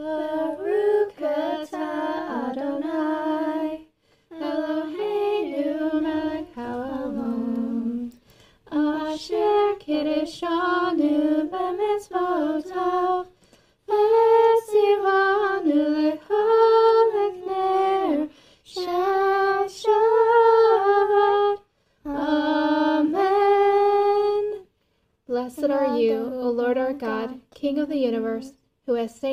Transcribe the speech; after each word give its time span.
Baruch 0.00 0.39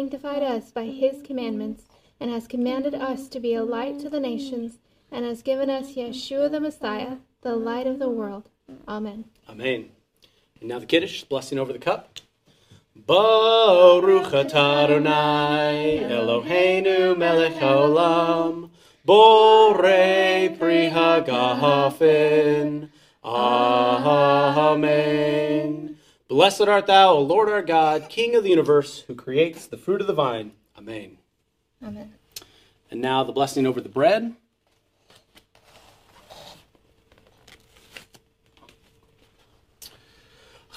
sanctified 0.10 0.42
us 0.42 0.72
by 0.72 0.86
his 0.86 1.22
commandments, 1.22 1.84
and 2.18 2.32
has 2.32 2.48
commanded 2.48 2.96
us 2.96 3.28
to 3.28 3.42
be 3.42 3.54
a 3.54 3.62
light 3.62 4.00
to 4.00 4.10
the 4.10 4.22
nations, 4.22 4.78
and 5.12 5.26
has 5.26 5.42
given 5.42 5.70
us 5.70 5.96
Yeshua 5.96 6.50
the 6.50 6.62
Messiah, 6.62 7.18
the 7.42 7.58
light 7.58 7.86
of 7.86 8.00
the 8.00 8.10
world. 8.10 8.48
Amen. 8.88 9.26
Amen. 9.50 9.90
And 10.62 10.70
now 10.70 10.80
the 10.80 10.86
Kiddush, 10.86 11.26
blessing 11.26 11.60
over 11.60 11.74
the 11.74 11.80
cup. 11.80 12.20
Baruch 12.96 14.34
Adonai 14.34 16.00
Eloheinu 16.04 17.18
melech 17.18 17.56
haolam 17.56 18.70
Borei 19.06 20.58
pri 20.58 20.90
hagafen 20.90 22.88
Amen. 23.26 24.88
Blessed 26.28 26.62
art 26.64 26.88
thou, 26.88 27.14
O 27.14 27.22
Lord 27.22 27.48
our 27.48 27.62
God, 27.62 28.10
King 28.10 28.36
of 28.36 28.44
the 28.44 28.50
universe, 28.50 29.02
who 29.08 29.16
creates 29.16 29.66
the 29.66 29.78
fruit 29.78 30.02
of 30.02 30.08
the 30.08 30.14
vine. 30.14 30.52
Amen. 30.78 31.18
Amen. 31.82 32.16
And 32.92 33.02
now 33.02 33.24
the 33.24 33.32
blessing 33.32 33.66
over 33.66 33.80
the 33.80 33.88
bread. 33.88 34.36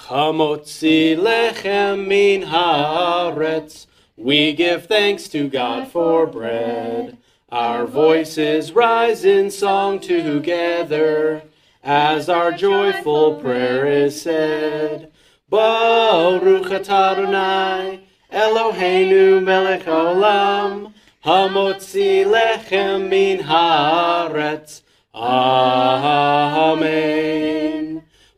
Hamotzi 0.07 1.17
lechem 1.17 2.07
min 2.07 2.43
haaretz. 2.43 3.87
We 4.15 4.53
give 4.53 4.85
thanks 4.85 5.27
to 5.29 5.49
God 5.49 5.89
for 5.89 6.27
bread. 6.27 7.17
Our 7.49 7.85
voices 7.85 8.71
rise 8.71 9.25
in 9.25 9.51
song 9.51 9.99
together 9.99 11.43
as 11.83 12.29
our 12.29 12.53
joyful 12.53 13.35
prayer 13.35 13.85
is 13.85 14.21
said. 14.21 15.10
Baruch 15.51 16.71
atah 16.71 17.11
Adonai 17.11 17.99
Eloheinu 18.31 19.43
melech 19.43 19.83
haolam 19.83 20.93
hamotzi 21.25 22.23
lechem 22.25 23.09
min 23.09 23.39
haaretz. 23.39 24.81
Amen. 25.13 27.01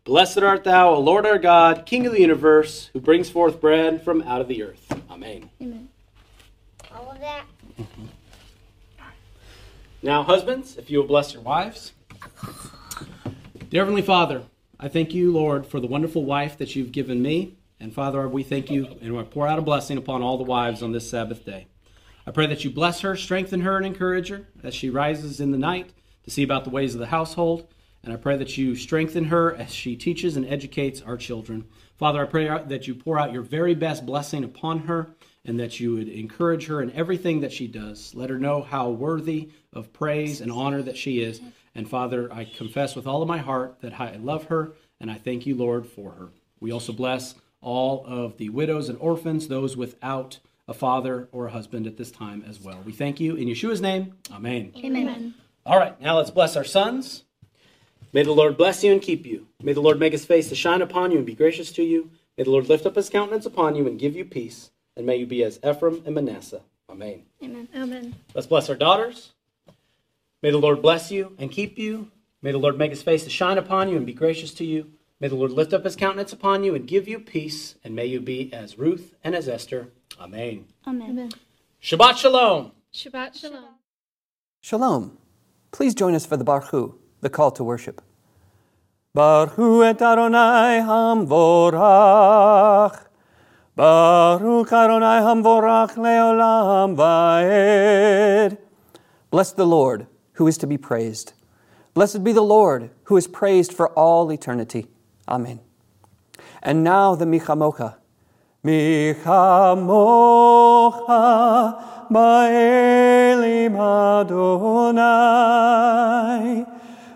Blessed 0.04 0.40
art 0.40 0.64
thou, 0.64 0.96
O 0.96 1.00
Lord 1.00 1.28
our 1.28 1.38
God, 1.38 1.86
King 1.86 2.08
of 2.08 2.14
the 2.14 2.22
universe, 2.22 2.90
who 2.94 3.00
brings 3.00 3.30
forth 3.30 3.62
bread 3.62 4.02
from 4.04 4.24
out 4.24 4.42
of 4.42 4.48
the 4.48 4.64
earth. 4.64 4.92
Amen. 5.12 5.52
All 6.92 7.12
of 7.12 7.20
that. 7.20 7.46
Now, 10.02 10.24
husbands, 10.24 10.78
if 10.78 10.90
you 10.90 10.98
will 10.98 11.06
bless 11.06 11.32
your 11.32 11.44
wives. 11.44 11.94
Dear 13.70 13.82
Heavenly 13.82 14.02
Father, 14.02 14.42
I 14.84 14.90
thank 14.90 15.14
you, 15.14 15.32
Lord, 15.32 15.66
for 15.66 15.80
the 15.80 15.88
wonderful 15.88 16.26
wife 16.26 16.58
that 16.58 16.76
you've 16.76 16.92
given 16.92 17.22
me. 17.22 17.56
And 17.80 17.94
Father, 17.94 18.28
we 18.28 18.44
thank 18.44 18.70
you 18.70 18.98
and 19.02 19.16
we 19.16 19.24
pour 19.24 19.48
out 19.48 19.58
a 19.58 19.62
blessing 19.62 19.98
upon 19.98 20.22
all 20.22 20.38
the 20.38 20.44
wives 20.44 20.84
on 20.84 20.92
this 20.92 21.10
Sabbath 21.10 21.46
day. 21.46 21.68
I 22.28 22.32
pray 22.32 22.48
that 22.48 22.66
you 22.66 22.70
bless 22.70 23.00
her, 23.00 23.16
strengthen 23.16 23.62
her, 23.62 23.78
and 23.78 23.86
encourage 23.86 24.28
her 24.28 24.46
as 24.62 24.76
she 24.76 24.90
rises 24.90 25.40
in 25.40 25.52
the 25.52 25.58
night 25.58 25.94
to 26.26 26.32
see 26.32 26.44
about 26.44 26.66
the 26.66 26.70
ways 26.70 26.94
of 26.96 27.00
the 27.00 27.06
household. 27.06 27.66
And 28.04 28.12
I 28.12 28.18
pray 28.18 28.36
that 28.36 28.58
you 28.58 28.76
strengthen 28.76 29.24
her 29.24 29.56
as 29.56 29.74
she 29.74 29.96
teaches 29.96 30.36
and 30.36 30.46
educates 30.46 31.02
our 31.02 31.16
children. 31.16 31.64
Father, 31.98 32.22
I 32.22 32.26
pray 32.26 32.50
that 32.50 32.86
you 32.86 32.94
pour 32.94 33.18
out 33.18 33.32
your 33.32 33.42
very 33.42 33.76
best 33.76 34.06
blessing 34.06 34.44
upon 34.44 34.80
her 34.80 35.16
and 35.46 35.58
that 35.62 35.80
you 35.80 35.94
would 35.94 36.10
encourage 36.10 36.68
her 36.68 36.82
in 36.82 36.92
everything 36.92 37.40
that 37.40 37.54
she 37.54 37.68
does. 37.68 38.14
Let 38.16 38.30
her 38.30 38.38
know 38.38 38.62
how 38.62 38.90
worthy 38.90 39.50
of 39.72 39.94
praise 39.94 40.42
and 40.42 40.52
honor 40.52 40.82
that 40.82 40.98
she 40.98 41.22
is. 41.22 41.40
And 41.76 41.90
Father, 41.90 42.32
I 42.32 42.46
confess 42.46 42.96
with 42.96 43.08
all 43.08 43.22
of 43.22 43.28
my 43.28 43.40
heart 43.40 43.78
that 43.82 44.00
I 44.00 44.16
love 44.18 44.46
her 44.46 44.74
and 45.00 45.10
I 45.10 45.16
thank 45.16 45.46
you, 45.46 45.56
Lord, 45.56 45.86
for 45.86 46.12
her. 46.12 46.30
We 46.60 46.72
also 46.72 46.94
bless 46.94 47.36
all 47.62 48.06
of 48.06 48.38
the 48.38 48.50
widows 48.50 48.90
and 48.90 48.98
orphans, 49.00 49.48
those 49.48 49.76
without 49.76 50.40
a 50.68 50.74
father 50.74 51.28
or 51.32 51.48
a 51.48 51.52
husband 51.52 51.88
at 51.88 51.98
this 51.98 52.12
time 52.12 52.44
as 52.48 52.60
well. 52.60 52.80
We 52.86 52.92
thank 52.92 53.20
you 53.20 53.36
in 53.36 53.48
Yeshua's 53.48 53.82
name. 53.82 54.14
Amen. 54.32 54.72
Amen. 54.78 55.34
All 55.66 55.78
right, 55.78 56.00
now 56.00 56.18
let's 56.18 56.32
bless 56.32 56.56
our 56.56 56.64
sons. 56.64 57.24
May 58.14 58.24
the 58.24 58.32
Lord 58.32 58.58
bless 58.58 58.84
you 58.84 58.92
and 58.92 59.02
keep 59.02 59.26
you. 59.26 59.48
May 59.62 59.74
the 59.74 59.82
Lord 59.82 60.00
make 60.00 60.12
his 60.12 60.26
face 60.26 60.50
to 60.50 60.56
shine 60.56 60.82
upon 60.82 61.12
you 61.12 61.18
and 61.18 61.26
be 61.26 61.34
gracious 61.34 61.72
to 61.74 61.84
you. 61.84 62.12
May 62.38 62.44
the 62.44 62.52
Lord 62.52 62.70
lift 62.70 62.86
up 62.86 62.96
his 62.96 63.10
countenance 63.10 63.46
upon 63.46 63.76
you 63.76 63.88
and 63.88 64.00
give 64.00 64.16
you 64.16 64.24
peace. 64.24 64.72
And 64.96 65.06
may 65.06 65.18
you 65.18 65.26
be 65.26 65.44
as 65.44 65.60
Ephraim 65.68 66.04
and 66.06 66.14
Manasseh. 66.14 66.62
Amen. 66.90 67.24
Amen. 67.44 67.68
Amen. 67.76 68.16
Let's 68.36 68.48
bless 68.48 68.70
our 68.70 68.76
daughters. 68.76 69.32
May 70.44 70.52
the 70.52 70.60
Lord 70.60 70.82
bless 70.82 71.10
you 71.10 71.36
and 71.40 71.50
keep 71.50 71.80
you. 71.80 72.12
May 72.42 72.52
the 72.52 72.58
Lord 72.58 72.78
make 72.78 72.92
his 72.92 73.02
face 73.02 73.24
to 73.24 73.30
shine 73.30 73.58
upon 73.58 73.88
you 73.88 73.96
and 73.96 74.06
be 74.06 74.12
gracious 74.12 74.54
to 74.56 74.66
you. 74.66 74.92
May 75.22 75.30
the 75.30 75.36
Lord 75.36 75.52
lift 75.52 75.72
up 75.72 75.86
his 75.86 75.96
countenance 75.96 76.34
upon 76.34 76.66
you 76.66 76.76
and 76.76 76.86
give 76.86 77.08
you 77.08 77.18
peace. 77.18 77.76
And 77.82 77.96
may 77.96 78.08
you 78.08 78.20
be 78.20 78.52
as 78.52 78.78
Ruth 78.78 79.16
and 79.24 79.36
as 79.36 79.48
Esther. 79.48 79.88
Amen. 80.20 80.66
Amen. 80.86 81.32
Shabbat 81.82 82.18
Shalom. 82.18 82.74
Shabbat 82.94 83.40
Shalom. 83.40 83.76
Shalom. 84.60 85.18
Please 85.72 85.96
join 85.96 86.14
us 86.14 86.26
for 86.26 86.36
the 86.36 86.44
Barhu, 86.44 86.96
the 87.22 87.30
call 87.30 87.52
to 87.52 87.64
worship. 87.64 88.02
Barhu 89.16 89.86
et 89.90 90.02
Adonai 90.02 90.82
hamvorach. 90.84 92.20
Baruch 93.78 94.74
Adonai 94.74 95.22
hamvorach 95.22 95.96
leolam 95.96 96.98
vaed. 96.98 98.58
Bless 99.32 99.54
the 99.54 99.66
Lord, 99.66 100.08
who 100.34 100.48
is 100.48 100.58
to 100.60 100.68
be 100.68 100.78
praised. 100.78 101.34
Blessed 101.94 102.24
be 102.24 102.32
the 102.32 102.42
Lord, 102.42 102.90
who 103.04 103.18
is 103.18 103.28
praised 103.28 103.74
for 103.74 103.90
all 103.90 104.32
eternity. 104.32 104.88
Amen. 105.28 105.60
And 106.62 106.84
now 106.84 107.16
the 107.16 107.26
Michamocha. 107.26 107.96
Michamocha 108.64 109.26
ba'elim 112.10 113.76
Adonai. 114.22 115.04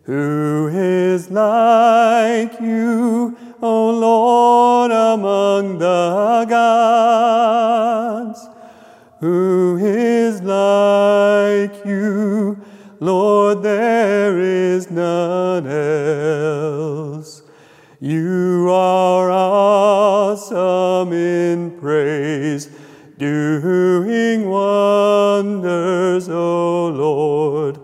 who 0.04 0.68
is 0.68 1.30
like 1.32 2.60
you, 2.62 3.17
Lord? 13.00 13.64
There 13.64 14.40
is 14.40 14.90
none 14.92 15.68
else. 15.68 17.44
You 18.00 18.70
are 18.70 19.32
awesome 19.32 21.12
in 21.14 21.80
praise, 21.80 22.70
doing 23.18 24.48
wonders, 24.48 26.30
O 26.30 26.90
Lord. 26.90 27.80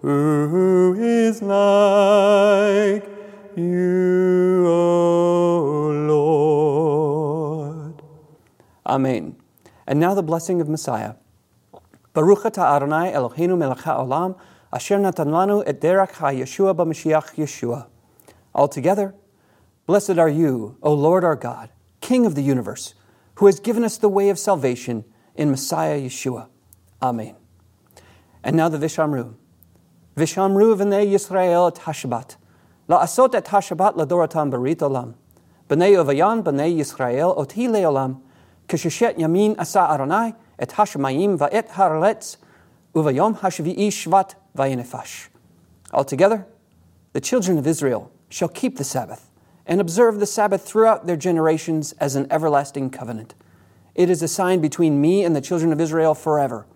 Who 0.00 0.96
is 0.98 1.40
like 1.42 3.08
you, 3.56 4.66
O 4.66 5.92
Lord? 6.08 8.02
Amen. 8.84 9.36
And 9.86 10.00
now 10.00 10.14
the 10.14 10.24
blessing 10.24 10.60
of 10.60 10.68
Messiah. 10.68 11.14
Baruch 12.14 12.42
atah 12.42 12.76
Adonai 12.76 13.10
Eloheinu 13.12 13.56
melech 13.56 13.78
haolam, 13.78 14.38
asher 14.70 14.98
natan 14.98 15.28
lanu 15.28 15.62
et 15.66 15.80
derech 15.80 16.12
ha-Yeshua 16.12 16.74
b'Mashiach 16.76 17.36
Yeshua. 17.36 17.86
Altogether, 18.54 19.14
blessed 19.86 20.18
are 20.18 20.28
you, 20.28 20.76
O 20.82 20.92
Lord 20.92 21.24
our 21.24 21.36
God, 21.36 21.70
King 22.02 22.26
of 22.26 22.34
the 22.34 22.42
universe, 22.42 22.94
who 23.36 23.46
has 23.46 23.60
given 23.60 23.82
us 23.82 23.96
the 23.96 24.10
way 24.10 24.28
of 24.28 24.38
salvation 24.38 25.06
in 25.34 25.50
Messiah 25.50 25.98
Yeshua. 25.98 26.48
Amen. 27.00 27.34
And 28.44 28.56
now 28.56 28.68
the 28.68 28.76
Vishamru. 28.76 29.34
Vishamru 30.14 30.76
v'nei 30.76 31.10
Yisrael 31.10 31.74
et 31.74 31.82
Hashabat. 31.82 32.36
La'asot 32.90 33.34
et 33.34 33.46
Hashabat 33.46 33.94
ladoratam 33.94 34.52
barit 34.52 34.76
olam. 34.76 35.14
B'nei 35.66 35.96
Ovayan 35.96 36.42
b'nei 36.44 36.76
Yisrael 36.76 37.34
oti 37.38 37.68
leolam. 37.68 38.20
Kisheshet 38.68 39.16
yamin 39.16 39.58
asa 39.58 39.80
Adonai 39.90 40.34
et 40.58 40.70
Hashemayim 40.70 41.38
va'et 41.38 41.70
haraletz 41.70 42.36
uvayom 42.94 43.38
hashvi'i 43.38 43.88
shvat 43.88 44.34
vayinefash. 44.56 45.28
Altogether, 45.92 46.46
the 47.12 47.20
children 47.20 47.58
of 47.58 47.66
Israel 47.66 48.10
shall 48.28 48.48
keep 48.48 48.78
the 48.78 48.84
Sabbath 48.84 49.30
and 49.66 49.80
observe 49.80 50.18
the 50.18 50.26
Sabbath 50.26 50.62
throughout 50.62 51.06
their 51.06 51.16
generations 51.16 51.92
as 51.92 52.16
an 52.16 52.26
everlasting 52.30 52.90
covenant. 52.90 53.34
It 53.94 54.08
is 54.08 54.22
a 54.22 54.28
sign 54.28 54.60
between 54.60 55.00
me 55.00 55.24
and 55.24 55.36
the 55.36 55.40
children 55.40 55.72
of 55.72 55.80
Israel 55.80 56.14
forever. 56.14 56.66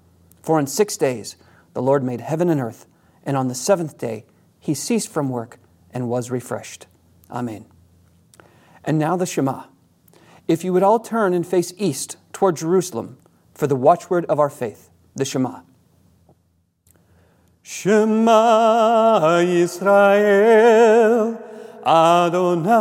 For 0.42 0.60
in 0.60 0.66
six 0.66 0.96
days 0.96 1.36
the 1.72 1.82
Lord 1.82 2.04
made 2.04 2.20
heaven 2.20 2.48
and 2.50 2.60
earth, 2.60 2.86
and 3.24 3.36
on 3.36 3.48
the 3.48 3.54
seventh 3.54 3.98
day 3.98 4.24
he 4.60 4.74
ceased 4.74 5.08
from 5.08 5.28
work 5.28 5.58
and 5.90 6.08
was 6.08 6.30
refreshed. 6.30 6.86
Amen. 7.30 7.64
And 8.84 8.98
now 8.98 9.16
the 9.16 9.26
Shema. 9.26 9.64
If 10.46 10.62
you 10.62 10.72
would 10.72 10.82
all 10.82 11.00
turn 11.00 11.32
and 11.34 11.46
face 11.46 11.72
east 11.76 12.16
toward 12.32 12.56
Jerusalem 12.56 13.18
for 13.56 13.66
the 13.66 13.74
watchword 13.74 14.24
of 14.26 14.38
our 14.38 14.50
faith, 14.50 14.90
the 15.14 15.24
Shema. 15.24 15.62
Shema 17.62 19.40
Yisrael, 19.40 21.40
Adonai 21.84 22.72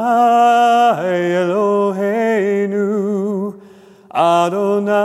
Eloheinu, 1.42 3.58
Adonai 4.14 5.00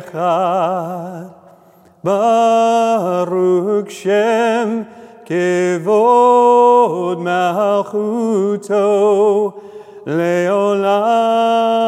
Echad, 0.00 1.34
Baruch 2.02 3.90
Shem 3.90 4.86
Kevod 5.26 7.18
Malchuto, 7.84 9.62
Leolam 10.06 11.87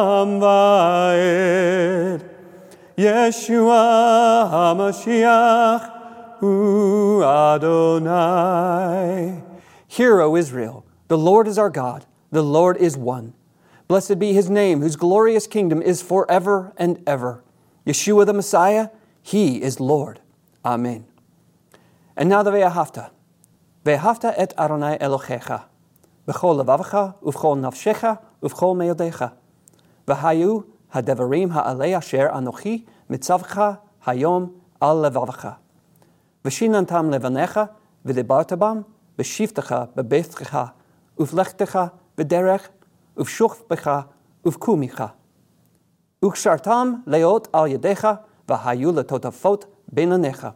Yeshua 3.01 4.51
HaMashiach 4.51 6.39
Hu 6.41 7.23
Adonai. 7.23 8.63
Hear, 9.89 10.21
O 10.21 10.37
Israel, 10.37 10.85
the 11.09 11.17
Lord 11.17 11.49
is 11.49 11.57
our 11.57 11.71
God, 11.71 12.05
the 12.31 12.43
Lord 12.43 12.77
is 12.77 12.99
one. 12.99 13.33
Blessed 13.89 14.19
be 14.19 14.35
his 14.35 14.51
name, 14.51 14.83
whose 14.83 14.97
glorious 14.97 15.47
kingdom 15.47 15.81
is 15.81 16.03
forever 16.03 16.75
and 16.77 17.03
ever. 17.07 17.43
Yeshua 17.87 18.27
the 18.27 18.35
Messiah, 18.35 18.91
he 19.23 19.63
is 19.63 19.81
Lord. 19.81 20.21
Amen. 20.63 21.07
And 22.19 22.29
now 22.29 22.43
the 22.43 22.51
Ve'ahavta. 22.51 23.13
Ve'ahavta 23.83 24.35
et 24.37 24.53
Adonai 24.59 24.99
Elohecha. 24.99 25.65
V'chol 26.29 26.63
levavcha, 26.63 27.15
uv'chol 27.23 27.61
nafshecha, 27.61 28.19
uv'chol 28.43 28.77
meodecha. 28.77 29.33
V'hayu 30.07 30.67
הדברים 30.94 31.50
האלה 31.52 31.98
אשר 31.98 32.28
אנוכי 32.38 32.86
מצווך 33.10 33.58
היום 34.06 34.52
על 34.80 35.06
לבבך. 35.06 35.50
ושיננתם 36.46 37.10
לבניך 37.10 37.60
ודיברת 38.06 38.54
בם 38.54 38.82
בשבתך 39.18 39.76
בביתך 39.96 40.60
ובלכתך 41.18 41.80
בדרך 42.18 42.70
ובשוכבך 43.18 44.02
ובקומך. 44.46 45.04
וקשרתם 46.26 46.94
להיות 47.08 47.48
על 47.54 47.68
ידיך 47.68 48.08
והיו 48.50 48.92
לטוטפות 48.92 49.66
בין 49.88 50.12
עיניך. 50.12 50.48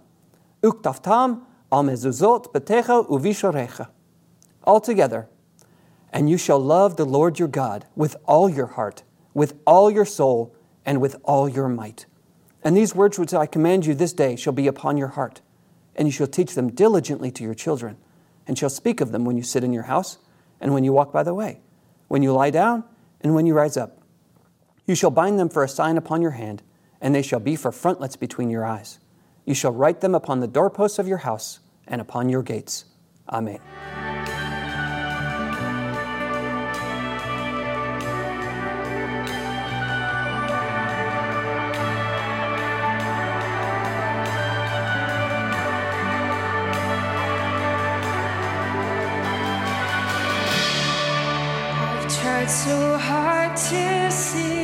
וכתבתם 0.65 1.33
על 1.71 1.81
מזוזות 1.81 2.47
ביתך 2.53 2.93
ובישוריך. 3.09 3.83
Altogether, 4.67 5.21
and 6.13 6.29
you 6.29 6.37
shall 6.37 6.59
love 6.59 6.97
the 6.97 7.05
Lord 7.05 7.39
your 7.39 7.47
God 7.47 7.85
with 7.95 8.15
all 8.27 8.49
your 8.49 8.67
heart, 8.77 9.02
with 9.34 9.54
all 9.66 9.90
your 9.90 10.04
soul, 10.04 10.54
and 10.86 11.00
with 11.00 11.16
all 11.24 11.48
your 11.48 11.68
might. 11.68 12.06
And 12.62 12.76
these 12.76 12.94
words 12.94 13.18
which 13.18 13.34
I 13.34 13.46
command 13.46 13.84
you 13.84 13.94
this 13.94 14.12
day 14.12 14.36
shall 14.36 14.52
be 14.52 14.66
upon 14.66 14.96
your 14.96 15.08
heart, 15.08 15.40
and 15.96 16.08
you 16.08 16.12
shall 16.12 16.26
teach 16.26 16.54
them 16.54 16.70
diligently 16.70 17.30
to 17.32 17.42
your 17.44 17.54
children, 17.54 17.96
and 18.46 18.56
shall 18.56 18.70
speak 18.70 19.00
of 19.00 19.12
them 19.12 19.24
when 19.24 19.36
you 19.36 19.42
sit 19.42 19.64
in 19.64 19.72
your 19.72 19.84
house, 19.84 20.18
and 20.60 20.72
when 20.72 20.84
you 20.84 20.92
walk 20.92 21.12
by 21.12 21.22
the 21.22 21.34
way, 21.34 21.60
when 22.08 22.22
you 22.22 22.32
lie 22.32 22.50
down, 22.50 22.84
and 23.20 23.34
when 23.34 23.46
you 23.46 23.54
rise 23.54 23.76
up. 23.76 23.98
You 24.86 24.94
shall 24.94 25.10
bind 25.10 25.38
them 25.38 25.48
for 25.48 25.64
a 25.64 25.68
sign 25.68 25.96
upon 25.96 26.22
your 26.22 26.32
hand, 26.32 26.62
and 27.00 27.14
they 27.14 27.22
shall 27.22 27.40
be 27.40 27.56
for 27.56 27.72
frontlets 27.72 28.16
between 28.16 28.50
your 28.50 28.64
eyes. 28.64 28.98
You 29.44 29.54
shall 29.54 29.72
write 29.72 30.00
them 30.00 30.14
upon 30.14 30.40
the 30.40 30.46
doorposts 30.46 30.98
of 30.98 31.08
your 31.08 31.18
house 31.18 31.60
and 31.86 32.00
upon 32.00 32.28
your 32.28 32.42
gates. 32.42 32.86
Amen. 33.28 33.60
Tried 52.44 52.50
so 52.50 52.98
hard 52.98 53.56
to 53.56 54.10
see. 54.10 54.63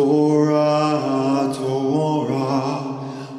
Torah 0.00 1.52
Torah 1.54 2.72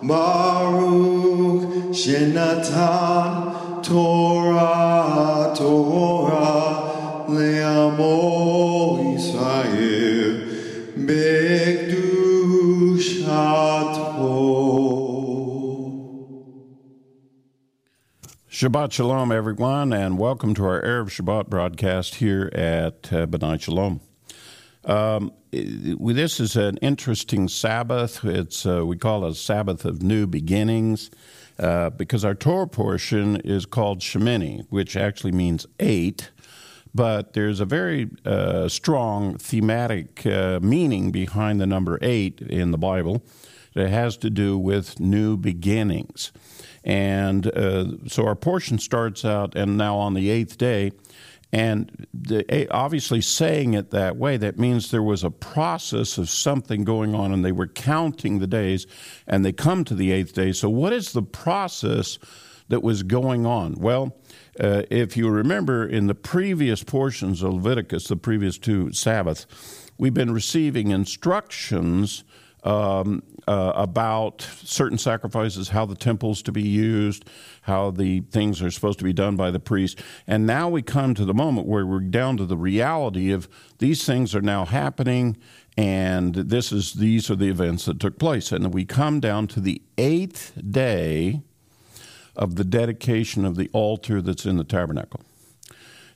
Baruch 0.03 1.63
Shenatan 1.89 3.81
Torah 3.81 5.55
Torah 5.57 7.25
Le'amo 7.27 9.15
Israel 9.15 10.33
Bekdushato 11.07 12.21
Shabbat 18.51 18.91
Shalom, 18.91 19.31
everyone, 19.31 19.91
and 19.91 20.19
welcome 20.19 20.53
to 20.53 20.63
our 20.65 20.79
Erev 20.83 21.09
Shabbat 21.09 21.47
broadcast 21.49 22.15
here 22.15 22.51
at 22.53 23.11
uh, 23.11 23.25
B'nai 23.25 23.59
Shalom. 23.59 24.01
Um, 24.83 25.31
this 25.51 26.39
is 26.39 26.55
an 26.55 26.77
interesting 26.77 27.47
Sabbath. 27.47 28.23
It's 28.23 28.65
uh, 28.65 28.85
we 28.85 28.97
call 28.97 29.25
it 29.25 29.31
a 29.31 29.35
Sabbath 29.35 29.85
of 29.85 30.01
new 30.01 30.25
beginnings 30.25 31.11
uh, 31.59 31.91
because 31.91 32.25
our 32.25 32.33
Torah 32.33 32.67
portion 32.67 33.35
is 33.37 33.65
called 33.65 33.99
Shemini, 33.99 34.65
which 34.69 34.95
actually 34.95 35.33
means 35.33 35.67
eight. 35.79 36.31
But 36.93 37.33
there's 37.33 37.59
a 37.59 37.65
very 37.65 38.09
uh, 38.25 38.67
strong 38.67 39.37
thematic 39.37 40.25
uh, 40.25 40.59
meaning 40.61 41.11
behind 41.11 41.61
the 41.61 41.67
number 41.67 41.97
eight 42.01 42.41
in 42.41 42.71
the 42.71 42.77
Bible 42.77 43.23
that 43.75 43.89
has 43.89 44.17
to 44.17 44.29
do 44.29 44.57
with 44.57 44.99
new 44.99 45.37
beginnings. 45.37 46.31
And 46.83 47.47
uh, 47.47 48.07
so 48.07 48.25
our 48.25 48.35
portion 48.35 48.79
starts 48.79 49.23
out, 49.23 49.55
and 49.55 49.77
now 49.77 49.97
on 49.97 50.15
the 50.15 50.29
eighth 50.29 50.57
day, 50.57 50.91
and 51.53 52.07
the, 52.13 52.67
obviously 52.71 53.19
saying 53.19 53.73
it 53.73 53.91
that 53.91 54.15
way, 54.15 54.37
that 54.37 54.57
means 54.57 54.89
there 54.89 55.03
was 55.03 55.23
a 55.23 55.29
process 55.29 56.17
of 56.17 56.29
something 56.29 56.83
going 56.85 57.13
on, 57.13 57.33
and 57.33 57.43
they 57.43 57.51
were 57.51 57.67
counting 57.67 58.39
the 58.39 58.47
days, 58.47 58.87
and 59.27 59.43
they 59.43 59.51
come 59.51 59.83
to 59.85 59.95
the 59.95 60.11
eighth 60.11 60.33
day. 60.33 60.53
So, 60.53 60.69
what 60.69 60.93
is 60.93 61.11
the 61.11 61.23
process 61.23 62.19
that 62.69 62.81
was 62.81 63.03
going 63.03 63.45
on? 63.45 63.75
Well, 63.75 64.15
uh, 64.59 64.83
if 64.89 65.17
you 65.17 65.29
remember 65.29 65.85
in 65.85 66.07
the 66.07 66.15
previous 66.15 66.83
portions 66.83 67.41
of 67.43 67.53
Leviticus, 67.53 68.07
the 68.07 68.15
previous 68.15 68.57
two 68.57 68.93
Sabbaths, 68.93 69.45
we've 69.97 70.13
been 70.13 70.33
receiving 70.33 70.91
instructions 70.91 72.23
um, 72.63 73.23
uh, 73.51 73.73
about 73.75 74.47
certain 74.63 74.97
sacrifices, 74.97 75.69
how 75.69 75.85
the 75.85 75.95
temple's 75.95 76.41
to 76.41 76.53
be 76.53 76.61
used, 76.61 77.25
how 77.63 77.91
the 77.91 78.21
things 78.21 78.61
are 78.61 78.71
supposed 78.71 78.97
to 78.97 79.03
be 79.03 79.11
done 79.11 79.35
by 79.35 79.51
the 79.51 79.59
priest. 79.59 79.99
And 80.25 80.47
now 80.47 80.69
we 80.69 80.81
come 80.81 81.13
to 81.15 81.25
the 81.25 81.33
moment 81.33 81.67
where 81.67 81.85
we're 81.85 81.99
down 81.99 82.37
to 82.37 82.45
the 82.45 82.55
reality 82.55 83.29
of 83.33 83.49
these 83.79 84.05
things 84.05 84.33
are 84.33 84.41
now 84.41 84.63
happening, 84.63 85.35
and 85.75 86.33
this 86.33 86.71
is 86.71 86.93
these 86.93 87.29
are 87.29 87.35
the 87.35 87.49
events 87.49 87.83
that 87.85 87.99
took 87.99 88.17
place. 88.17 88.53
And 88.53 88.73
we 88.73 88.85
come 88.85 89.19
down 89.19 89.47
to 89.47 89.59
the 89.59 89.81
eighth 89.97 90.53
day 90.71 91.41
of 92.33 92.55
the 92.55 92.63
dedication 92.63 93.43
of 93.43 93.57
the 93.57 93.69
altar 93.73 94.21
that's 94.21 94.45
in 94.45 94.55
the 94.55 94.63
tabernacle. 94.63 95.19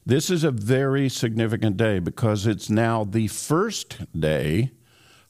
This 0.05 0.29
is 0.29 0.45
a 0.45 0.51
very 0.51 1.09
significant 1.09 1.75
day 1.75 1.99
because 1.99 2.47
it's 2.47 2.69
now 2.69 3.03
the 3.03 3.27
first 3.27 3.97
day 4.17 4.71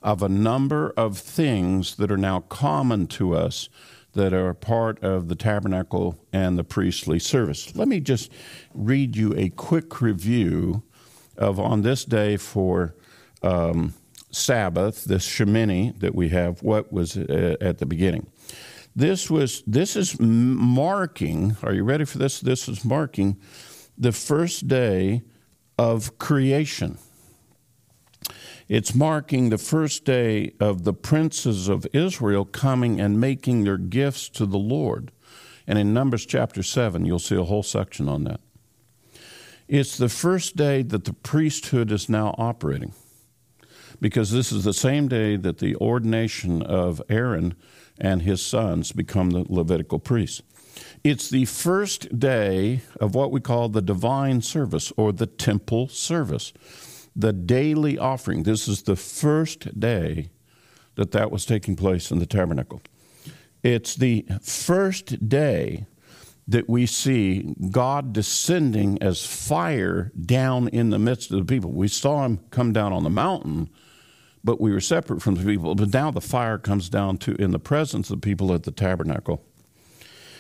of 0.05 0.21
a 0.21 0.29
number 0.29 0.93
of 0.95 1.17
things 1.17 1.95
that 1.95 2.11
are 2.11 2.17
now 2.17 2.39
common 2.41 3.07
to 3.07 3.35
us 3.35 3.69
that 4.13 4.33
are 4.33 4.53
part 4.53 5.03
of 5.03 5.27
the 5.27 5.35
tabernacle 5.35 6.17
and 6.31 6.59
the 6.59 6.63
priestly 6.63 7.17
service. 7.17 7.75
Let 7.75 7.87
me 7.87 7.99
just 7.99 8.31
read 8.73 9.17
you 9.17 9.33
a 9.35 9.49
quick 9.49 9.99
review 10.01 10.83
of 11.37 11.59
on 11.59 11.81
this 11.81 12.05
day 12.05 12.37
for 12.37 12.95
um, 13.41 13.95
Sabbath, 14.29 15.05
this 15.05 15.27
Shemini 15.27 15.99
that 15.99 16.13
we 16.13 16.29
have, 16.29 16.61
what 16.61 16.93
was 16.93 17.17
uh, 17.17 17.57
at 17.59 17.79
the 17.79 17.85
beginning. 17.87 18.27
This 18.95 19.29
was 19.29 19.63
this 19.65 19.95
is 19.95 20.19
marking. 20.19 21.57
Are 21.63 21.73
you 21.73 21.83
ready 21.83 22.05
for 22.05 22.19
this? 22.19 22.39
This 22.39 22.69
is 22.69 22.85
marking 22.85 23.37
the 23.97 24.11
first 24.11 24.67
day 24.67 25.23
of 25.79 26.19
creation. 26.19 26.99
It's 28.67 28.95
marking 28.95 29.49
the 29.49 29.59
first 29.59 30.05
day 30.05 30.53
of 30.59 30.83
the 30.83 30.93
princes 30.93 31.67
of 31.67 31.85
Israel 31.93 32.45
coming 32.45 32.99
and 32.99 33.19
making 33.19 33.63
their 33.63 33.77
gifts 33.77 34.27
to 34.29 34.45
the 34.45 34.57
Lord. 34.57 35.11
And 35.67 35.77
in 35.77 35.93
Numbers 35.93 36.25
chapter 36.25 36.63
7, 36.63 37.05
you'll 37.05 37.19
see 37.19 37.35
a 37.35 37.43
whole 37.43 37.63
section 37.63 38.09
on 38.09 38.23
that. 38.23 38.39
It's 39.67 39.97
the 39.97 40.09
first 40.09 40.55
day 40.55 40.81
that 40.83 41.05
the 41.05 41.13
priesthood 41.13 41.91
is 41.91 42.09
now 42.09 42.35
operating 42.37 42.93
because 44.01 44.31
this 44.31 44.51
is 44.51 44.63
the 44.63 44.73
same 44.73 45.07
day 45.07 45.35
that 45.37 45.59
the 45.59 45.75
ordination 45.77 46.61
of 46.61 47.01
Aaron 47.09 47.55
and 47.99 48.21
his 48.21 48.45
sons 48.45 48.91
become 48.91 49.29
the 49.31 49.45
Levitical 49.47 49.99
priests. 49.99 50.41
It's 51.03 51.29
the 51.29 51.45
first 51.45 52.19
day 52.19 52.81
of 52.99 53.15
what 53.15 53.31
we 53.31 53.39
call 53.39 53.69
the 53.69 53.81
divine 53.81 54.41
service 54.41 54.91
or 54.97 55.11
the 55.11 55.27
temple 55.27 55.87
service, 55.87 56.51
the 57.15 57.33
daily 57.33 57.97
offering. 57.97 58.43
This 58.43 58.67
is 58.67 58.83
the 58.83 58.95
first 58.95 59.79
day 59.79 60.29
that 60.95 61.11
that 61.11 61.31
was 61.31 61.45
taking 61.45 61.75
place 61.75 62.11
in 62.11 62.19
the 62.19 62.25
tabernacle. 62.25 62.81
It's 63.63 63.95
the 63.95 64.25
first 64.41 65.27
day 65.27 65.85
that 66.47 66.69
we 66.69 66.85
see 66.85 67.55
God 67.71 68.13
descending 68.13 69.01
as 69.01 69.25
fire 69.25 70.11
down 70.25 70.67
in 70.67 70.91
the 70.91 70.99
midst 70.99 71.31
of 71.31 71.39
the 71.39 71.45
people. 71.45 71.71
We 71.71 71.87
saw 71.87 72.25
him 72.25 72.39
come 72.51 72.71
down 72.71 72.93
on 72.93 73.03
the 73.03 73.09
mountain, 73.09 73.69
but 74.43 74.61
we 74.61 74.71
were 74.71 74.81
separate 74.81 75.21
from 75.21 75.35
the 75.35 75.43
people. 75.43 75.73
But 75.73 75.91
now 75.91 76.11
the 76.11 76.21
fire 76.21 76.59
comes 76.59 76.87
down 76.89 77.17
to 77.19 77.33
in 77.41 77.51
the 77.51 77.59
presence 77.59 78.11
of 78.11 78.21
the 78.21 78.25
people 78.25 78.53
at 78.53 78.63
the 78.63 78.71
tabernacle. 78.71 79.43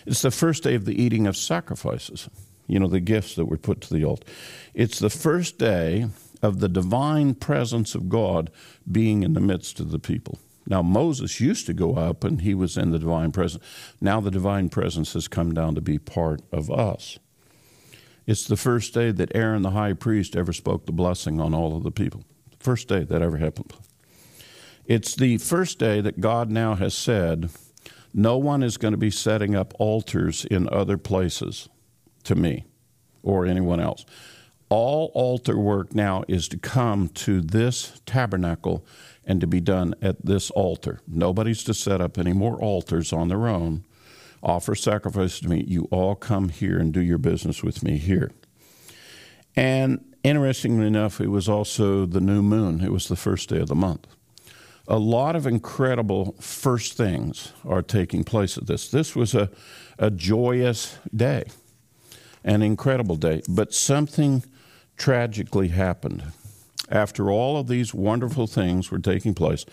It's 0.05 0.21
the 0.21 0.29
first 0.29 0.61
day 0.61 0.75
of 0.75 0.85
the 0.85 1.01
eating 1.01 1.25
of 1.25 1.35
sacrifices, 1.35 2.29
you 2.67 2.79
know, 2.79 2.87
the 2.87 2.99
gifts 2.99 3.33
that 3.35 3.45
were 3.45 3.57
put 3.57 3.81
to 3.81 3.93
the 3.93 4.05
altar. 4.05 4.27
It's 4.75 4.99
the 4.99 5.09
first 5.09 5.57
day 5.57 6.09
of 6.41 6.59
the 6.59 6.69
divine 6.69 7.35
presence 7.35 7.95
of 7.95 8.09
God 8.09 8.51
being 8.91 9.23
in 9.23 9.33
the 9.33 9.39
midst 9.39 9.79
of 9.79 9.91
the 9.91 9.99
people. 9.99 10.39
Now, 10.67 10.81
Moses 10.81 11.39
used 11.39 11.67
to 11.67 11.73
go 11.73 11.95
up 11.95 12.23
and 12.23 12.41
he 12.41 12.53
was 12.53 12.77
in 12.77 12.91
the 12.91 12.99
divine 12.99 13.31
presence. 13.31 13.63
Now, 14.01 14.19
the 14.19 14.31
divine 14.31 14.69
presence 14.69 15.13
has 15.13 15.27
come 15.27 15.53
down 15.53 15.75
to 15.75 15.81
be 15.81 15.99
part 15.99 16.41
of 16.51 16.71
us. 16.71 17.19
It's 18.25 18.45
the 18.45 18.57
first 18.57 18.93
day 18.93 19.11
that 19.11 19.35
Aaron 19.35 19.61
the 19.61 19.71
high 19.71 19.93
priest 19.93 20.35
ever 20.35 20.51
spoke 20.51 20.85
the 20.85 20.91
blessing 20.91 21.39
on 21.39 21.53
all 21.53 21.77
of 21.77 21.83
the 21.83 21.91
people. 21.91 22.23
First 22.59 22.87
day 22.87 23.03
that 23.03 23.21
ever 23.21 23.37
happened. 23.37 23.73
It's 24.85 25.15
the 25.15 25.37
first 25.37 25.77
day 25.77 26.01
that 26.01 26.19
God 26.19 26.49
now 26.49 26.75
has 26.75 26.95
said, 26.95 27.49
no 28.13 28.37
one 28.37 28.63
is 28.63 28.77
going 28.77 28.93
to 28.93 28.97
be 28.97 29.11
setting 29.11 29.55
up 29.55 29.73
altars 29.77 30.45
in 30.45 30.69
other 30.69 30.97
places 30.97 31.69
to 32.23 32.33
me 32.33 32.65
or 33.21 33.45
anyone 33.45 33.79
else. 33.79 34.05
All 34.69 35.11
altar 35.13 35.57
work 35.57 35.93
now 35.93 36.23
is 36.27 36.47
to 36.49 36.57
come 36.57 37.09
to 37.09 37.41
this 37.41 38.01
tabernacle 38.05 38.85
and 39.23 39.39
to 39.41 39.47
be 39.47 39.59
done 39.59 39.93
at 40.01 40.25
this 40.25 40.49
altar. 40.51 41.01
Nobody's 41.07 41.63
to 41.65 41.73
set 41.73 42.01
up 42.01 42.17
any 42.17 42.33
more 42.33 42.59
altars 42.59 43.13
on 43.13 43.27
their 43.27 43.47
own. 43.47 43.85
Offer 44.41 44.75
sacrifices 44.75 45.39
to 45.41 45.49
me. 45.49 45.63
You 45.67 45.87
all 45.91 46.15
come 46.15 46.49
here 46.49 46.79
and 46.79 46.93
do 46.93 47.01
your 47.01 47.17
business 47.17 47.63
with 47.63 47.83
me 47.83 47.97
here. 47.97 48.31
And 49.55 50.03
interestingly 50.23 50.87
enough, 50.87 51.21
it 51.21 51.29
was 51.29 51.47
also 51.47 52.05
the 52.05 52.19
new 52.19 52.41
moon. 52.41 52.81
It 52.81 52.91
was 52.91 53.07
the 53.07 53.15
first 53.15 53.49
day 53.49 53.59
of 53.59 53.67
the 53.67 53.75
month. 53.75 54.07
A 54.87 54.97
lot 54.99 55.35
of 55.35 55.47
incredible 55.47 56.35
first 56.39 56.93
things 56.93 57.53
are 57.63 57.81
taking 57.81 58.23
place 58.23 58.57
at 58.57 58.67
this. 58.67 58.89
This 58.89 59.15
was 59.15 59.33
a, 59.33 59.49
a 59.97 60.11
joyous 60.11 60.97
day, 61.15 61.45
an 62.43 62.61
incredible 62.61 63.15
day, 63.15 63.41
but 63.47 63.73
something 63.73 64.43
tragically 64.97 65.69
happened. 65.69 66.23
after 66.89 67.31
all 67.31 67.57
of 67.57 67.67
these 67.67 67.93
wonderful 67.93 68.47
things 68.47 68.91
were 68.91 68.99
taking 68.99 69.33
place. 69.33 69.65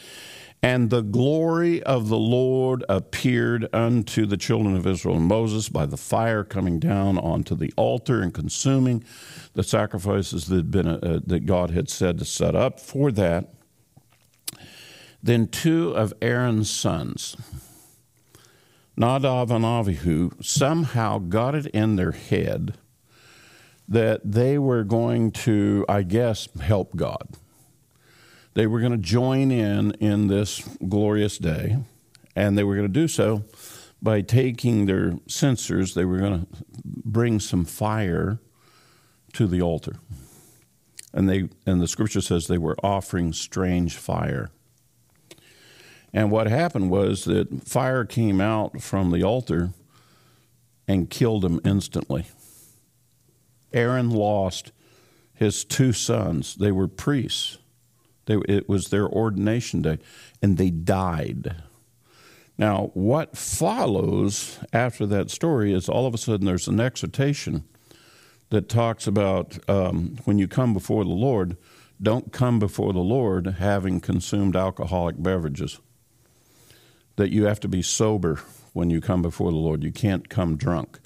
And 0.62 0.90
the 0.90 1.02
glory 1.02 1.82
of 1.82 2.08
the 2.08 2.16
Lord 2.16 2.84
appeared 2.88 3.68
unto 3.72 4.26
the 4.26 4.36
children 4.36 4.76
of 4.76 4.86
Israel 4.86 5.16
and 5.16 5.26
Moses 5.26 5.68
by 5.68 5.86
the 5.86 5.96
fire 5.96 6.44
coming 6.44 6.78
down 6.78 7.18
onto 7.18 7.56
the 7.56 7.72
altar 7.76 8.22
and 8.22 8.32
consuming 8.32 9.02
the 9.54 9.64
sacrifices 9.64 10.46
that, 10.46 10.56
had 10.56 10.70
been, 10.70 10.86
uh, 10.86 11.20
that 11.26 11.46
God 11.46 11.72
had 11.72 11.90
said 11.90 12.18
to 12.20 12.24
set 12.24 12.54
up 12.54 12.78
for 12.78 13.10
that. 13.12 13.52
Then 15.20 15.48
two 15.48 15.90
of 15.90 16.14
Aaron's 16.22 16.70
sons, 16.70 17.36
Nadav 18.96 19.50
and 19.50 19.64
Avihu, 19.64 20.42
somehow 20.44 21.18
got 21.18 21.54
it 21.56 21.66
in 21.66 21.96
their 21.96 22.12
head 22.12 22.74
that 23.88 24.20
they 24.24 24.58
were 24.58 24.84
going 24.84 25.30
to, 25.32 25.84
I 25.88 26.02
guess, 26.02 26.48
help 26.60 26.96
God 26.96 27.28
they 28.54 28.66
were 28.66 28.80
going 28.80 28.92
to 28.92 28.98
join 28.98 29.50
in 29.50 29.92
in 29.92 30.26
this 30.26 30.60
glorious 30.88 31.38
day, 31.38 31.78
and 32.36 32.56
they 32.56 32.64
were 32.64 32.74
going 32.74 32.86
to 32.86 32.92
do 32.92 33.08
so 33.08 33.44
by 34.02 34.20
taking 34.20 34.86
their 34.86 35.14
censers. 35.26 35.94
They 35.94 36.04
were 36.04 36.18
going 36.18 36.40
to 36.40 36.46
bring 36.84 37.40
some 37.40 37.64
fire 37.64 38.38
to 39.34 39.46
the 39.46 39.62
altar, 39.62 39.96
and 41.12 41.28
they 41.28 41.48
and 41.66 41.80
the 41.80 41.88
scripture 41.88 42.20
says 42.20 42.46
they 42.46 42.58
were 42.58 42.76
offering 42.82 43.32
strange 43.32 43.96
fire. 43.96 44.50
And 46.14 46.30
what 46.30 46.46
happened 46.46 46.90
was 46.90 47.24
that 47.24 47.66
fire 47.66 48.04
came 48.04 48.38
out 48.38 48.82
from 48.82 49.12
the 49.12 49.22
altar 49.22 49.70
and 50.86 51.08
killed 51.08 51.40
them 51.40 51.58
instantly. 51.64 52.26
Aaron 53.72 54.10
lost 54.10 54.72
his 55.34 55.64
two 55.64 55.92
sons. 55.92 56.54
They 56.54 56.72
were 56.72 56.88
priests. 56.88 57.58
They, 58.26 58.36
it 58.48 58.68
was 58.68 58.88
their 58.88 59.08
ordination 59.08 59.82
day, 59.82 59.98
and 60.40 60.56
they 60.56 60.70
died. 60.70 61.56
Now, 62.56 62.90
what 62.94 63.36
follows 63.36 64.58
after 64.72 65.06
that 65.06 65.30
story 65.30 65.72
is 65.72 65.88
all 65.88 66.06
of 66.06 66.14
a 66.14 66.18
sudden 66.18 66.46
there's 66.46 66.68
an 66.68 66.80
exhortation 66.80 67.64
that 68.50 68.68
talks 68.68 69.06
about 69.06 69.58
um, 69.68 70.16
when 70.24 70.38
you 70.38 70.46
come 70.46 70.74
before 70.74 71.04
the 71.04 71.10
Lord, 71.10 71.56
don't 72.00 72.32
come 72.32 72.58
before 72.58 72.92
the 72.92 73.00
Lord 73.00 73.46
having 73.58 73.98
consumed 73.98 74.54
alcoholic 74.54 75.20
beverages. 75.20 75.80
That 77.16 77.30
you 77.30 77.46
have 77.46 77.60
to 77.60 77.68
be 77.68 77.82
sober 77.82 78.40
when 78.72 78.90
you 78.90 79.00
come 79.00 79.22
before 79.22 79.50
the 79.50 79.56
Lord. 79.56 79.82
You 79.82 79.92
can't 79.92 80.28
come 80.28 80.56
drunk. 80.56 81.00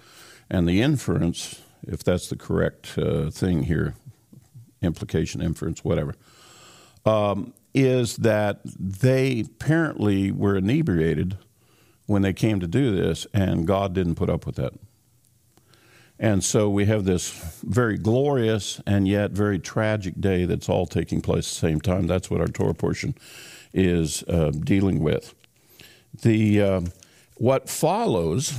And 0.50 0.68
the 0.68 0.82
inference, 0.82 1.62
if 1.82 2.02
that's 2.02 2.28
the 2.28 2.36
correct 2.36 2.98
uh, 2.98 3.30
thing 3.30 3.64
here, 3.64 3.94
implication, 4.82 5.42
inference, 5.42 5.84
whatever, 5.84 6.14
um, 7.04 7.52
is 7.74 8.16
that 8.16 8.60
they 8.64 9.40
apparently 9.40 10.30
were 10.30 10.56
inebriated 10.56 11.36
when 12.06 12.22
they 12.22 12.32
came 12.32 12.60
to 12.60 12.66
do 12.66 12.94
this, 12.94 13.26
and 13.34 13.66
God 13.66 13.92
didn't 13.92 14.14
put 14.14 14.30
up 14.30 14.46
with 14.46 14.56
that. 14.56 14.72
And 16.18 16.42
so 16.42 16.70
we 16.70 16.86
have 16.86 17.04
this 17.04 17.30
very 17.62 17.98
glorious 17.98 18.80
and 18.86 19.06
yet 19.06 19.32
very 19.32 19.58
tragic 19.58 20.18
day 20.18 20.46
that's 20.46 20.68
all 20.68 20.86
taking 20.86 21.20
place 21.20 21.46
at 21.46 21.60
the 21.60 21.68
same 21.68 21.80
time. 21.80 22.06
That's 22.06 22.30
what 22.30 22.40
our 22.40 22.46
Torah 22.46 22.74
portion 22.74 23.14
is 23.74 24.22
uh, 24.22 24.50
dealing 24.50 25.00
with. 25.00 25.34
The 26.22 26.62
uh, 26.62 26.80
what 27.36 27.68
follows 27.68 28.58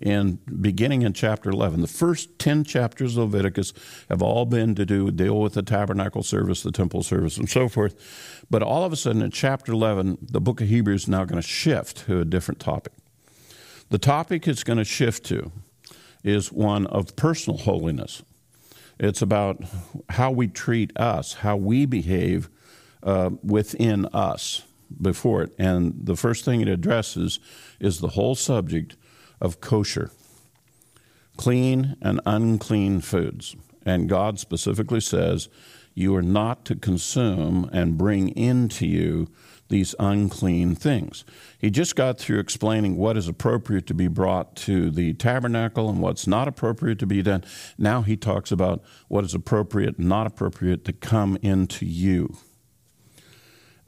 in 0.00 0.38
beginning 0.60 1.02
in 1.02 1.12
chapter 1.12 1.50
11. 1.50 1.80
The 1.80 1.86
first 1.86 2.38
10 2.38 2.64
chapters 2.64 3.16
of 3.16 3.32
Leviticus 3.32 3.72
have 4.08 4.22
all 4.22 4.46
been 4.46 4.74
to 4.74 4.86
do 4.86 5.10
deal 5.10 5.38
with 5.40 5.54
the 5.54 5.62
tabernacle 5.62 6.22
service, 6.22 6.62
the 6.62 6.72
temple 6.72 7.02
service, 7.02 7.36
and 7.36 7.48
so 7.48 7.68
forth. 7.68 8.44
But 8.50 8.62
all 8.62 8.84
of 8.84 8.92
a 8.92 8.96
sudden 8.96 9.22
in 9.22 9.30
chapter 9.30 9.72
11, 9.72 10.18
the 10.22 10.40
book 10.40 10.60
of 10.60 10.68
Hebrews 10.68 11.02
is 11.02 11.08
now 11.08 11.24
going 11.24 11.40
to 11.40 11.46
shift 11.46 12.06
to 12.06 12.20
a 12.20 12.24
different 12.24 12.60
topic. 12.60 12.92
The 13.90 13.98
topic 13.98 14.48
it's 14.48 14.64
going 14.64 14.78
to 14.78 14.84
shift 14.84 15.24
to 15.26 15.52
is 16.24 16.52
one 16.52 16.86
of 16.86 17.16
personal 17.16 17.58
holiness. 17.58 18.22
It's 18.98 19.22
about 19.22 19.62
how 20.10 20.30
we 20.30 20.48
treat 20.48 20.98
us, 20.98 21.34
how 21.34 21.56
we 21.56 21.86
behave 21.86 22.48
uh, 23.02 23.30
within 23.42 24.06
us 24.06 24.62
before 25.00 25.42
it. 25.42 25.54
And 25.58 25.94
the 26.04 26.16
first 26.16 26.44
thing 26.44 26.60
it 26.60 26.68
addresses 26.68 27.40
is 27.78 28.00
the 28.00 28.08
whole 28.08 28.34
subject 28.34 28.96
of 29.40 29.60
kosher, 29.60 30.10
clean 31.36 31.96
and 32.02 32.20
unclean 32.26 33.00
foods. 33.00 33.56
And 33.84 34.08
God 34.08 34.38
specifically 34.38 35.00
says, 35.00 35.48
You 35.94 36.14
are 36.16 36.22
not 36.22 36.64
to 36.66 36.76
consume 36.76 37.68
and 37.72 37.98
bring 37.98 38.28
into 38.30 38.86
you 38.86 39.28
these 39.70 39.94
unclean 39.98 40.74
things. 40.74 41.24
He 41.58 41.70
just 41.70 41.96
got 41.96 42.18
through 42.18 42.40
explaining 42.40 42.96
what 42.96 43.16
is 43.16 43.28
appropriate 43.28 43.86
to 43.86 43.94
be 43.94 44.08
brought 44.08 44.56
to 44.56 44.90
the 44.90 45.14
tabernacle 45.14 45.88
and 45.88 46.00
what's 46.00 46.26
not 46.26 46.48
appropriate 46.48 46.98
to 46.98 47.06
be 47.06 47.22
done. 47.22 47.44
Now 47.78 48.02
he 48.02 48.16
talks 48.16 48.52
about 48.52 48.82
what 49.08 49.24
is 49.24 49.32
appropriate 49.32 49.96
and 49.96 50.08
not 50.08 50.26
appropriate 50.26 50.84
to 50.86 50.92
come 50.92 51.38
into 51.40 51.86
you. 51.86 52.36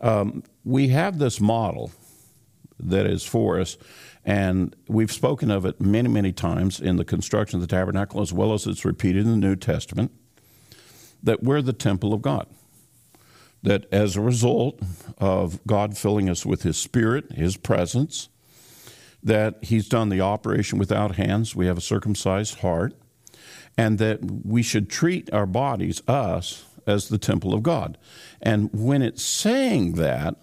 Um, 0.01 0.45
we 0.65 0.89
have 0.89 1.19
this 1.19 1.41
model 1.41 1.93
that 2.79 3.07
is 3.07 3.25
for 3.25 3.61
us, 3.61 3.77
and 4.25 4.75
we've 4.89 5.13
spoken 5.13 5.51
of 5.51 5.65
it 5.65 5.81
many, 5.81 6.09
many 6.09 6.33
times 6.33 6.81
in 6.81 6.97
the 6.97 7.05
construction 7.05 7.57
of 7.57 7.61
the 7.61 7.75
tabernacle, 7.75 8.21
as 8.21 8.33
well 8.33 8.53
as 8.53 8.67
it's 8.67 8.85
repeated 8.85 9.25
in 9.25 9.31
the 9.31 9.49
New 9.49 9.57
Testament, 9.57 10.13
that 11.23 11.43
we're 11.43 11.63
the 11.63 11.73
temple 11.73 12.15
of 12.15 12.23
God. 12.23 12.47
That 13.63 13.87
as 13.93 14.17
a 14.17 14.21
result 14.21 14.81
of 15.19 15.65
God 15.67 15.97
filling 15.97 16.29
us 16.29 16.45
with 16.45 16.63
His 16.63 16.77
Spirit, 16.77 17.33
His 17.33 17.57
presence, 17.57 18.29
that 19.23 19.63
He's 19.63 19.89
done 19.89 20.09
the 20.09 20.21
operation 20.21 20.79
without 20.79 21.17
hands, 21.17 21.55
we 21.55 21.67
have 21.67 21.79
a 21.79 21.83
circumcised 21.83 22.61
heart, 22.61 22.95
and 23.77 23.99
that 23.99 24.21
we 24.45 24.63
should 24.63 24.91
treat 24.91 25.33
our 25.33 25.47
bodies, 25.47 26.03
us, 26.09 26.65
as 26.87 27.09
the 27.09 27.19
temple 27.19 27.55
of 27.55 27.63
God. 27.63 27.99
And 28.41 28.71
when 28.73 29.03
it's 29.03 29.23
saying 29.23 29.93
that, 29.95 30.37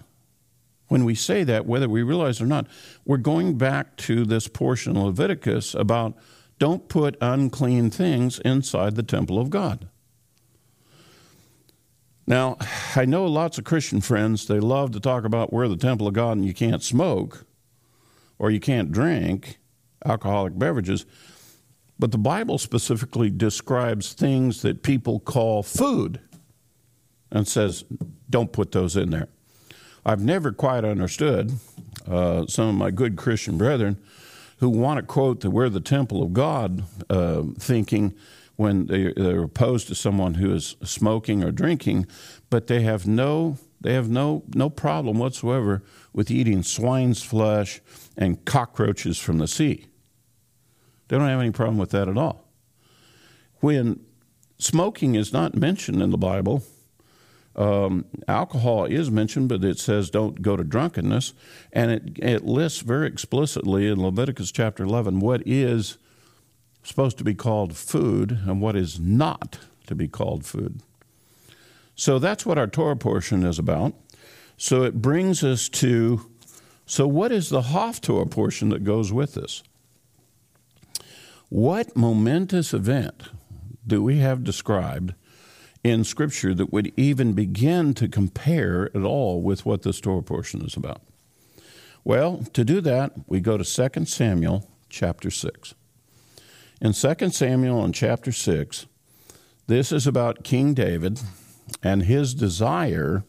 when 0.90 1.06
we 1.06 1.16
say 1.16 1.44
that, 1.46 1.66
whether 1.66 1.88
we 1.88 2.04
realize 2.04 2.42
it 2.42 2.44
or 2.44 2.48
not, 2.48 2.68
we're 3.06 3.18
going 3.18 3.58
back 3.58 3.96
to 3.96 4.26
this 4.26 4.48
portion 4.48 4.98
of 4.98 5.04
Leviticus 5.04 5.74
about 5.74 6.18
don't 6.58 6.90
put 6.90 7.16
unclean 7.22 7.90
things 7.90 8.40
inside 8.40 8.96
the 8.96 9.04
temple 9.04 9.40
of 9.40 9.50
God. 9.50 9.88
Now, 12.28 12.58
I 12.96 13.06
know 13.06 13.26
lots 13.26 13.58
of 13.58 13.64
Christian 13.64 14.02
friends, 14.02 14.46
they 14.48 14.60
love 14.60 14.92
to 14.92 15.00
talk 15.00 15.24
about 15.24 15.54
we're 15.54 15.68
the 15.68 15.78
temple 15.78 16.08
of 16.08 16.14
God 16.14 16.38
and 16.38 16.46
you 16.46 16.54
can't 16.54 16.84
smoke 16.84 17.46
or 18.38 18.52
you 18.52 18.60
can't 18.60 18.92
drink 18.92 19.58
alcoholic 20.06 20.58
beverages. 20.58 21.06
But 21.98 22.12
the 22.12 22.18
Bible 22.18 22.58
specifically 22.58 23.30
describes 23.30 24.14
things 24.14 24.62
that 24.62 24.84
people 24.84 25.20
call 25.20 25.64
food 25.64 26.20
and 27.32 27.48
says, 27.48 27.84
don't 28.30 28.52
put 28.52 28.72
those 28.72 28.96
in 28.96 29.10
there. 29.10 29.28
I've 30.06 30.22
never 30.22 30.52
quite 30.52 30.86
understood 30.86 31.54
uh, 32.08 32.46
some 32.48 32.70
of 32.70 32.76
my 32.76 32.92
good 32.92 33.16
Christian 33.16 33.58
brethren 33.58 33.98
who 34.60 34.70
want 34.70 34.98
to 34.98 35.06
quote 35.06 35.42
that 35.42 35.52
we're 35.52 35.70
the 35.70 35.80
temple 35.80 36.22
of 36.22 36.34
God, 36.34 36.84
uh, 37.10 37.44
thinking 37.58 38.14
when 38.56 38.88
they, 38.88 39.14
they're 39.14 39.44
opposed 39.44 39.88
to 39.88 39.96
someone 39.96 40.36
who 40.36 40.54
is 40.54 40.76
smoking 40.84 41.44
or 41.44 41.52
drinking, 41.52 42.06
but 42.50 42.68
they 42.68 42.82
have 42.82 43.08
no 43.08 43.58
they 43.82 43.94
have 43.94 44.10
no 44.10 44.44
no 44.54 44.70
problem 44.70 45.18
whatsoever 45.18 45.82
with 46.12 46.30
eating 46.30 46.64
swine's 46.64 47.24
flesh 47.24 47.80
and 48.18 48.44
cockroaches 48.44 49.18
from 49.18 49.38
the 49.38 49.48
sea. 49.48 49.86
They 51.08 51.18
don't 51.18 51.30
have 51.30 51.40
any 51.40 51.52
problem 51.52 51.78
with 51.78 51.92
that 51.92 52.10
at 52.10 52.18
all. 52.18 52.50
When 53.62 54.02
smoking 54.58 55.16
is 55.16 55.32
not 55.32 55.56
mentioned 55.56 56.02
in 56.02 56.12
the 56.12 56.18
Bible, 56.18 56.64
um, 57.60 58.06
alcohol 58.28 58.86
is 58.86 59.12
mentioned, 59.12 59.50
but 59.50 59.64
it 59.64 59.78
says 59.78 60.10
don't 60.10 60.42
go 60.42 60.56
to 60.56 60.64
drunkenness. 60.64 61.34
And 61.72 61.92
it, 61.92 62.18
it 62.18 62.46
lists 62.46 62.80
very 62.80 63.08
explicitly 63.08 63.88
in 63.88 64.02
Leviticus 64.02 64.52
chapter 64.52 64.84
11 64.84 65.20
what 65.20 65.44
is 65.46 65.98
supposed 66.84 67.18
to 67.18 67.24
be 67.24 67.36
called 67.36 67.76
food 67.76 68.40
and 68.48 68.62
what 68.62 68.76
is 68.76 69.00
not 69.00 69.60
to 69.88 69.94
be 69.94 70.08
called 70.08 70.46
food. 70.46 70.82
So 71.96 72.18
that's 72.18 72.46
what 72.46 72.58
our 72.58 72.68
Torah 72.68 72.96
portion 72.96 73.46
is 73.46 73.60
about. 73.60 73.94
So 74.56 74.84
it 74.84 75.02
brings 75.02 75.44
us 75.44 75.68
to 75.70 76.30
so, 76.90 77.06
what 77.06 77.32
is 77.32 77.50
the 77.50 77.62
Haftorah 77.62 78.32
portion 78.32 78.70
that 78.70 78.84
goes 78.84 79.14
with 79.14 79.36
this? 79.36 79.62
What 81.50 81.96
momentous 81.96 82.74
event 82.74 83.30
do 83.86 84.02
we 84.02 84.18
have 84.18 84.44
described 84.44 85.14
in 85.84 86.04
Scripture 86.04 86.54
that 86.54 86.72
would 86.74 86.92
even 86.98 87.34
begin 87.34 87.94
to 87.96 88.08
compare 88.08 88.90
at 88.96 89.04
all 89.04 89.42
with 89.42 89.66
what 89.66 89.84
this 89.84 90.00
Torah 90.00 90.24
portion 90.24 90.62
is 90.66 90.76
about? 90.76 91.02
Well, 92.04 92.44
to 92.54 92.64
do 92.64 92.82
that, 92.82 93.14
we 93.28 93.40
go 93.40 93.58
to 93.58 93.90
2 93.90 94.06
Samuel 94.06 94.70
chapter 94.90 95.30
6. 95.30 95.74
In 96.82 96.94
2 96.94 97.30
Samuel 97.30 97.84
in 97.86 97.94
chapter 97.94 98.32
6, 98.32 98.86
this 99.68 99.92
is 99.92 100.08
about 100.08 100.44
King 100.44 100.74
David 100.74 101.20
and 101.84 102.04
his 102.04 102.34
desire 102.34 103.24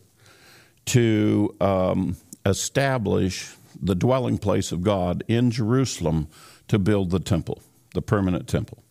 to 0.86 1.54
um, 1.60 2.16
establish 2.46 3.54
the 3.80 3.94
dwelling 3.94 4.38
place 4.38 4.72
of 4.72 4.82
God 4.82 5.24
in 5.28 5.50
Jerusalem 5.50 6.28
to 6.68 6.78
build 6.78 7.10
the 7.10 7.20
temple, 7.20 7.60
the 7.94 8.02
permanent 8.02 8.48
temple. 8.48 8.82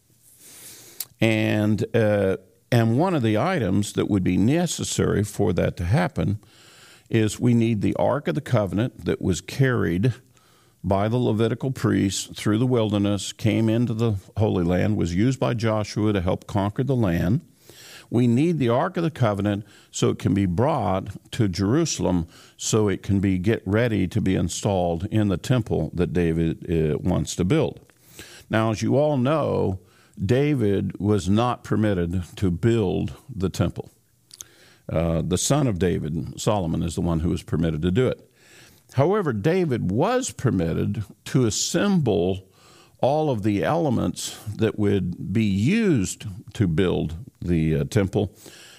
And, 1.22 1.84
uh, 1.96 2.38
and 2.72 2.98
one 2.98 3.16
of 3.16 3.24
the 3.24 3.38
items 3.38 3.94
that 3.94 4.10
would 4.10 4.24
be 4.24 4.38
necessary 4.38 5.24
for 5.24 5.54
that 5.54 5.76
to 5.78 5.86
happen 5.86 6.40
is 7.10 7.40
we 7.40 7.54
need 7.54 7.82
the 7.82 7.96
Ark 7.96 8.28
of 8.28 8.36
the 8.36 8.42
Covenant 8.42 9.06
that 9.06 9.22
was 9.22 9.42
carried 9.42 10.14
by 10.84 11.08
the 11.08 11.18
Levitical 11.18 11.72
priests 11.72 12.30
through 12.40 12.58
the 12.58 12.68
wilderness, 12.68 13.34
came 13.34 13.68
into 13.68 13.94
the 13.94 14.16
Holy 14.38 14.64
Land, 14.64 14.96
was 14.96 15.16
used 15.16 15.40
by 15.40 15.54
Joshua 15.54 16.14
to 16.14 16.22
help 16.22 16.48
conquer 16.48 16.84
the 16.84 16.96
land. 16.96 17.42
We 18.12 18.28
need 18.28 18.58
the 18.58 18.70
Ark 18.70 18.98
of 18.98 19.04
the 19.04 19.12
Covenant 19.12 19.66
so 19.92 20.10
it 20.10 20.20
can 20.20 20.34
be 20.34 20.46
brought 20.46 21.32
to 21.34 21.48
Jerusalem 21.48 22.28
so 22.58 22.88
it 22.88 23.04
can 23.04 23.20
be 23.20 23.38
get 23.38 23.62
ready 23.66 24.08
to 24.08 24.22
be 24.22 24.36
installed 24.36 25.06
in 25.12 25.28
the 25.28 25.38
temple 25.38 25.92
that 25.94 26.14
David 26.14 26.66
uh, 26.70 26.98
wants 27.00 27.36
to 27.36 27.44
build. 27.44 27.80
Now, 28.50 28.72
as 28.72 28.82
you 28.82 28.98
all 28.98 29.18
know, 29.18 29.80
David 30.24 31.00
was 31.00 31.30
not 31.30 31.64
permitted 31.64 32.24
to 32.36 32.52
build 32.52 33.14
the 33.34 33.50
temple. 33.50 33.90
Uh, 34.92 35.22
the 35.22 35.38
son 35.38 35.68
of 35.68 35.80
David, 35.80 36.40
Solomon, 36.40 36.82
is 36.84 36.96
the 36.96 37.02
one 37.02 37.20
who 37.20 37.30
was 37.30 37.44
permitted 37.44 37.82
to 37.84 37.92
do 37.92 38.08
it. 38.08 38.30
However, 38.94 39.34
David 39.34 39.92
was 39.92 40.32
permitted 40.32 41.04
to 41.26 41.46
assemble 41.46 42.50
all 43.02 43.30
of 43.30 43.44
the 43.44 43.64
elements 43.64 44.38
that 44.58 44.78
would 44.78 45.32
be 45.32 45.44
used 45.44 46.26
to 46.54 46.68
build 46.68 47.16
the 47.40 47.76
uh, 47.76 47.84
temple, 47.86 48.36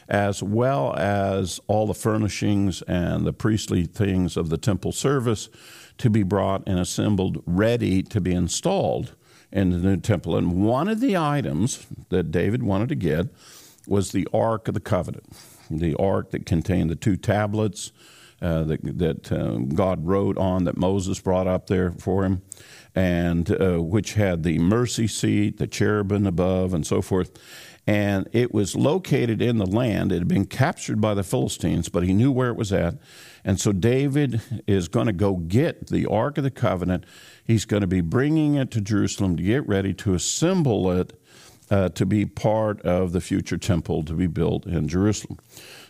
as 0.08 0.42
well 0.42 0.94
as 0.96 1.60
all 1.68 1.86
the 1.86 1.94
furnishings 1.94 2.82
and 2.82 3.24
the 3.24 3.32
priestly 3.32 3.86
things 3.86 4.36
of 4.36 4.50
the 4.50 4.58
temple 4.58 4.92
service 4.92 5.48
to 5.96 6.10
be 6.10 6.22
brought 6.22 6.62
and 6.66 6.78
assembled 6.78 7.42
ready 7.46 8.02
to 8.02 8.20
be 8.20 8.32
installed 8.32 9.14
in 9.52 9.70
the 9.70 9.78
new 9.78 9.96
temple. 9.96 10.36
And 10.36 10.64
one 10.64 10.88
of 10.88 11.00
the 11.00 11.16
items 11.16 11.86
that 12.08 12.30
David 12.30 12.62
wanted 12.62 12.88
to 12.90 12.94
get 12.94 13.28
was 13.86 14.12
the 14.12 14.28
Ark 14.32 14.68
of 14.68 14.74
the 14.74 14.80
Covenant, 14.80 15.24
the 15.70 15.94
ark 15.96 16.30
that 16.30 16.46
contained 16.46 16.90
the 16.90 16.96
two 16.96 17.16
tablets 17.16 17.92
uh, 18.42 18.64
that, 18.64 18.80
that 18.98 19.32
uh, 19.32 19.58
God 19.74 20.06
wrote 20.06 20.38
on, 20.38 20.64
that 20.64 20.76
Moses 20.76 21.20
brought 21.20 21.46
up 21.46 21.66
there 21.66 21.92
for 21.92 22.24
him, 22.24 22.42
and 22.94 23.50
uh, 23.60 23.82
which 23.82 24.14
had 24.14 24.42
the 24.42 24.58
mercy 24.58 25.06
seat, 25.06 25.58
the 25.58 25.66
cherubim 25.66 26.26
above, 26.26 26.72
and 26.72 26.86
so 26.86 27.02
forth. 27.02 27.38
And 27.86 28.28
it 28.32 28.54
was 28.54 28.76
located 28.76 29.42
in 29.42 29.58
the 29.58 29.66
land. 29.66 30.12
It 30.12 30.18
had 30.18 30.28
been 30.28 30.46
captured 30.46 31.00
by 31.00 31.14
the 31.14 31.22
Philistines, 31.22 31.88
but 31.88 32.02
he 32.02 32.12
knew 32.12 32.30
where 32.30 32.50
it 32.50 32.56
was 32.56 32.72
at. 32.72 32.94
And 33.44 33.58
so 33.58 33.72
David 33.72 34.40
is 34.66 34.88
going 34.88 35.06
to 35.06 35.12
go 35.12 35.36
get 35.36 35.88
the 35.88 36.06
Ark 36.06 36.38
of 36.38 36.44
the 36.44 36.50
Covenant. 36.50 37.04
He's 37.50 37.64
going 37.64 37.80
to 37.80 37.88
be 37.88 38.00
bringing 38.00 38.54
it 38.54 38.70
to 38.70 38.80
Jerusalem 38.80 39.36
to 39.36 39.42
get 39.42 39.66
ready 39.66 39.92
to 39.94 40.14
assemble 40.14 40.92
it 40.92 41.20
uh, 41.68 41.88
to 41.88 42.06
be 42.06 42.24
part 42.24 42.80
of 42.82 43.10
the 43.10 43.20
future 43.20 43.58
temple 43.58 44.04
to 44.04 44.12
be 44.12 44.28
built 44.28 44.66
in 44.66 44.86
Jerusalem. 44.86 45.36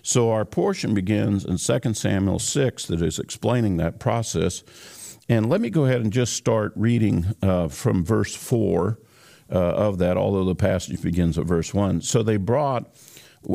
So 0.01 0.31
our 0.31 0.47
portion 0.47 0.95
begins 0.95 1.45
in 1.45 1.59
2 1.59 1.93
Samuel 1.93 2.39
6 2.39 2.87
that 2.87 3.03
is 3.03 3.19
explaining 3.19 3.77
that 3.77 3.99
process. 3.99 4.65
And 5.29 5.51
let 5.51 5.61
me 5.61 5.69
go 5.69 5.85
ahead 5.85 6.01
and 6.01 6.11
just 6.11 6.33
start 6.33 6.73
reading 6.77 7.35
uh, 7.43 7.69
from 7.69 8.07
verse 8.07 8.35
4 8.35 8.99
uh, 9.53 9.59
of 9.59 9.99
that, 9.99 10.17
although 10.17 10.47
the 10.47 10.55
passage 10.55 11.03
begins 11.03 11.37
at 11.37 11.45
verse 11.45 11.75
1. 11.75 12.01
So 12.01 12.23
they 12.23 12.39
brought 12.39 12.91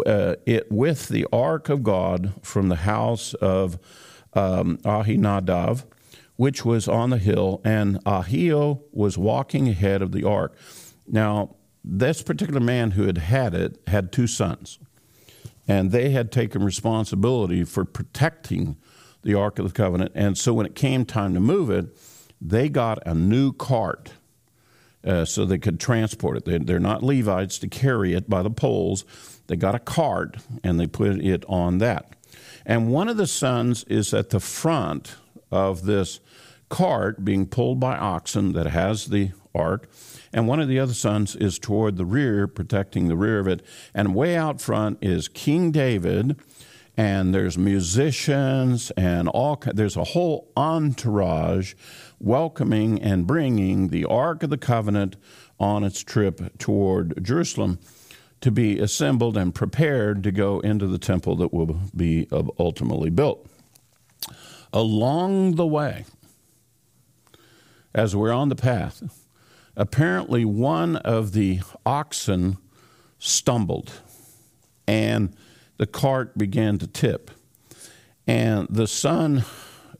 uh, 0.06 0.36
it 0.46 0.72
with 0.72 1.08
the 1.08 1.26
ark 1.34 1.70
of 1.70 1.82
God 1.82 2.36
from 2.44 2.70
the 2.70 2.76
house 2.76 3.34
of 3.34 3.80
um, 4.36 4.78
Ahinadav, 4.84 5.86
which 6.36 6.66
was 6.66 6.88
on 6.88 7.10
the 7.10 7.18
hill, 7.18 7.62
and 7.64 8.04
Ahio 8.04 8.82
was 8.92 9.18
walking 9.18 9.70
ahead 9.70 10.02
of 10.02 10.12
the 10.12 10.24
ark. 10.24 10.56
Now, 11.08 11.56
this 11.84 12.22
particular 12.22 12.60
man 12.60 12.92
who 12.92 13.06
had 13.06 13.20
had 13.20 13.54
it 13.54 13.80
had 13.88 14.12
two 14.12 14.28
sons, 14.28 14.80
and 15.68 15.92
they 15.92 16.10
had 16.10 16.32
taken 16.32 16.64
responsibility 16.64 17.64
for 17.64 17.86
protecting 17.86 18.78
the 19.24 19.34
Ark 19.34 19.60
of 19.60 19.66
the 19.66 19.74
Covenant. 19.74 20.12
And 20.16 20.38
so 20.38 20.54
when 20.54 20.66
it 20.66 20.76
came 20.76 21.06
time 21.06 21.34
to 21.34 21.40
move 21.40 21.70
it, 21.70 21.88
they 22.40 22.70
got 22.70 23.06
a 23.08 23.14
new 23.14 23.52
cart 23.54 24.14
uh, 25.04 25.26
so 25.26 25.46
they 25.46 25.58
could 25.58 25.80
transport 25.80 26.38
it. 26.38 26.46
They, 26.46 26.58
they're 26.60 26.80
not 26.80 27.04
Levites 27.04 27.58
to 27.60 27.68
carry 27.68 28.14
it 28.14 28.30
by 28.30 28.44
the 28.44 28.50
poles. 28.50 29.06
They 29.48 29.56
got 29.56 29.76
a 29.76 29.80
cart 29.80 30.38
and 30.64 30.80
they 30.80 30.88
put 30.88 31.20
it 31.20 31.44
on 31.48 31.80
that. 31.80 32.12
And 32.66 32.92
one 32.92 33.10
of 33.10 33.18
the 33.18 33.28
sons 33.28 33.84
is 33.86 34.14
at 34.14 34.32
the 34.32 34.40
front 34.40 35.16
of 35.52 35.86
this 35.86 36.20
cart 36.76 37.24
being 37.24 37.46
pulled 37.46 37.80
by 37.80 37.96
oxen 37.96 38.52
that 38.52 38.68
has 38.68 39.06
the 39.06 39.32
ark 39.54 39.90
and 40.36 40.50
one 40.50 40.60
of 40.60 40.68
the 40.68 40.80
other 40.80 40.94
sons 40.94 41.34
is 41.38 41.58
toward 41.58 41.96
the 41.96 42.04
rear, 42.04 42.46
protecting 42.46 43.08
the 43.08 43.16
rear 43.16 43.40
of 43.40 43.48
it. 43.48 43.66
And 43.94 44.14
way 44.14 44.36
out 44.36 44.60
front 44.60 44.98
is 45.02 45.30
King 45.30 45.72
David, 45.72 46.36
and 46.98 47.34
there's 47.34 47.58
musicians 47.58 48.92
and 48.98 49.30
all. 49.30 49.64
There's 49.66 49.96
a 49.96 50.04
whole 50.04 50.52
entourage 50.58 51.74
welcoming 52.20 53.02
and 53.02 53.26
bringing 53.26 53.88
the 53.88 54.04
Ark 54.04 54.44
of 54.44 54.50
the 54.50 54.58
Covenant 54.58 55.16
on 55.58 55.86
its 55.86 56.04
trip 56.04 56.58
toward 56.58 57.24
Jerusalem 57.24 57.80
to 58.42 58.52
be 58.52 58.78
assembled 58.80 59.38
and 59.38 59.56
prepared 59.56 60.22
to 60.24 60.34
go 60.34 60.60
into 60.60 60.86
the 60.86 61.00
temple 61.00 61.38
that 61.38 61.54
will 61.54 61.80
be 61.96 62.28
ultimately 62.60 63.10
built. 63.10 63.48
Along 64.74 65.56
the 65.56 65.66
way, 65.66 66.04
as 67.96 68.14
we're 68.16 68.34
on 68.34 68.50
the 68.50 68.56
path, 68.56 69.02
apparently 69.76 70.44
one 70.44 70.98
of 70.98 71.32
the 71.32 71.62
oxen 71.86 72.58
stumbled 73.18 73.94
and 74.86 75.34
the 75.78 75.88
cart 75.88 76.38
began 76.38 76.78
to 76.78 76.88
tip. 76.88 77.32
And 78.28 78.68
the 78.70 78.86
son, 78.86 79.46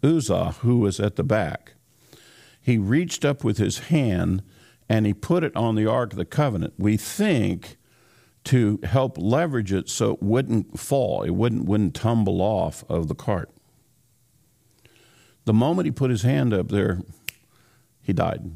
Uzzah, 0.04 0.58
who 0.60 0.80
was 0.80 1.00
at 1.00 1.16
the 1.16 1.24
back, 1.24 1.74
he 2.62 2.78
reached 2.78 3.24
up 3.24 3.44
with 3.44 3.58
his 3.58 3.80
hand 3.80 4.44
and 4.90 5.06
he 5.06 5.14
put 5.14 5.44
it 5.44 5.56
on 5.56 5.76
the 5.76 5.88
Ark 5.88 6.12
of 6.12 6.18
the 6.18 6.26
Covenant. 6.26 6.74
We 6.78 6.98
think 6.98 7.78
to 8.46 8.80
help 8.84 9.18
leverage 9.18 9.72
it 9.72 9.90
so 9.90 10.14
it 10.14 10.22
wouldn't 10.22 10.80
fall, 10.80 11.24
it 11.24 11.32
wouldn't, 11.32 11.66
wouldn't 11.66 11.96
tumble 11.96 12.42
off 12.42 12.84
of 12.90 13.08
the 13.08 13.16
cart. 13.16 13.50
The 15.46 15.54
moment 15.54 15.86
he 15.86 15.92
put 15.92 16.12
his 16.12 16.24
hand 16.24 16.54
up 16.54 16.70
there, 16.70 17.02
he 18.06 18.14
died. 18.14 18.52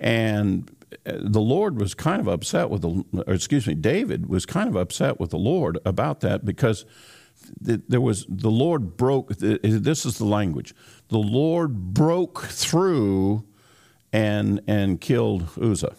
And 0.00 0.74
uh, 1.06 1.12
the 1.20 1.40
Lord 1.40 1.78
was 1.78 1.94
kind 1.94 2.20
of 2.20 2.26
upset 2.26 2.70
with 2.70 2.82
the, 2.82 3.04
or 3.26 3.34
excuse 3.34 3.66
me, 3.66 3.74
David 3.74 4.28
was 4.28 4.46
kind 4.46 4.68
of 4.68 4.76
upset 4.76 5.20
with 5.20 5.30
the 5.30 5.38
Lord 5.38 5.78
about 5.84 6.20
that 6.20 6.44
because 6.44 6.84
there 7.60 8.00
was 8.00 8.24
the 8.28 8.50
Lord 8.50 8.96
broke. 8.96 9.28
This 9.36 10.06
is 10.06 10.18
the 10.18 10.24
language. 10.24 10.74
The 11.08 11.18
Lord 11.18 11.92
broke 11.92 12.42
through 12.44 13.44
and 14.12 14.60
and 14.66 15.00
killed 15.00 15.48
Uzzah. 15.60 15.96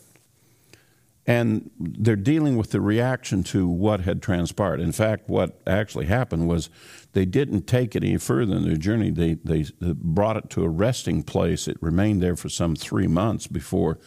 And 1.25 1.71
they're 1.79 2.17
dealing 2.17 2.57
with 2.57 2.71
the 2.71 2.81
reaction 2.81 3.43
to 3.45 3.67
what 3.67 4.01
had 4.01 4.21
transpired. 4.21 4.81
In 4.81 4.91
fact, 4.91 5.29
what 5.29 5.61
actually 5.65 6.07
happened 6.07 6.49
was 6.49 6.69
they 7.13 7.23
didn't 7.25 7.65
take 7.65 7.95
it 7.95 8.03
any 8.03 8.17
further 8.17 8.55
in 8.57 8.63
their 8.63 8.75
journey. 8.75 9.09
They, 9.09 9.35
they 9.35 9.65
brought 9.79 10.35
it 10.35 10.49
to 10.51 10.63
a 10.63 10.69
resting 10.69 11.23
place. 11.23 11.67
It 11.67 11.77
remained 11.81 12.21
there 12.21 12.35
for 12.35 12.49
some 12.49 12.75
three 12.75 13.07
months 13.07 13.47
before 13.47 13.99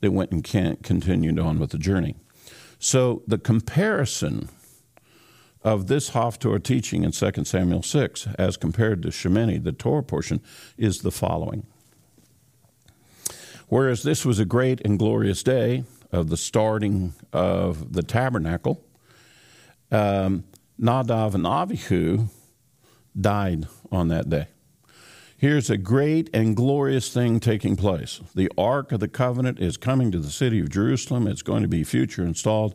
they 0.00 0.08
went 0.08 0.32
and 0.32 0.42
continued 0.42 1.38
on 1.38 1.58
with 1.58 1.70
the 1.70 1.78
journey. 1.78 2.16
So 2.78 3.22
the 3.26 3.38
comparison 3.38 4.48
of 5.62 5.86
this 5.86 6.10
Haftorah 6.10 6.62
teaching 6.62 7.04
in 7.04 7.12
2 7.12 7.44
Samuel 7.44 7.82
6 7.82 8.28
as 8.38 8.56
compared 8.56 9.02
to 9.02 9.08
Shemini, 9.08 9.62
the 9.62 9.72
Torah 9.72 10.02
portion, 10.02 10.42
is 10.76 10.98
the 10.98 11.10
following. 11.10 11.66
Whereas 13.68 14.02
this 14.02 14.26
was 14.26 14.38
a 14.38 14.44
great 14.44 14.82
and 14.84 14.98
glorious 14.98 15.42
day, 15.42 15.84
of 16.14 16.28
the 16.28 16.36
starting 16.36 17.12
of 17.32 17.92
the 17.92 18.02
tabernacle, 18.02 18.84
um, 19.90 20.44
Nadav 20.80 21.34
and 21.34 21.44
Avihu 21.44 22.28
died 23.20 23.66
on 23.90 24.08
that 24.08 24.30
day. 24.30 24.46
Here's 25.36 25.68
a 25.68 25.76
great 25.76 26.30
and 26.32 26.56
glorious 26.56 27.12
thing 27.12 27.40
taking 27.40 27.74
place. 27.74 28.20
The 28.34 28.50
Ark 28.56 28.92
of 28.92 29.00
the 29.00 29.08
Covenant 29.08 29.58
is 29.58 29.76
coming 29.76 30.12
to 30.12 30.20
the 30.20 30.30
city 30.30 30.60
of 30.60 30.70
Jerusalem. 30.70 31.26
It's 31.26 31.42
going 31.42 31.62
to 31.62 31.68
be 31.68 31.82
future 31.82 32.22
installed. 32.22 32.74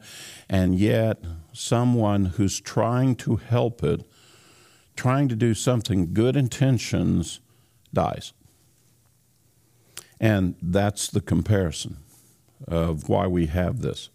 And 0.49 0.77
yet, 0.77 1.23
someone 1.53 2.25
who's 2.25 2.59
trying 2.59 3.15
to 3.17 3.37
help 3.37 3.83
it, 3.83 4.03
trying 4.95 5.29
to 5.29 5.35
do 5.35 5.53
something, 5.53 6.13
good 6.13 6.35
intentions, 6.35 7.39
dies. 7.93 8.33
And 10.19 10.55
that's 10.61 11.07
the 11.07 11.21
comparison 11.21 11.97
of 12.67 13.09
why 13.09 13.27
we 13.27 13.47
have 13.47 13.81
this. 13.81 14.09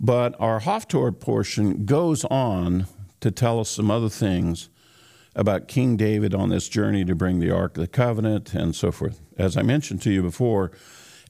But 0.00 0.34
our 0.40 0.60
Haftorah 0.60 1.18
portion 1.18 1.84
goes 1.84 2.24
on 2.26 2.86
to 3.20 3.30
tell 3.30 3.60
us 3.60 3.70
some 3.70 3.90
other 3.90 4.08
things 4.08 4.68
about 5.36 5.68
King 5.68 5.96
David 5.96 6.34
on 6.34 6.48
this 6.48 6.68
journey 6.68 7.04
to 7.04 7.14
bring 7.14 7.40
the 7.40 7.50
Ark 7.50 7.76
of 7.76 7.80
the 7.80 7.88
Covenant 7.88 8.54
and 8.54 8.74
so 8.74 8.92
forth. 8.92 9.20
As 9.38 9.56
I 9.56 9.62
mentioned 9.62 10.02
to 10.02 10.10
you 10.10 10.22
before, 10.22 10.72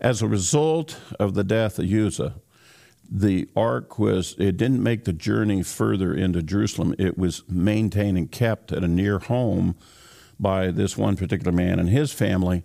as 0.01 0.21
a 0.21 0.29
result 0.29 1.01
of 1.19 1.35
the 1.35 1.45
death 1.45 1.79
of 1.79 1.91
Uzzah, 1.91 2.35
the 3.11 3.49
ark 3.55 3.99
was 3.99 4.35
it 4.39 4.57
didn't 4.57 4.83
make 4.83 5.05
the 5.05 5.13
journey 5.13 5.63
further 5.63 6.15
into 6.15 6.43
Jerusalem. 6.43 6.95
It 6.99 7.19
was 7.19 7.43
maintained 7.49 8.19
and 8.19 8.31
kept 8.31 8.73
at 8.73 8.83
a 8.83 8.89
near 8.89 9.19
home 9.19 9.77
by 10.41 10.71
this 10.71 10.97
one 10.97 11.17
particular 11.17 11.53
man 11.53 11.79
and 11.79 11.89
his 11.89 12.13
family. 12.13 12.65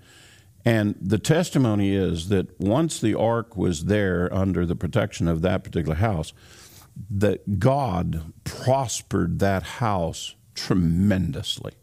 And 0.70 0.94
the 1.02 1.18
testimony 1.18 1.96
is 1.96 2.30
that 2.30 2.62
once 2.62 3.00
the 3.02 3.16
ark 3.16 3.58
was 3.58 3.86
there 3.86 4.32
under 4.32 4.68
the 4.68 4.76
protection 4.76 5.28
of 5.28 5.42
that 5.42 5.64
particular 5.64 5.96
house, 5.96 6.32
that 7.10 7.58
God 7.58 8.32
prospered 8.44 9.40
that 9.40 9.64
house 9.64 10.36
tremendously. 10.54 11.74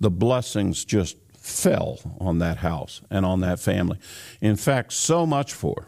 The 0.00 0.10
blessings 0.10 0.84
just 0.84 1.18
fell 1.36 2.00
on 2.20 2.40
that 2.40 2.56
house 2.56 3.00
and 3.10 3.24
on 3.24 3.42
that 3.42 3.60
family. 3.60 3.98
In 4.40 4.56
fact, 4.56 4.92
so 4.92 5.24
much 5.24 5.52
for 5.52 5.86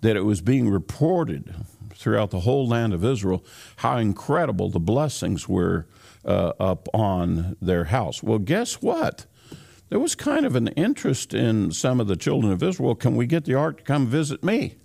that 0.00 0.16
it 0.16 0.24
was 0.24 0.40
being 0.40 0.68
reported 0.68 1.54
throughout 1.94 2.32
the 2.32 2.40
whole 2.40 2.66
land 2.66 2.92
of 2.92 3.04
Israel 3.04 3.44
how 3.76 3.98
incredible 3.98 4.70
the 4.70 4.80
blessings 4.80 5.48
were 5.48 5.86
uh, 6.24 6.52
up 6.58 6.88
on 6.92 7.56
their 7.62 7.84
house. 7.84 8.24
Well, 8.24 8.40
guess 8.40 8.82
what? 8.82 9.26
There 9.88 10.00
was 10.00 10.14
kind 10.14 10.44
of 10.44 10.56
an 10.56 10.68
interest 10.68 11.32
in 11.32 11.70
some 11.70 12.00
of 12.00 12.08
the 12.08 12.16
children 12.16 12.52
of 12.52 12.62
Israel. 12.62 12.94
Can 12.94 13.14
we 13.14 13.26
get 13.26 13.44
the 13.44 13.54
ark 13.54 13.78
to 13.78 13.82
come 13.84 14.06
visit 14.06 14.42
me? 14.42 14.76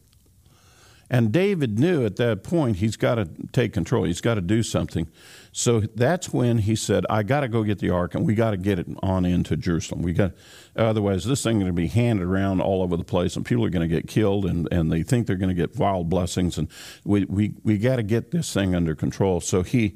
And 1.09 1.33
David 1.33 1.77
knew 1.77 2.05
at 2.05 2.15
that 2.15 2.41
point 2.41 2.77
he's 2.77 2.95
got 2.95 3.15
to 3.15 3.27
take 3.51 3.73
control. 3.73 4.05
He's 4.05 4.21
got 4.21 4.35
to 4.35 4.41
do 4.41 4.63
something. 4.63 5.09
So 5.51 5.81
that's 5.81 6.31
when 6.31 6.59
he 6.59 6.73
said, 6.73 7.05
"I 7.09 7.23
got 7.23 7.41
to 7.41 7.49
go 7.49 7.63
get 7.63 7.79
the 7.79 7.89
ark, 7.89 8.15
and 8.15 8.25
we 8.25 8.33
got 8.33 8.51
to 8.51 8.57
get 8.57 8.79
it 8.79 8.87
on 9.03 9.25
into 9.25 9.57
Jerusalem. 9.57 10.03
We 10.03 10.13
got 10.13 10.31
otherwise 10.73 11.25
this 11.25 11.43
thing 11.43 11.57
is 11.57 11.63
going 11.63 11.75
to 11.75 11.81
be 11.81 11.87
handed 11.87 12.23
around 12.23 12.61
all 12.61 12.81
over 12.81 12.95
the 12.95 13.03
place, 13.03 13.35
and 13.35 13.45
people 13.45 13.65
are 13.65 13.69
going 13.69 13.87
to 13.87 13.93
get 13.93 14.07
killed, 14.07 14.45
and, 14.45 14.69
and 14.71 14.89
they 14.89 15.03
think 15.03 15.27
they're 15.27 15.35
going 15.35 15.53
to 15.53 15.53
get 15.53 15.75
wild 15.75 16.09
blessings, 16.09 16.57
and 16.57 16.69
we 17.03 17.25
we 17.25 17.55
we 17.61 17.77
got 17.77 17.97
to 17.97 18.03
get 18.03 18.31
this 18.31 18.53
thing 18.53 18.73
under 18.73 18.95
control." 18.95 19.41
So 19.41 19.63
he 19.63 19.95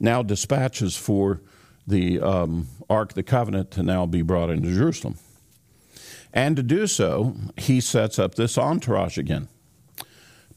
now 0.00 0.22
dispatches 0.22 0.96
for 0.96 1.42
the 1.86 2.20
um, 2.20 2.68
Ark 2.88 3.10
of 3.10 3.14
the 3.14 3.22
Covenant 3.22 3.70
to 3.72 3.82
now 3.82 4.06
be 4.06 4.22
brought 4.22 4.50
into 4.50 4.72
Jerusalem. 4.72 5.16
And 6.32 6.56
to 6.56 6.62
do 6.62 6.86
so, 6.86 7.36
he 7.56 7.80
sets 7.80 8.18
up 8.18 8.34
this 8.34 8.58
entourage 8.58 9.18
again 9.18 9.48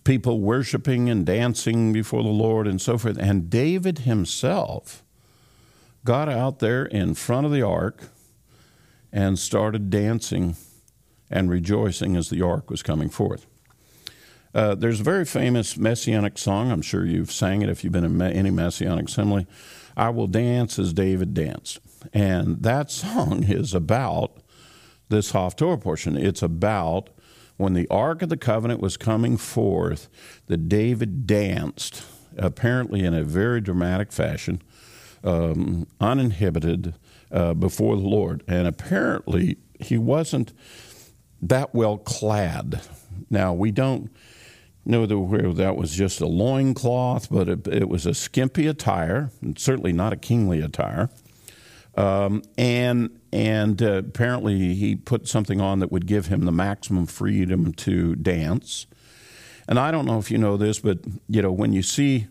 people 0.07 0.39
worshiping 0.39 1.09
and 1.09 1.25
dancing 1.25 1.91
before 1.91 2.23
the 2.23 2.29
Lord 2.29 2.65
and 2.65 2.79
so 2.79 2.97
forth. 2.97 3.17
And 3.17 3.49
David 3.49 3.99
himself 3.99 5.03
got 6.05 6.29
out 6.29 6.59
there 6.59 6.85
in 6.85 7.13
front 7.13 7.45
of 7.45 7.51
the 7.51 7.61
ark 7.61 8.07
and 9.11 9.37
started 9.37 9.89
dancing 9.89 10.55
and 11.29 11.49
rejoicing 11.49 12.15
as 12.15 12.29
the 12.29 12.41
ark 12.41 12.69
was 12.69 12.81
coming 12.81 13.09
forth. 13.09 13.45
Uh, 14.55 14.75
there's 14.75 15.01
a 15.01 15.03
very 15.03 15.25
famous 15.25 15.75
messianic 15.77 16.37
song. 16.37 16.71
I'm 16.71 16.81
sure 16.81 17.05
you've 17.05 17.31
sang 17.31 17.61
it 17.61 17.67
if 17.67 17.83
you've 17.83 17.91
been 17.91 18.05
in 18.05 18.21
any 18.21 18.49
messianic 18.49 19.09
assembly. 19.09 19.45
I 19.97 20.12
will 20.12 20.27
dance 20.27 20.77
as 20.77 20.93
David 20.93 21.33
danced. 21.33 21.79
And 22.13 22.62
that 22.62 22.91
song 22.91 23.43
is 23.47 23.73
about 23.73 24.38
this 25.10 25.31
Haftorah 25.31 25.81
portion. 25.81 26.15
It's 26.15 26.43
about 26.43 27.10
when 27.57 27.73
the 27.73 27.88
Ark 27.89 28.21
of 28.21 28.29
the 28.29 28.38
Covenant 28.38 28.79
was 28.79 28.97
coming 28.97 29.36
forth, 29.36 30.10
that 30.45 30.69
David 30.69 31.25
danced, 31.25 32.05
apparently 32.38 33.03
in 33.03 33.15
a 33.15 33.23
very 33.23 33.60
dramatic 33.60 34.12
fashion, 34.12 34.62
um, 35.23 35.88
uninhibited 35.99 36.93
uh, 37.31 37.55
before 37.55 37.95
the 37.95 38.07
Lord. 38.07 38.43
And 38.47 38.67
apparently, 38.67 39.57
he 39.79 39.97
wasn't 39.97 40.53
that 41.41 41.73
well 41.73 41.97
clad. 41.97 42.81
Now, 43.31 43.53
we 43.53 43.71
don't 43.71 44.12
know 44.88 45.02
whether 45.02 45.54
that 45.54 45.76
was 45.76 45.93
just 45.93 46.21
a 46.21 46.28
loincloth, 46.28 47.30
but 47.30 47.50
it, 47.50 47.67
it 47.67 47.89
was 47.89 48.06
a 48.06 48.13
skimpy 48.13 48.67
attire, 48.67 49.32
and 49.41 49.58
certainly 49.60 49.93
not 49.93 50.13
a 50.13 50.17
kingly 50.17 50.62
attire. 50.62 51.10
Um, 51.95 52.43
and 52.58 53.19
and 53.34 53.82
uh, 53.82 54.04
apparently 54.08 54.76
he 54.76 54.95
put 54.95 55.28
something 55.28 55.60
on 55.60 55.80
that 55.80 55.91
would 55.91 56.06
give 56.06 56.28
him 56.28 56.45
the 56.45 56.52
maximum 56.52 57.08
freedom 57.08 57.73
to 57.73 58.15
dance. 58.15 58.86
And 59.67 59.78
I 59.80 59.91
don't 59.91 60.06
know 60.06 60.19
if 60.19 60.32
you 60.32 60.38
know 60.38 60.58
this, 60.58 60.80
but 60.80 61.00
you 61.28 61.41
know 61.41 61.52
when 61.52 61.73
you 61.73 61.82
see 61.82 62.28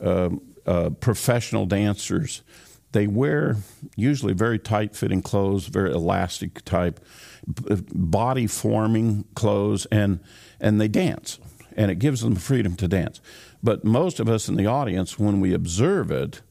uh, 0.00 0.30
uh, 0.66 0.90
professional 0.90 1.64
dancers, 1.64 2.42
they 2.92 3.06
wear 3.06 3.56
usually 3.96 4.32
very 4.32 4.58
tight-fitting 4.58 5.22
clothes, 5.22 5.66
very 5.66 5.92
elastic 5.92 6.64
type, 6.64 7.00
body-forming 7.46 9.24
clothes, 9.34 9.86
and 9.86 10.20
and 10.60 10.80
they 10.80 10.88
dance, 10.88 11.38
and 11.76 11.90
it 11.90 11.96
gives 11.96 12.20
them 12.20 12.36
freedom 12.36 12.76
to 12.76 12.88
dance. 12.88 13.20
But 13.62 13.84
most 13.84 14.20
of 14.20 14.28
us 14.28 14.48
in 14.48 14.56
the 14.56 14.66
audience, 14.66 15.18
when 15.18 15.40
we 15.40 15.54
observe 15.54 16.10
it, 16.10 16.42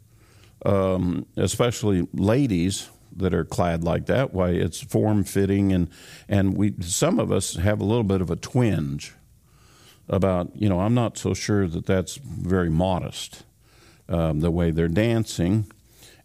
um, 0.65 1.25
especially 1.35 2.07
ladies 2.13 2.89
that 3.15 3.33
are 3.33 3.45
clad 3.45 3.83
like 3.83 4.05
that 4.07 4.33
way. 4.33 4.57
It's 4.57 4.81
form 4.81 5.23
fitting, 5.23 5.71
and 5.71 5.89
and 6.27 6.57
we 6.57 6.73
some 6.81 7.19
of 7.19 7.31
us 7.31 7.55
have 7.55 7.79
a 7.81 7.85
little 7.85 8.03
bit 8.03 8.21
of 8.21 8.31
a 8.31 8.35
twinge 8.35 9.13
about 10.09 10.55
you 10.55 10.69
know 10.69 10.79
I'm 10.79 10.93
not 10.93 11.17
so 11.17 11.33
sure 11.33 11.67
that 11.67 11.85
that's 11.85 12.15
very 12.15 12.69
modest 12.69 13.43
um, 14.09 14.39
the 14.39 14.51
way 14.51 14.71
they're 14.71 14.87
dancing, 14.87 15.71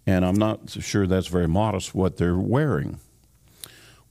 and 0.06 0.24
I'm 0.24 0.36
not 0.36 0.70
so 0.70 0.80
sure 0.80 1.06
that's 1.06 1.28
very 1.28 1.48
modest 1.48 1.94
what 1.94 2.16
they're 2.16 2.38
wearing. 2.38 3.00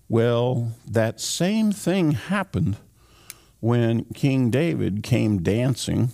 Well, 0.10 0.71
that 0.88 1.19
same 1.19 1.71
thing 1.71 2.12
happened 2.12 2.78
when 3.59 4.05
King 4.13 4.49
David 4.49 5.03
came 5.03 5.41
dancing 5.41 6.11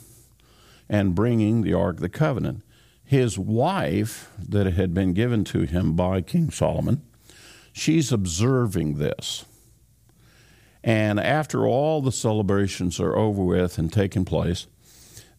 and 0.90 1.16
bringing 1.16 1.62
the 1.62 1.74
Ark 1.74 1.96
of 1.96 2.02
the 2.02 2.10
Covenant 2.10 2.64
his 3.06 3.38
wife, 3.38 4.32
that 4.40 4.66
had 4.66 4.94
been 4.94 5.14
given 5.14 5.44
to 5.44 5.62
him 5.64 5.94
by 5.94 6.22
King 6.22 6.50
Solomon, 6.50 7.04
she's 7.72 8.12
observing 8.12 8.98
this. 8.98 9.46
And 10.84 11.20
after 11.20 11.68
all 11.68 12.02
the 12.02 12.12
celebrations 12.12 13.00
are 13.00 13.16
over 13.16 13.44
with 13.44 13.78
and 13.78 13.92
taking 13.92 14.26
place, 14.26 14.68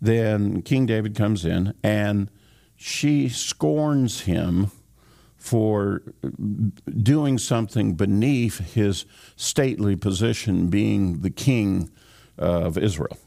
then 0.01 0.63
King 0.63 0.87
David 0.87 1.15
comes 1.15 1.45
in 1.45 1.75
and 1.83 2.31
she 2.77 3.29
scorns 3.29 4.23
him 4.23 4.71
for 5.45 6.01
doing 7.03 7.37
something 7.37 7.93
beneath 7.93 8.73
his 8.73 9.05
stately 9.37 9.95
position, 9.95 10.69
being 10.69 11.21
the 11.21 11.29
king 11.29 11.91
of 12.39 12.79
Israel 12.79 13.19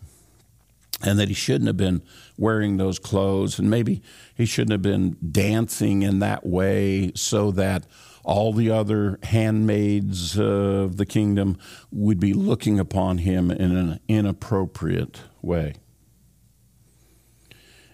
and 1.03 1.20
that 1.20 1.28
he 1.28 1.34
shouldn't 1.36 1.68
have 1.68 1.78
been 1.78 2.01
wearing 2.39 2.78
those 2.78 2.97
clothes, 2.97 3.59
and 3.59 3.70
maybe 3.70 4.01
he 4.34 4.47
shouldn't 4.47 4.72
have 4.72 4.82
been 4.82 5.15
dancing 5.32 6.01
in 6.01 6.18
that 6.18 6.43
way 6.43 7.11
so 7.13 7.51
that 7.51 7.86
all 8.24 8.51
the 8.51 8.72
other 8.72 9.20
handmaids 9.22 10.39
of 10.39 10.97
the 10.97 11.05
kingdom 11.05 11.55
would 11.91 12.20
be 12.20 12.34
looking 12.34 12.80
upon 12.80 13.20
him 13.20 13.51
in 13.51 13.78
an 13.78 13.99
inappropriate 14.07 15.22
way. 15.43 15.76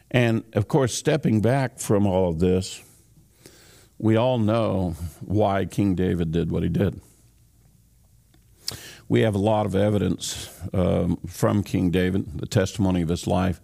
And 0.09 0.45
of 0.53 0.69
course, 0.69 0.93
stepping 0.93 1.41
back 1.41 1.79
from 1.79 2.07
all 2.07 2.29
of 2.29 2.39
this, 2.39 2.81
we 4.03 4.17
all 4.17 4.37
know 4.37 4.95
why 5.21 5.65
King 5.65 5.95
David 5.95 6.31
did 6.31 6.51
what 6.51 6.61
he 6.63 6.69
did 6.69 6.99
we 9.09 9.21
have 9.21 9.35
a 9.35 9.39
lot 9.39 9.65
of 9.65 9.75
evidence 9.75 10.49
um, 10.73 11.17
from 11.27 11.63
King 11.63 11.91
David, 11.91 12.39
the 12.39 12.45
testimony 12.45 13.01
of 13.01 13.09
his 13.09 13.27
life. 13.27 13.61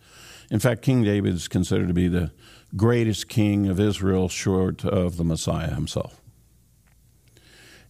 In 0.51 0.59
fact, 0.59 0.81
King 0.81 1.03
David 1.03 1.33
is 1.33 1.47
considered 1.47 1.87
to 1.87 1.93
be 1.93 2.07
the 2.07 2.31
greatest 2.75 3.29
king 3.29 3.67
of 3.67 3.79
Israel, 3.79 4.29
short 4.29 4.85
of 4.85 5.17
the 5.17 5.23
Messiah 5.23 5.73
himself. 5.73 6.21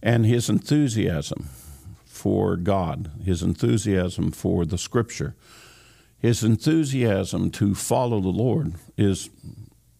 And 0.02 0.24
his 0.24 0.48
enthusiasm 0.48 1.48
for 2.06 2.56
God, 2.56 3.10
his 3.24 3.42
enthusiasm 3.42 4.30
for 4.30 4.64
the 4.64 4.78
Scripture, 4.78 5.34
his 6.18 6.44
enthusiasm 6.44 7.50
to 7.50 7.74
follow 7.74 8.20
the 8.20 8.28
Lord 8.28 8.74
is 8.96 9.30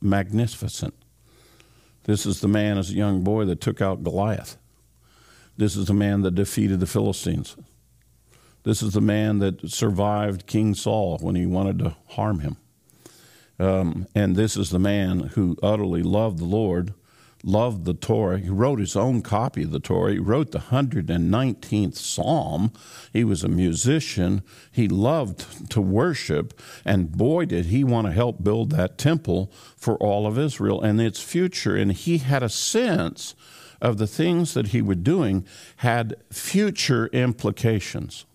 magnificent. 0.00 0.94
This 2.10 2.26
is 2.26 2.40
the 2.40 2.48
man 2.48 2.76
as 2.76 2.90
a 2.90 2.94
young 2.94 3.22
boy 3.22 3.44
that 3.44 3.60
took 3.60 3.80
out 3.80 4.02
Goliath. 4.02 4.56
This 5.56 5.76
is 5.76 5.86
the 5.86 5.94
man 5.94 6.22
that 6.22 6.34
defeated 6.34 6.80
the 6.80 6.86
Philistines. 6.86 7.54
This 8.64 8.82
is 8.82 8.94
the 8.94 9.00
man 9.00 9.38
that 9.38 9.70
survived 9.70 10.48
King 10.48 10.74
Saul 10.74 11.18
when 11.18 11.36
he 11.36 11.46
wanted 11.46 11.78
to 11.78 11.94
harm 12.08 12.40
him. 12.40 12.56
Um, 13.60 14.08
and 14.12 14.34
this 14.34 14.56
is 14.56 14.70
the 14.70 14.78
man 14.80 15.20
who 15.34 15.56
utterly 15.62 16.02
loved 16.02 16.40
the 16.40 16.46
Lord, 16.46 16.94
loved 17.42 17.84
the 17.84 17.94
Torah. 17.94 18.38
He 18.38 18.50
wrote 18.50 18.78
his 18.78 18.96
own 18.96 19.22
copy 19.22 19.62
of 19.62 19.70
the 19.70 19.80
Torah. 19.80 20.12
He 20.12 20.18
wrote 20.18 20.50
the 20.52 20.58
119th 20.58 21.96
Psalm. 21.96 22.72
He 23.12 23.24
was 23.24 23.42
a 23.42 23.48
musician. 23.48 24.42
He 24.70 24.88
loved 24.88 25.70
to 25.70 25.80
worship. 25.80 26.58
And 26.84 27.12
boy, 27.12 27.46
did 27.46 27.66
he 27.66 27.84
want 27.84 28.06
to 28.06 28.12
help 28.12 28.42
build 28.42 28.70
that 28.70 28.98
temple 28.98 29.50
for 29.76 29.96
all 29.96 30.26
of 30.26 30.38
Israel 30.38 30.80
and 30.82 31.00
its 31.00 31.22
future. 31.22 31.76
And 31.76 31.92
he 31.92 32.18
had 32.18 32.42
a 32.42 32.48
sense 32.48 33.34
of 33.80 33.96
the 33.98 34.06
things 34.06 34.54
that 34.54 34.68
he 34.68 34.82
was 34.82 34.98
doing 34.98 35.46
had 35.76 36.14
future 36.30 37.06
implications. 37.08 38.26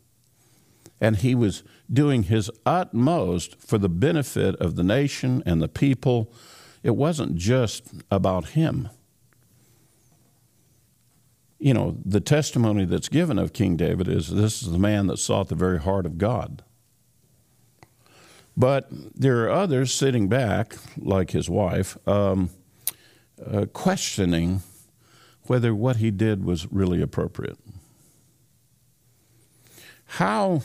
And 1.00 1.18
he 1.18 1.36
was 1.36 1.64
doing 1.92 2.24
his 2.24 2.50
utmost 2.66 3.62
for 3.62 3.78
the 3.78 3.90
benefit 3.90 4.56
of 4.56 4.76
the 4.76 4.84
nation 4.84 5.44
and 5.46 5.62
the 5.62 5.68
people. 5.68 6.34
It 6.86 6.96
wasn't 6.96 7.36
just 7.36 7.88
about 8.12 8.50
him. 8.50 8.90
You 11.58 11.74
know, 11.74 11.98
the 12.06 12.20
testimony 12.20 12.86
that's 12.86 13.10
given 13.10 13.40
of 13.40 13.54
King 13.54 13.76
David 13.76 14.08
is 14.08 14.30
this 14.30 14.62
is 14.62 14.72
the 14.72 14.78
man 14.78 15.08
that 15.08 15.18
sought 15.18 15.48
the 15.48 15.56
very 15.56 15.80
heart 15.80 16.06
of 16.06 16.20
God. 16.20 16.64
But 18.56 18.88
there 18.92 19.46
are 19.46 19.50
others 19.50 19.96
sitting 19.96 20.30
back, 20.30 20.76
like 20.96 21.32
his 21.32 21.50
wife, 21.50 21.98
um, 22.08 22.52
uh, 23.44 23.66
questioning 23.74 24.62
whether 25.48 25.74
what 25.74 25.96
he 25.96 26.12
did 26.12 26.46
was 26.46 26.72
really 26.72 27.02
appropriate. 27.02 27.58
How 30.06 30.62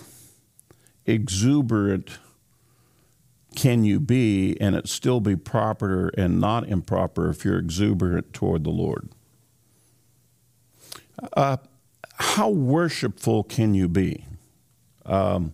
exuberant 1.06 2.18
can 3.60 3.84
you 3.84 4.00
be 4.00 4.56
and 4.58 4.74
it 4.74 4.88
still 4.88 5.20
be 5.20 5.36
proper 5.36 6.08
and 6.16 6.40
not 6.40 6.66
improper 6.66 7.28
if 7.28 7.44
you're 7.44 7.58
exuberant 7.58 8.32
toward 8.32 8.64
the 8.64 8.70
Lord? 8.70 9.10
Uh, 11.36 11.58
how 12.14 12.48
worshipful 12.48 13.44
can 13.44 13.74
you 13.74 13.86
be? 13.86 14.24
Um, 15.04 15.52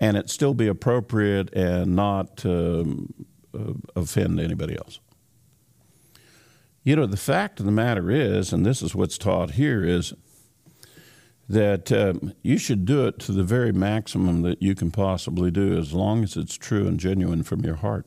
and 0.00 0.16
it 0.16 0.28
still 0.28 0.52
be 0.52 0.66
appropriate 0.66 1.54
and 1.54 1.94
not 1.94 2.44
um, 2.44 3.14
uh, 3.56 3.74
offend 3.94 4.40
anybody 4.40 4.76
else. 4.76 4.98
You 6.82 6.96
know, 6.96 7.06
the 7.06 7.16
fact 7.16 7.60
of 7.60 7.66
the 7.66 7.72
matter 7.72 8.10
is, 8.10 8.52
and 8.52 8.66
this 8.66 8.82
is 8.82 8.96
what's 8.96 9.16
taught 9.16 9.52
here, 9.52 9.84
is 9.84 10.12
that 11.48 11.90
um, 11.90 12.34
you 12.42 12.58
should 12.58 12.84
do 12.84 13.06
it 13.06 13.18
to 13.20 13.32
the 13.32 13.42
very 13.42 13.72
maximum 13.72 14.42
that 14.42 14.62
you 14.62 14.74
can 14.74 14.90
possibly 14.90 15.50
do 15.50 15.78
as 15.78 15.92
long 15.92 16.22
as 16.22 16.36
it's 16.36 16.56
true 16.56 16.86
and 16.86 17.00
genuine 17.00 17.42
from 17.42 17.60
your 17.60 17.76
heart. 17.76 18.06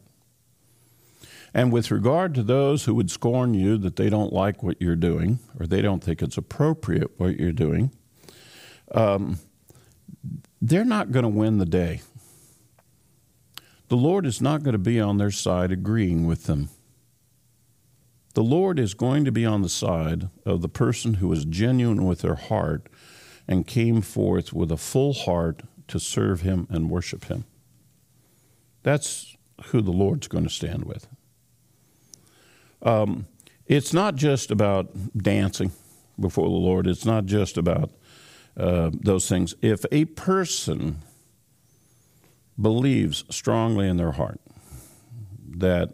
And 1.54 1.72
with 1.72 1.92
regard 1.92 2.34
to 2.36 2.44
those 2.44 2.86
who 2.86 2.96
would 2.96 3.12
scorn 3.12 3.54
you 3.54 3.78
that 3.80 3.98
they 3.98 4.10
don't 4.10 4.32
like 4.32 4.64
what 4.64 4.82
you're 4.82 4.96
doing 4.96 5.40
or 5.60 5.66
they 5.66 5.82
don't 5.82 6.04
think 6.04 6.22
it's 6.22 6.38
appropriate 6.38 7.20
what 7.20 7.38
you're 7.38 7.52
doing, 7.52 7.92
um, 8.94 9.40
they're 10.62 10.86
not 10.86 11.12
going 11.12 11.24
to 11.24 11.30
win 11.30 11.58
the 11.58 11.66
day. 11.66 12.02
The 13.90 13.98
Lord 13.98 14.26
is 14.26 14.40
not 14.40 14.64
going 14.64 14.74
to 14.74 14.80
be 14.80 15.02
on 15.02 15.18
their 15.18 15.32
side 15.32 15.72
agreeing 15.72 16.26
with 16.26 16.46
them. 16.46 16.70
The 18.34 18.44
Lord 18.44 18.80
is 18.80 18.94
going 18.94 19.26
to 19.26 19.32
be 19.32 19.46
on 19.46 19.62
the 19.62 19.68
side 19.68 20.30
of 20.46 20.62
the 20.62 20.70
person 20.70 21.16
who 21.16 21.30
is 21.34 21.44
genuine 21.44 22.06
with 22.06 22.22
their 22.22 22.36
heart 22.36 22.88
and 23.52 23.68
came 23.68 24.02
forth 24.02 24.54
with 24.54 24.72
a 24.72 24.78
full 24.78 25.12
heart 25.14 25.64
to 25.90 26.00
serve 26.00 26.40
him 26.40 26.68
and 26.70 26.90
worship 26.90 27.26
him. 27.26 27.44
That's 28.82 29.36
who 29.66 29.82
the 29.82 29.92
Lord's 29.92 30.30
going 30.30 30.46
to 30.46 30.50
stand 30.50 30.86
with. 30.86 31.06
Um, 32.82 33.28
it's 33.68 33.94
not 33.94 34.16
just 34.16 34.52
about 34.52 34.90
dancing 35.16 35.74
before 36.18 36.48
the 36.48 36.56
Lord, 36.56 36.88
it's 36.88 37.06
not 37.06 37.26
just 37.26 37.58
about 37.58 37.92
uh, 38.56 38.92
those 38.94 39.28
things. 39.28 39.54
If 39.62 39.84
a 39.92 40.06
person 40.06 41.02
believes 42.60 43.26
strongly 43.30 43.90
in 43.90 43.98
their 43.98 44.14
heart 44.14 44.40
that 45.58 45.92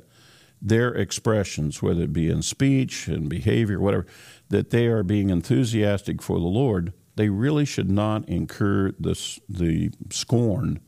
their 0.62 0.94
expressions, 0.94 1.82
whether 1.82 2.04
it 2.04 2.14
be 2.14 2.30
in 2.30 2.44
speech 2.44 3.08
and 3.08 3.28
behavior, 3.28 3.80
whatever, 3.80 4.06
that 4.50 4.70
they 4.70 4.86
are 4.86 5.04
being 5.04 5.32
enthusiastic 5.32 6.22
for 6.22 6.40
the 6.40 6.46
Lord, 6.46 6.94
they 7.18 7.30
really 7.30 7.66
should 7.66 7.92
not 7.92 8.28
incur 8.30 8.94
this, 9.00 9.40
the 9.50 9.92
scorn 10.12 10.80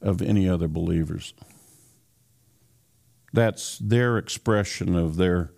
of 0.00 0.22
any 0.22 0.48
other 0.48 0.68
believers. 0.68 1.34
That's 3.32 3.78
their 3.78 4.16
expression 4.16 4.94
of 4.94 5.16
their 5.16 5.52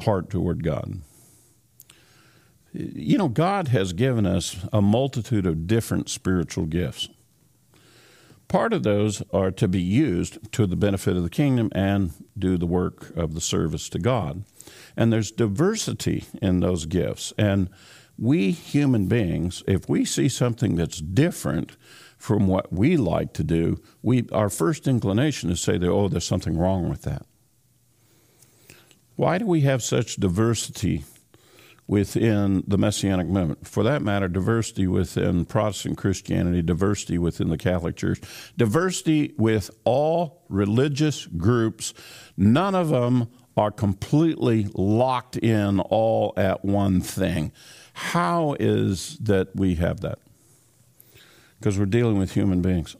heart 0.00 0.30
toward 0.30 0.64
God. 0.64 1.02
You 2.72 3.16
know, 3.16 3.28
God 3.28 3.68
has 3.68 3.92
given 3.92 4.26
us 4.26 4.56
a 4.72 4.82
multitude 4.82 5.46
of 5.46 5.66
different 5.66 6.08
spiritual 6.08 6.66
gifts. 6.66 7.08
Part 8.48 8.72
of 8.72 8.82
those 8.82 9.22
are 9.32 9.50
to 9.52 9.66
be 9.66 9.80
used 9.80 10.52
to 10.52 10.66
the 10.66 10.76
benefit 10.76 11.16
of 11.16 11.22
the 11.22 11.30
kingdom 11.30 11.70
and 11.72 12.12
do 12.38 12.56
the 12.56 12.66
work 12.66 13.16
of 13.16 13.34
the 13.34 13.40
service 13.40 13.88
to 13.90 13.98
God. 13.98 14.44
And 14.96 15.12
there's 15.12 15.30
diversity 15.30 16.24
in 16.40 16.60
those 16.60 16.86
gifts. 16.86 17.32
And 17.36 17.70
we 18.18 18.50
human 18.50 19.06
beings, 19.06 19.62
if 19.66 19.88
we 19.88 20.04
see 20.04 20.28
something 20.28 20.76
that's 20.76 21.00
different 21.00 21.76
from 22.16 22.46
what 22.46 22.72
we 22.72 22.96
like 22.96 23.32
to 23.34 23.44
do, 23.44 23.80
we, 24.02 24.26
our 24.32 24.48
first 24.48 24.88
inclination 24.88 25.50
is 25.50 25.60
to 25.60 25.72
say, 25.72 25.78
that, 25.78 25.88
oh, 25.88 26.08
there's 26.08 26.26
something 26.26 26.56
wrong 26.56 26.88
with 26.88 27.02
that. 27.02 27.26
Why 29.16 29.38
do 29.38 29.46
we 29.46 29.62
have 29.62 29.82
such 29.82 30.16
diversity 30.16 31.04
within 31.86 32.64
the 32.66 32.78
Messianic 32.78 33.26
movement? 33.26 33.66
For 33.66 33.82
that 33.82 34.02
matter, 34.02 34.28
diversity 34.28 34.86
within 34.86 35.44
Protestant 35.44 35.96
Christianity, 35.96 36.62
diversity 36.62 37.18
within 37.18 37.48
the 37.48 37.58
Catholic 37.58 37.96
Church, 37.96 38.20
diversity 38.56 39.34
with 39.38 39.70
all 39.84 40.44
religious 40.48 41.26
groups. 41.26 41.94
None 42.36 42.74
of 42.74 42.88
them 42.88 43.28
are 43.56 43.70
completely 43.70 44.68
locked 44.74 45.36
in 45.36 45.80
all 45.80 46.34
at 46.36 46.62
one 46.64 47.00
thing. 47.00 47.52
How 47.96 48.54
is 48.60 49.16
that 49.22 49.56
we 49.56 49.76
have 49.76 50.00
that? 50.00 50.18
Because 51.58 51.78
we're 51.78 51.86
dealing 51.86 52.18
with 52.18 52.34
human 52.34 52.60
beings. 52.60 52.94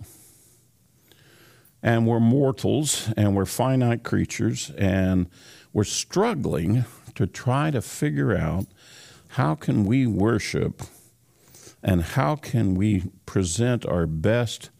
And 1.82 2.06
we're 2.06 2.18
mortals 2.18 3.12
and 3.14 3.36
we're 3.36 3.44
finite 3.44 4.04
creatures 4.04 4.70
and 4.78 5.28
we're 5.74 5.84
struggling 5.84 6.86
to 7.14 7.26
try 7.26 7.70
to 7.72 7.82
figure 7.82 8.34
out 8.34 8.68
how 9.28 9.54
can 9.54 9.84
we 9.84 10.06
worship 10.06 10.80
and 11.82 12.02
how 12.02 12.34
can 12.34 12.74
we 12.74 13.02
present 13.26 13.84
our 13.84 14.06
best 14.06 14.70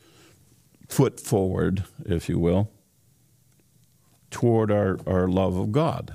foot 0.89 1.21
forward, 1.21 1.85
if 2.07 2.27
you 2.27 2.39
will, 2.39 2.71
toward 4.31 4.71
our, 4.71 4.99
our 5.07 5.29
love 5.29 5.59
of 5.59 5.73
God. 5.73 6.14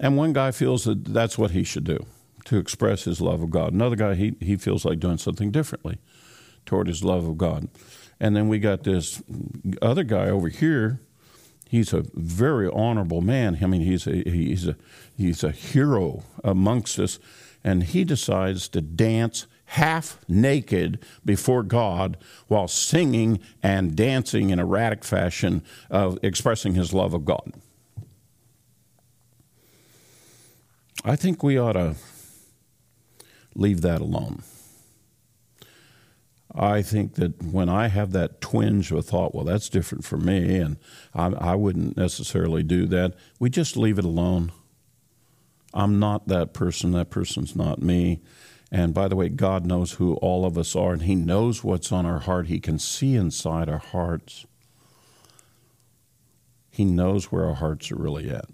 And 0.00 0.16
one 0.16 0.32
guy 0.32 0.50
feels 0.50 0.84
that 0.84 1.04
that's 1.04 1.36
what 1.36 1.50
he 1.50 1.62
should 1.62 1.84
do 1.84 2.06
to 2.48 2.56
express 2.56 3.04
his 3.04 3.20
love 3.20 3.42
of 3.42 3.50
God. 3.50 3.74
Another 3.74 3.94
guy, 3.94 4.14
he, 4.14 4.34
he 4.40 4.56
feels 4.56 4.86
like 4.86 4.98
doing 4.98 5.18
something 5.18 5.50
differently 5.50 5.98
toward 6.64 6.86
his 6.86 7.04
love 7.04 7.28
of 7.28 7.36
God. 7.36 7.68
And 8.18 8.34
then 8.34 8.48
we 8.48 8.58
got 8.58 8.84
this 8.84 9.22
other 9.82 10.02
guy 10.02 10.30
over 10.30 10.48
here. 10.48 10.98
He's 11.68 11.92
a 11.92 12.04
very 12.14 12.70
honorable 12.70 13.20
man. 13.20 13.58
I 13.60 13.66
mean, 13.66 13.82
he's 13.82 14.06
a, 14.06 14.22
he's 14.24 14.66
a, 14.66 14.76
he's 15.14 15.44
a 15.44 15.50
hero 15.50 16.24
amongst 16.42 16.98
us. 16.98 17.18
And 17.62 17.82
he 17.82 18.02
decides 18.02 18.66
to 18.68 18.80
dance 18.80 19.46
half 19.66 20.18
naked 20.26 21.04
before 21.26 21.62
God 21.62 22.16
while 22.46 22.66
singing 22.66 23.40
and 23.62 23.94
dancing 23.94 24.48
in 24.48 24.58
erratic 24.58 25.04
fashion, 25.04 25.62
of 25.90 26.18
expressing 26.22 26.74
his 26.74 26.94
love 26.94 27.12
of 27.12 27.26
God. 27.26 27.52
I 31.04 31.14
think 31.14 31.42
we 31.42 31.58
ought 31.58 31.74
to 31.74 31.96
leave 33.54 33.80
that 33.82 34.00
alone. 34.00 34.42
I 36.54 36.82
think 36.82 37.14
that 37.14 37.42
when 37.42 37.68
I 37.68 37.88
have 37.88 38.12
that 38.12 38.40
twinge 38.40 38.90
of 38.90 39.04
thought, 39.04 39.34
well, 39.34 39.44
that's 39.44 39.68
different 39.68 40.04
for 40.04 40.16
me, 40.16 40.56
and 40.56 40.76
I, 41.14 41.26
I, 41.26 41.54
wouldn't 41.54 41.96
necessarily 41.96 42.62
do 42.62 42.86
that, 42.86 43.14
we 43.38 43.50
just 43.50 43.76
leave 43.76 43.98
it 43.98 44.04
alone. 44.04 44.52
I'm 45.74 45.98
not 45.98 46.28
that 46.28 46.54
person, 46.54 46.92
that 46.92 47.10
person's 47.10 47.54
not 47.54 47.82
me. 47.82 48.20
And 48.70 48.94
by 48.94 49.08
the 49.08 49.16
way, 49.16 49.28
God 49.28 49.66
knows 49.66 49.92
who 49.92 50.14
all 50.16 50.44
of 50.44 50.56
us 50.56 50.74
are, 50.74 50.92
and 50.92 51.02
He 51.02 51.14
knows 51.14 51.62
what's 51.62 51.92
on 51.92 52.06
our 52.06 52.20
heart. 52.20 52.46
He 52.46 52.60
can 52.60 52.78
see 52.78 53.14
inside 53.14 53.68
our 53.68 53.78
hearts. 53.78 54.46
He 56.70 56.84
knows 56.84 57.30
where 57.30 57.46
our 57.46 57.54
hearts 57.54 57.90
are 57.92 57.96
really 57.96 58.30
at. 58.30 58.46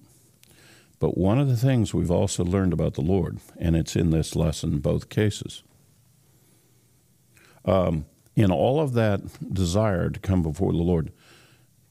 But 1.05 1.19
one 1.19 1.39
of 1.39 1.49
the 1.49 1.57
things 1.59 1.93
we've 1.93 2.11
also 2.11 2.43
learned 2.43 2.73
about 2.73 2.95
the 2.95 3.03
Lord, 3.03 3.39
and 3.59 3.77
it's 3.77 3.95
in 3.95 4.09
this 4.09 4.35
lesson 4.35 4.79
both 4.79 5.11
cases, 5.11 5.63
um, 7.67 8.07
in 8.35 8.51
all 8.51 8.81
of 8.81 8.95
that 8.95 9.21
desire 9.53 10.09
to 10.09 10.19
come 10.19 10.43
before 10.43 10.73
the 10.73 10.79
Lord, 10.79 11.13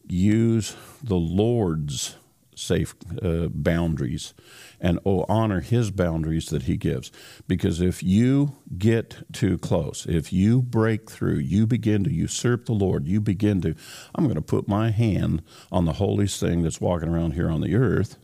use 0.07 0.75
the 1.03 1.19
Lord's 1.19 2.15
safe 2.55 2.95
uh, 3.21 3.49
boundaries 3.49 4.33
and 4.81 4.97
oh, 5.05 5.25
honor 5.29 5.61
his 5.61 5.91
boundaries 5.91 6.47
that 6.47 6.63
he 6.63 6.75
gives. 6.75 7.11
Because 7.47 7.81
if 7.81 8.01
you 8.01 8.55
get 8.79 9.31
too 9.31 9.59
close, 9.59 10.07
if 10.07 10.33
you 10.33 10.63
break 10.63 11.11
through, 11.11 11.37
you 11.37 11.67
begin 11.67 12.03
to 12.03 12.11
usurp 12.11 12.65
the 12.65 12.73
Lord, 12.73 13.07
you 13.07 13.21
begin 13.21 13.61
to, 13.61 13.75
I'm 14.15 14.23
going 14.23 14.37
to 14.37 14.41
put 14.41 14.67
my 14.67 14.89
hand 14.89 15.43
on 15.71 15.85
the 15.85 15.93
holiest 15.93 16.39
thing 16.39 16.63
that's 16.63 16.81
walking 16.81 17.09
around 17.09 17.33
here 17.33 17.51
on 17.51 17.61
the 17.61 17.75
earth, 17.75 18.17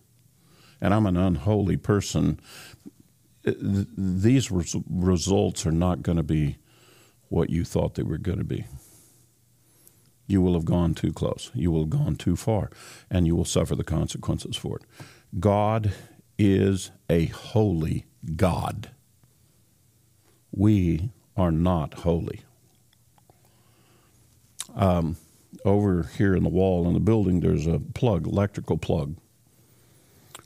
and 0.82 0.94
I'm 0.94 1.06
an 1.06 1.18
unholy 1.18 1.78
person. 1.78 2.40
These 3.44 4.52
res- 4.52 4.76
results 4.90 5.66
are 5.66 5.72
not 5.72 6.04
going 6.04 6.18
to 6.18 6.24
be 6.24 6.58
what 7.30 7.50
you 7.50 7.64
thought 7.64 7.96
they 7.96 8.04
were 8.04 8.18
going 8.18 8.40
to 8.40 8.44
be 8.44 8.66
you 10.30 10.42
will 10.44 10.54
have 10.54 10.64
gone 10.64 10.94
too 10.94 11.12
close. 11.12 11.50
You 11.56 11.72
will 11.72 11.82
have 11.82 11.90
gone 11.90 12.16
too 12.16 12.36
far, 12.36 12.70
and 13.10 13.26
you 13.26 13.36
will 13.36 13.46
suffer 13.46 13.76
the 13.76 13.84
consequences 13.84 14.56
for 14.56 14.78
it. 14.78 14.84
God 15.40 15.92
is 16.38 16.92
a 17.10 17.26
holy 17.26 18.06
God. 18.36 18.92
We 20.52 21.10
are 21.36 21.52
not 21.52 21.96
holy. 21.96 22.42
Um, 24.76 25.18
over 25.66 26.04
here 26.16 26.36
in 26.36 26.44
the 26.44 26.50
wall 26.50 26.88
in 26.88 26.94
the 26.94 27.00
building, 27.00 27.40
there's 27.40 27.66
a 27.66 27.80
plug, 27.80 28.28
electrical 28.28 28.78
plug. 28.78 29.16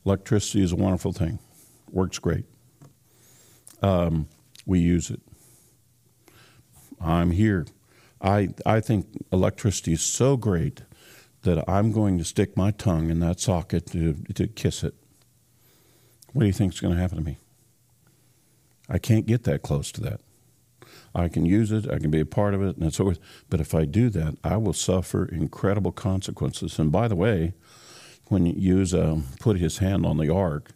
Electricity 0.06 0.64
is 0.64 0.72
a 0.72 0.76
wonderful 0.76 1.14
thing, 1.14 1.40
works 1.92 2.20
great. 2.20 2.46
Um, 3.82 4.28
we 4.66 4.80
use 4.80 5.10
it. 5.10 5.22
I'm 7.02 7.32
here 7.32 7.66
I, 8.24 8.50
I 8.66 8.80
think 8.80 9.08
electricity 9.34 9.94
is 9.94 10.02
so 10.02 10.38
great 10.38 10.84
that 11.42 11.70
I'm 11.70 11.92
going 11.92 12.18
to 12.20 12.24
stick 12.24 12.56
my 12.56 12.72
tongue 12.72 13.10
in 13.10 13.20
that 13.20 13.42
socket 13.42 13.88
to, 13.88 14.14
to 14.34 14.48
kiss 14.48 14.82
it. 14.84 14.96
What 16.32 16.42
do 16.42 16.46
you 16.48 16.54
think 16.54 16.74
is 16.74 16.80
going 16.80 16.96
to 16.96 17.02
happen 17.02 17.18
to 17.18 17.24
me? 17.24 17.38
I 18.90 18.98
can't 18.98 19.26
get 19.26 19.44
that 19.44 19.62
close 19.62 19.92
to 19.92 20.02
that. 20.02 20.22
I 21.14 21.28
can 21.28 21.46
use 21.46 21.72
it, 21.72 21.90
I 21.92 22.00
can 22.00 22.10
be 22.10 22.22
a 22.22 22.26
part 22.26 22.54
of 22.54 22.64
it, 22.64 22.78
and 22.78 22.94
so 22.94 23.04
forth. 23.04 23.20
But 23.50 23.60
if 23.60 23.76
I 23.76 23.86
do 23.86 24.10
that, 24.12 24.38
I 24.44 24.58
will 24.58 24.74
suffer 24.74 25.26
incredible 25.26 25.92
consequences. 25.92 26.80
And 26.80 26.92
by 26.92 27.08
the 27.08 27.16
way, 27.16 27.54
when 28.28 28.48
Uzzah 28.48 29.22
put 29.40 29.60
his 29.60 29.80
hand 29.80 30.06
on 30.06 30.18
the 30.18 30.34
ark, 30.34 30.72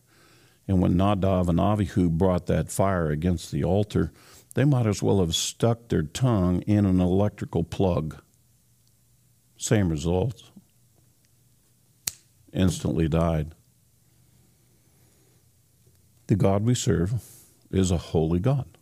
and 0.68 0.82
when 0.82 0.96
Nadav 0.96 1.48
and 1.48 1.60
Avihu 1.60 2.10
brought 2.10 2.46
that 2.48 2.72
fire 2.72 3.10
against 3.10 3.52
the 3.52 3.64
altar, 3.64 4.12
they 4.54 4.66
might 4.66 4.86
as 4.86 5.02
well 5.02 5.20
have 5.20 5.36
stuck 5.36 5.88
their 5.88 6.04
tongue 6.04 6.62
in 6.64 6.86
an 6.86 7.00
electrical 7.00 7.64
plug. 7.64 8.22
Same 9.58 9.90
results. 9.90 10.52
Instantly 12.52 13.08
died. 13.08 13.54
The 16.28 16.36
God 16.36 16.64
we 16.64 16.76
serve 16.76 17.14
is 17.72 17.92
a 17.92 17.98
holy 17.98 18.40
God. 18.40 18.78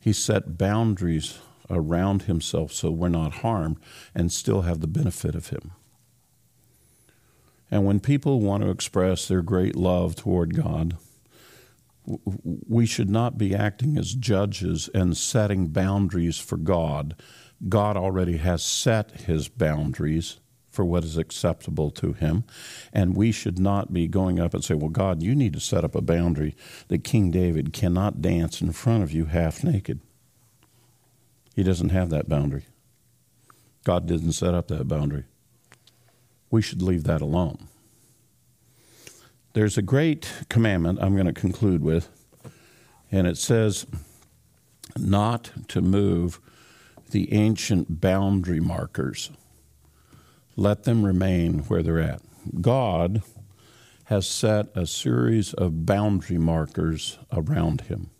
He 0.00 0.12
set 0.12 0.58
boundaries 0.58 1.38
around 1.70 2.22
himself 2.22 2.72
so 2.72 2.90
we're 2.90 3.08
not 3.08 3.36
harmed 3.36 3.78
and 4.14 4.32
still 4.32 4.62
have 4.62 4.80
the 4.80 4.86
benefit 4.86 5.34
of 5.34 5.48
him. 5.48 5.72
And 7.74 7.84
when 7.84 7.98
people 7.98 8.38
want 8.38 8.62
to 8.62 8.70
express 8.70 9.26
their 9.26 9.42
great 9.42 9.74
love 9.74 10.14
toward 10.14 10.54
God, 10.54 10.96
we 12.06 12.86
should 12.86 13.10
not 13.10 13.36
be 13.36 13.52
acting 13.52 13.98
as 13.98 14.14
judges 14.14 14.88
and 14.94 15.16
setting 15.16 15.66
boundaries 15.66 16.38
for 16.38 16.56
God. 16.56 17.16
God 17.68 17.96
already 17.96 18.36
has 18.36 18.62
set 18.62 19.22
his 19.22 19.48
boundaries 19.48 20.38
for 20.70 20.84
what 20.84 21.02
is 21.02 21.16
acceptable 21.16 21.90
to 21.90 22.12
him. 22.12 22.44
And 22.92 23.16
we 23.16 23.32
should 23.32 23.58
not 23.58 23.92
be 23.92 24.06
going 24.06 24.38
up 24.38 24.54
and 24.54 24.62
say, 24.64 24.74
Well, 24.74 24.88
God, 24.88 25.20
you 25.20 25.34
need 25.34 25.54
to 25.54 25.60
set 25.60 25.82
up 25.82 25.96
a 25.96 26.00
boundary 26.00 26.54
that 26.86 27.02
King 27.02 27.32
David 27.32 27.72
cannot 27.72 28.22
dance 28.22 28.60
in 28.60 28.70
front 28.70 29.02
of 29.02 29.10
you 29.10 29.24
half 29.24 29.64
naked. 29.64 29.98
He 31.56 31.64
doesn't 31.64 31.90
have 31.90 32.10
that 32.10 32.28
boundary. 32.28 32.66
God 33.82 34.06
didn't 34.06 34.34
set 34.34 34.54
up 34.54 34.68
that 34.68 34.86
boundary. 34.86 35.24
We 36.54 36.62
should 36.62 36.82
leave 36.82 37.02
that 37.02 37.20
alone. 37.20 37.66
There's 39.54 39.76
a 39.76 39.82
great 39.82 40.30
commandment 40.48 41.00
I'm 41.02 41.14
going 41.14 41.26
to 41.26 41.32
conclude 41.32 41.82
with, 41.82 42.08
and 43.10 43.26
it 43.26 43.36
says 43.38 43.86
not 44.96 45.50
to 45.66 45.80
move 45.80 46.38
the 47.10 47.32
ancient 47.32 48.00
boundary 48.00 48.60
markers. 48.60 49.32
Let 50.54 50.84
them 50.84 51.04
remain 51.04 51.64
where 51.64 51.82
they're 51.82 51.98
at. 51.98 52.22
God 52.60 53.22
has 54.04 54.24
set 54.24 54.66
a 54.76 54.86
series 54.86 55.54
of 55.54 55.84
boundary 55.84 56.38
markers 56.38 57.18
around 57.32 57.80
him. 57.80 58.10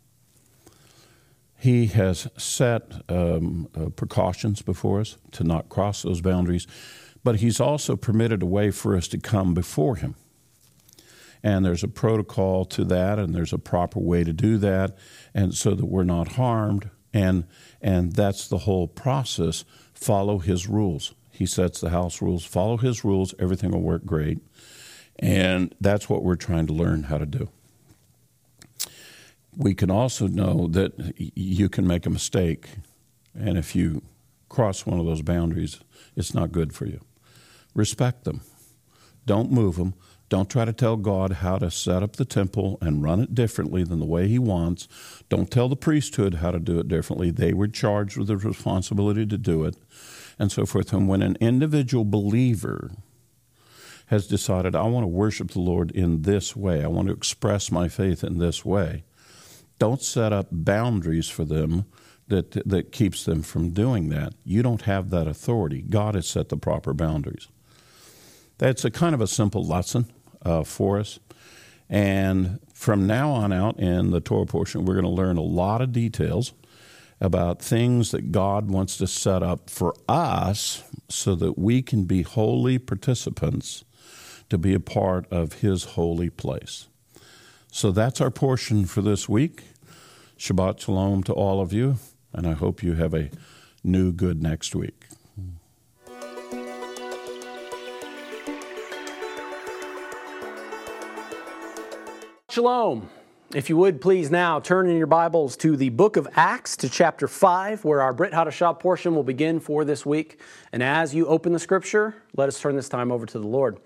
He 1.57 1.87
has 1.87 2.27
set 2.37 2.95
um, 3.09 3.69
uh, 3.77 3.91
precautions 3.91 4.61
before 4.61 5.03
us 5.03 5.19
to 5.31 5.45
not 5.45 5.69
cross 5.69 6.03
those 6.03 6.21
boundaries, 6.21 6.67
but 7.25 7.37
He's 7.37 7.59
also 7.59 7.97
permitted 7.97 8.43
a 8.43 8.47
way 8.47 8.71
for 8.71 8.97
us 8.97 9.09
to 9.09 9.19
come 9.19 9.55
before 9.55 9.97
Him 9.97 10.15
and 11.45 11.63
there's 11.63 11.85
a 11.85 11.89
protocol 11.89 12.65
to 12.65 12.85
that, 12.85 13.19
and 13.19 13.35
there's 13.35 13.53
a 13.53 13.59
proper 13.59 14.01
way 14.01 14.25
to 14.25 14.33
do 14.33 14.57
that, 14.57 14.97
and 15.35 15.55
so 15.55 15.75
that 15.75 15.85
we're 15.85 16.03
not 16.03 16.33
harmed, 16.33 16.89
and 17.13 17.45
and 17.83 18.15
that's 18.15 18.49
the 18.49 18.59
whole 18.59 18.89
process. 18.89 19.67
Follow 19.93 20.39
His 20.39 20.67
rules. 20.67 21.15
He 21.31 21.45
sets 21.45 21.81
the 21.81 21.91
house 21.91 22.23
rules. 22.23 22.47
Follow 22.47 22.79
His 22.79 23.05
rules. 23.05 23.35
Everything 23.39 23.73
will 23.73 23.83
work 23.83 24.07
great, 24.07 24.39
and 25.19 25.75
that's 25.79 26.09
what 26.09 26.25
we're 26.25 26.35
trying 26.35 26.67
to 26.67 26.73
learn 26.73 27.05
how 27.05 27.19
to 27.19 27.27
do. 27.27 27.51
We 29.55 29.75
can 29.75 29.91
also 29.91 30.27
know 30.27 30.67
that 30.69 31.13
you 31.17 31.69
can 31.69 31.87
make 31.87 32.07
a 32.07 32.11
mistake, 32.11 32.71
and 33.35 33.59
if 33.59 33.77
you 33.77 34.01
cross 34.49 34.87
one 34.87 34.99
of 34.99 35.05
those 35.05 35.21
boundaries, 35.21 35.79
it's 36.17 36.33
not 36.33 36.53
good 36.53 36.73
for 36.73 36.87
you. 36.87 37.01
Respect 37.75 38.25
them. 38.25 38.41
Don't 39.27 39.51
move 39.51 39.77
them 39.77 39.95
don't 40.35 40.51
try 40.51 40.65
to 40.65 40.73
tell 40.73 40.97
God 40.97 41.33
how 41.33 41.59
to 41.59 41.71
set 41.71 42.03
up 42.03 42.17
the 42.17 42.25
temple 42.25 42.79
and 42.81 43.03
run 43.03 43.21
it 43.21 43.35
differently 43.35 43.85
than 43.85 44.01
the 44.01 44.05
way 44.05 44.27
He 44.27 44.39
wants. 44.39 44.89
Don't 45.29 45.51
tell 45.51 45.69
the 45.69 45.77
priesthood 45.77 46.35
how 46.35 46.51
to 46.51 46.59
do 46.59 46.81
it 46.81 46.89
differently. 46.89 47.31
They 47.31 47.53
were 47.53 47.69
charged 47.69 48.17
with 48.17 48.29
the 48.29 48.37
responsibility 48.37 49.27
to 49.27 49.39
do 49.39 49.65
it, 49.65 49.77
and 50.39 50.51
so 50.51 50.67
forth. 50.67 50.93
And 50.93 51.09
when 51.09 51.23
an 51.23 51.37
individual 51.41 52.05
believer 52.05 52.91
has 54.07 54.27
decided, 54.27 54.75
I 54.75 54.83
want 54.85 55.05
to 55.05 55.09
worship 55.09 55.53
the 55.53 55.61
Lord 55.61 55.91
in 55.91 56.23
this 56.23 56.57
way, 56.57 56.83
I 56.83 56.89
want 56.89 57.09
to 57.09 57.15
express 57.15 57.71
my 57.71 57.89
faith 57.89 58.25
in 58.25 58.39
this 58.39 58.65
way, 58.65 59.05
don't 59.79 60.03
set 60.03 60.33
up 60.33 60.49
boundaries 60.51 61.29
for 61.29 61.45
them 61.45 61.85
that, 62.29 62.51
that 62.69 62.93
keeps 62.93 63.25
them 63.25 63.43
from 63.43 63.71
doing 63.71 64.09
that. 64.09 64.33
You 64.45 64.63
don't 64.63 64.83
have 64.83 65.11
that 65.11 65.29
authority. 65.29 65.83
God 65.83 66.15
has 66.15 66.27
set 66.27 66.49
the 66.49 66.57
proper 66.57 66.95
boundaries. 66.95 67.49
That's 68.59 68.85
a 68.85 68.91
kind 68.91 69.15
of 69.15 69.21
a 69.21 69.27
simple 69.27 69.65
lesson 69.65 70.13
uh, 70.43 70.65
for 70.65 70.99
us. 70.99 71.19
And 71.89 72.61
from 72.73 73.07
now 73.07 73.31
on 73.31 73.53
out 73.53 73.79
in 73.79 74.11
the 74.11 74.21
Torah 74.21 74.47
portion, 74.47 74.85
we're 74.85 74.95
going 74.95 75.05
to 75.05 75.11
learn 75.11 75.37
a 75.37 75.43
lot 75.43 75.81
of 75.81 75.93
details 75.93 76.53
about 77.21 77.63
things 77.63 78.11
that 78.11 78.33
God 78.33 78.71
wants 78.71 78.97
to 78.99 79.07
set 79.07 79.43
up 79.43 79.71
for 79.71 79.95
us 80.09 80.83
so 81.09 81.35
that 81.37 81.59
we 81.59 81.83
can 81.83 82.05
be 82.05 82.23
holy 82.23 82.79
participants 82.79 83.85
to 84.51 84.59
be 84.59 84.75
a 84.75 84.81
part 84.81 85.31
of 85.33 85.55
His 85.55 85.85
holy 85.85 86.31
place. 86.31 86.89
So 87.71 87.91
that's 87.91 88.21
our 88.21 88.31
portion 88.31 88.85
for 88.85 89.03
this 89.03 89.29
week. 89.29 89.63
Shabbat 90.39 90.81
Shalom 90.81 91.23
to 91.25 91.33
all 91.33 91.61
of 91.61 91.73
you, 91.73 91.97
and 92.33 92.47
I 92.47 92.53
hope 92.53 92.83
you 92.83 92.95
have 92.95 93.15
a 93.15 93.31
new 93.83 94.13
good 94.13 94.43
next 94.43 94.75
week. 94.75 95.04
Shalom. 102.55 103.11
If 103.53 103.69
you 103.69 103.77
would 103.79 104.01
please 104.01 104.31
now 104.31 104.61
turn 104.61 104.89
in 104.89 104.97
your 104.97 105.09
Bibles 105.09 105.57
to 105.57 105.77
the 105.77 105.89
book 105.89 106.17
of 106.17 106.29
Acts 106.37 106.77
to 106.77 106.89
chapter 106.89 107.27
5, 107.27 107.85
where 107.85 108.01
our 108.01 108.13
Brit 108.13 108.33
Hadashah 108.33 108.79
portion 108.79 109.17
will 109.17 109.25
begin 109.25 109.59
for 109.59 109.85
this 109.85 110.07
week. 110.07 110.39
And 110.71 110.81
as 110.81 111.13
you 111.13 111.27
open 111.27 111.53
the 111.53 111.59
scripture, 111.59 112.15
let 112.37 112.47
us 112.47 112.61
turn 112.61 112.77
this 112.77 112.89
time 112.89 113.11
over 113.11 113.27
to 113.27 113.41
the 113.41 113.47
Lord. 113.49 113.79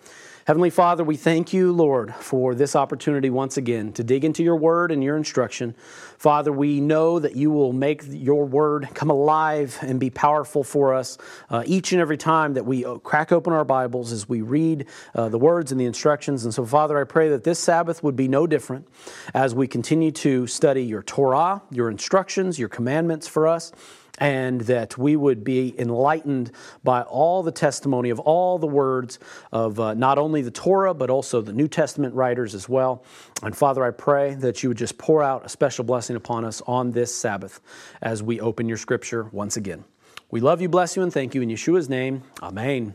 Heavenly 0.49 0.71
Father, 0.71 1.05
we 1.05 1.19
thank 1.19 1.53
you, 1.53 1.73
Lord, 1.73 2.15
for 2.15 2.55
this 2.55 2.75
opportunity 2.75 3.29
once 3.29 3.59
again 3.59 3.93
to 3.93 4.03
dig 4.03 4.25
into 4.25 4.43
your 4.43 4.57
word 4.57 4.91
and 4.91 5.05
your 5.05 5.15
instruction. 5.15 5.77
Father, 6.17 6.51
we 6.51 6.81
know 6.81 7.19
that 7.19 7.37
you 7.37 7.51
will 7.51 7.75
make 7.75 8.03
your 8.09 8.47
word 8.47 8.89
come 8.95 9.11
alive 9.11 9.77
and 9.83 10.01
be 10.01 10.09
powerful 10.09 10.65
for 10.65 10.95
us 10.95 11.19
uh, 11.51 11.65
each 11.67 11.93
and 11.93 12.01
every 12.01 12.17
time 12.17 12.55
that 12.55 12.65
we 12.65 12.83
uh, 12.83 12.95
crack 12.95 13.31
open 13.31 13.53
our 13.53 13.67
Bibles 13.67 14.11
as 14.11 14.27
we 14.27 14.41
read 14.41 14.87
uh, 15.15 15.29
the 15.29 15.39
words 15.39 15.71
and 15.71 15.79
the 15.79 15.85
instructions. 15.85 16.47
And 16.47 16.55
so, 16.55 16.65
Father, 16.65 16.99
I 16.99 17.05
pray 17.05 17.29
that 17.29 17.45
this 17.45 17.59
Sabbath 17.59 18.03
would 18.03 18.17
be 18.17 18.27
no 18.27 18.47
different 18.47 18.89
as 19.35 19.55
we 19.55 19.69
continue 19.69 20.13
to 20.13 20.47
study 20.47 20.83
your 20.83 21.03
Torah, 21.03 21.61
your 21.71 21.91
instructions, 21.91 22.59
your 22.59 22.71
commandments 22.71 23.29
for 23.29 23.47
us. 23.47 23.71
And 24.19 24.61
that 24.63 24.99
we 24.99 25.17
would 25.17 25.43
be 25.43 25.75
enlightened 25.79 26.51
by 26.85 27.03
all 27.03 27.43
the 27.43 27.53
testimony 27.53 28.11
of 28.11 28.21
all 28.21 28.59
the 28.59 28.67
words 28.67 29.19
of 29.53 29.81
uh, 29.81 29.95
not 29.95 30.19
only 30.19 30.43
the 30.43 30.51
Torah, 30.51 30.93
but 30.93 31.09
also 31.09 31.41
the 31.41 31.53
New 31.53 31.69
Testament 31.69 32.15
writers 32.15 32.55
as 32.55 32.69
well. 32.69 33.05
And 33.43 33.57
Father, 33.57 33.85
I 33.85 33.91
pray 33.91 34.35
that 34.35 34.63
you 34.63 34.69
would 34.71 34.79
just 34.79 34.99
pour 34.99 35.23
out 35.23 35.47
a 35.47 35.49
special 35.49 35.85
blessing 35.85 36.17
upon 36.17 36.45
us 36.45 36.61
on 36.67 36.93
this 36.93 37.15
Sabbath 37.15 37.61
as 38.03 38.23
we 38.23 38.41
open 38.41 38.69
your 38.69 38.79
scripture 38.79 39.25
once 39.33 39.57
again. 39.57 39.85
We 40.31 40.41
love 40.41 40.61
you, 40.61 40.69
bless 40.69 40.95
you, 40.95 41.03
and 41.03 41.13
thank 41.13 41.35
you 41.35 41.41
in 41.41 41.49
Yeshua's 41.49 41.89
name. 41.89 42.23
Amen. 42.43 42.95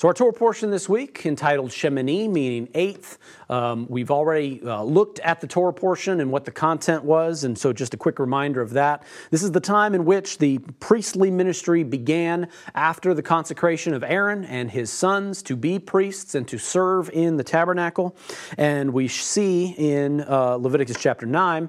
So, 0.00 0.08
our 0.08 0.14
Torah 0.14 0.32
portion 0.32 0.70
this 0.70 0.88
week, 0.88 1.26
entitled 1.26 1.72
Shemini, 1.72 2.26
meaning 2.26 2.70
eighth, 2.72 3.18
um, 3.50 3.84
we've 3.90 4.10
already 4.10 4.62
uh, 4.64 4.82
looked 4.82 5.18
at 5.18 5.42
the 5.42 5.46
Torah 5.46 5.74
portion 5.74 6.20
and 6.20 6.32
what 6.32 6.46
the 6.46 6.50
content 6.50 7.04
was, 7.04 7.44
and 7.44 7.58
so 7.58 7.74
just 7.74 7.92
a 7.92 7.98
quick 7.98 8.18
reminder 8.18 8.62
of 8.62 8.70
that. 8.70 9.02
This 9.30 9.42
is 9.42 9.52
the 9.52 9.60
time 9.60 9.94
in 9.94 10.06
which 10.06 10.38
the 10.38 10.56
priestly 10.80 11.30
ministry 11.30 11.84
began 11.84 12.48
after 12.74 13.12
the 13.12 13.20
consecration 13.20 13.92
of 13.92 14.02
Aaron 14.02 14.46
and 14.46 14.70
his 14.70 14.90
sons 14.90 15.42
to 15.42 15.54
be 15.54 15.78
priests 15.78 16.34
and 16.34 16.48
to 16.48 16.56
serve 16.56 17.10
in 17.10 17.36
the 17.36 17.44
tabernacle. 17.44 18.16
And 18.56 18.94
we 18.94 19.06
see 19.06 19.74
in 19.76 20.22
uh, 20.22 20.54
Leviticus 20.54 20.96
chapter 20.98 21.26
9 21.26 21.68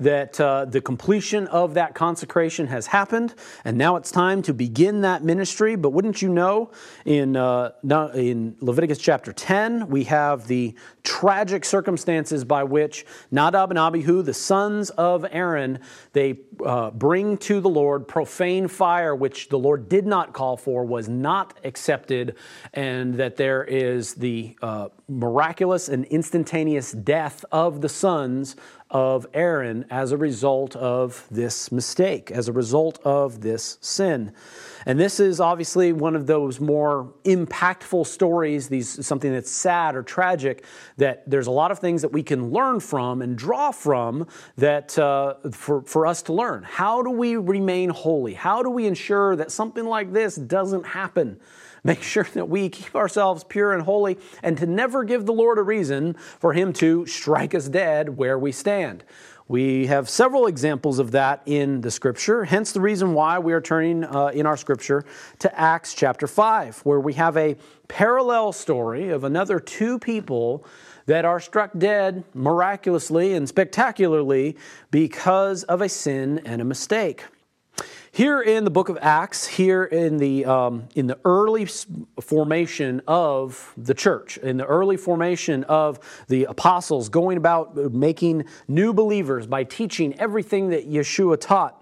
that 0.00 0.40
uh, 0.40 0.64
the 0.64 0.80
completion 0.80 1.46
of 1.48 1.74
that 1.74 1.94
consecration 1.94 2.66
has 2.66 2.86
happened, 2.86 3.34
and 3.64 3.76
now 3.76 3.96
it's 3.96 4.10
time 4.10 4.42
to 4.42 4.54
begin 4.54 5.02
that 5.02 5.22
ministry. 5.22 5.76
But 5.76 5.90
wouldn't 5.90 6.22
you 6.22 6.28
know, 6.28 6.70
in, 7.04 7.36
uh, 7.36 7.72
in 8.14 8.56
Leviticus 8.60 8.98
chapter 8.98 9.32
10, 9.32 9.88
we 9.88 10.04
have 10.04 10.48
the 10.48 10.74
tragic 11.02 11.64
circumstances 11.64 12.44
by 12.44 12.64
which 12.64 13.04
Nadab 13.30 13.70
and 13.70 13.78
Abihu, 13.78 14.22
the 14.22 14.34
sons 14.34 14.90
of 14.90 15.26
Aaron, 15.30 15.80
they 16.12 16.40
uh, 16.64 16.90
bring 16.90 17.36
to 17.38 17.60
the 17.60 17.68
Lord 17.68 18.08
profane 18.08 18.68
fire, 18.68 19.14
which 19.14 19.48
the 19.48 19.58
Lord 19.58 19.88
did 19.88 20.06
not 20.06 20.32
call 20.32 20.56
for, 20.56 20.84
was 20.84 21.08
not 21.08 21.58
accepted, 21.64 22.36
and 22.72 23.14
that 23.14 23.36
there 23.36 23.64
is 23.64 24.14
the 24.14 24.56
uh, 24.62 24.88
miraculous 25.08 25.88
and 25.88 26.04
instantaneous 26.06 26.92
death 26.92 27.44
of 27.52 27.80
the 27.80 27.88
sons 27.88 28.56
of 28.90 29.26
Aaron 29.34 29.86
as 29.90 30.12
a 30.12 30.16
result 30.16 30.74
of 30.76 31.26
this 31.30 31.70
mistake, 31.70 32.30
as 32.30 32.48
a 32.48 32.52
result 32.52 32.98
of 33.04 33.40
this 33.40 33.78
sin. 33.80 34.32
And 34.86 34.98
this 34.98 35.20
is 35.20 35.40
obviously 35.40 35.92
one 35.92 36.16
of 36.16 36.26
those 36.26 36.58
more 36.58 37.12
impactful 37.24 38.06
stories, 38.06 38.68
these 38.68 39.06
something 39.06 39.32
that's 39.32 39.50
sad 39.50 39.94
or 39.94 40.02
tragic, 40.02 40.64
that 40.96 41.28
there's 41.28 41.46
a 41.46 41.50
lot 41.52 41.70
of 41.70 41.78
things 41.78 42.02
that 42.02 42.12
we 42.12 42.22
can 42.22 42.50
learn 42.50 42.80
from 42.80 43.22
and 43.22 43.36
draw 43.36 43.70
from 43.70 44.26
that 44.56 44.98
uh, 44.98 45.34
for, 45.52 45.82
for 45.82 46.06
us 46.06 46.22
to 46.22 46.32
learn. 46.32 46.62
How 46.62 47.02
do 47.02 47.10
we 47.10 47.36
remain 47.36 47.90
holy? 47.90 48.34
How 48.34 48.62
do 48.62 48.70
we 48.70 48.86
ensure 48.86 49.36
that 49.36 49.52
something 49.52 49.84
like 49.84 50.12
this 50.12 50.34
doesn't 50.34 50.84
happen? 50.84 51.38
Make 51.84 52.02
sure 52.02 52.26
that 52.34 52.48
we 52.48 52.68
keep 52.68 52.94
ourselves 52.94 53.44
pure 53.44 53.72
and 53.72 53.82
holy, 53.82 54.18
and 54.42 54.58
to 54.58 54.66
never 54.66 55.04
give 55.04 55.26
the 55.26 55.32
Lord 55.32 55.58
a 55.58 55.62
reason 55.62 56.14
for 56.14 56.52
Him 56.52 56.72
to 56.74 57.06
strike 57.06 57.54
us 57.54 57.68
dead 57.68 58.16
where 58.16 58.38
we 58.38 58.52
stand. 58.52 59.04
We 59.50 59.86
have 59.86 60.08
several 60.08 60.46
examples 60.46 61.00
of 61.00 61.10
that 61.10 61.42
in 61.44 61.80
the 61.80 61.90
scripture, 61.90 62.44
hence 62.44 62.70
the 62.70 62.80
reason 62.80 63.14
why 63.14 63.40
we 63.40 63.52
are 63.52 63.60
turning 63.60 64.04
uh, 64.04 64.26
in 64.28 64.46
our 64.46 64.56
scripture 64.56 65.04
to 65.40 65.60
Acts 65.60 65.92
chapter 65.92 66.28
5, 66.28 66.78
where 66.84 67.00
we 67.00 67.14
have 67.14 67.36
a 67.36 67.56
parallel 67.88 68.52
story 68.52 69.08
of 69.08 69.24
another 69.24 69.58
two 69.58 69.98
people 69.98 70.64
that 71.06 71.24
are 71.24 71.40
struck 71.40 71.72
dead 71.76 72.22
miraculously 72.32 73.34
and 73.34 73.48
spectacularly 73.48 74.56
because 74.92 75.64
of 75.64 75.80
a 75.82 75.88
sin 75.88 76.40
and 76.44 76.62
a 76.62 76.64
mistake. 76.64 77.24
Here 78.12 78.40
in 78.40 78.64
the 78.64 78.70
book 78.70 78.88
of 78.88 78.98
Acts, 79.00 79.46
here 79.46 79.84
in 79.84 80.16
the, 80.16 80.44
um, 80.44 80.88
in 80.96 81.06
the 81.06 81.16
early 81.24 81.68
formation 82.20 83.00
of 83.06 83.72
the 83.76 83.94
church, 83.94 84.36
in 84.38 84.56
the 84.56 84.66
early 84.66 84.96
formation 84.96 85.62
of 85.64 86.00
the 86.26 86.44
apostles, 86.44 87.08
going 87.08 87.36
about 87.36 87.76
making 87.92 88.46
new 88.66 88.92
believers 88.92 89.46
by 89.46 89.62
teaching 89.62 90.18
everything 90.18 90.70
that 90.70 90.90
Yeshua 90.90 91.40
taught, 91.40 91.80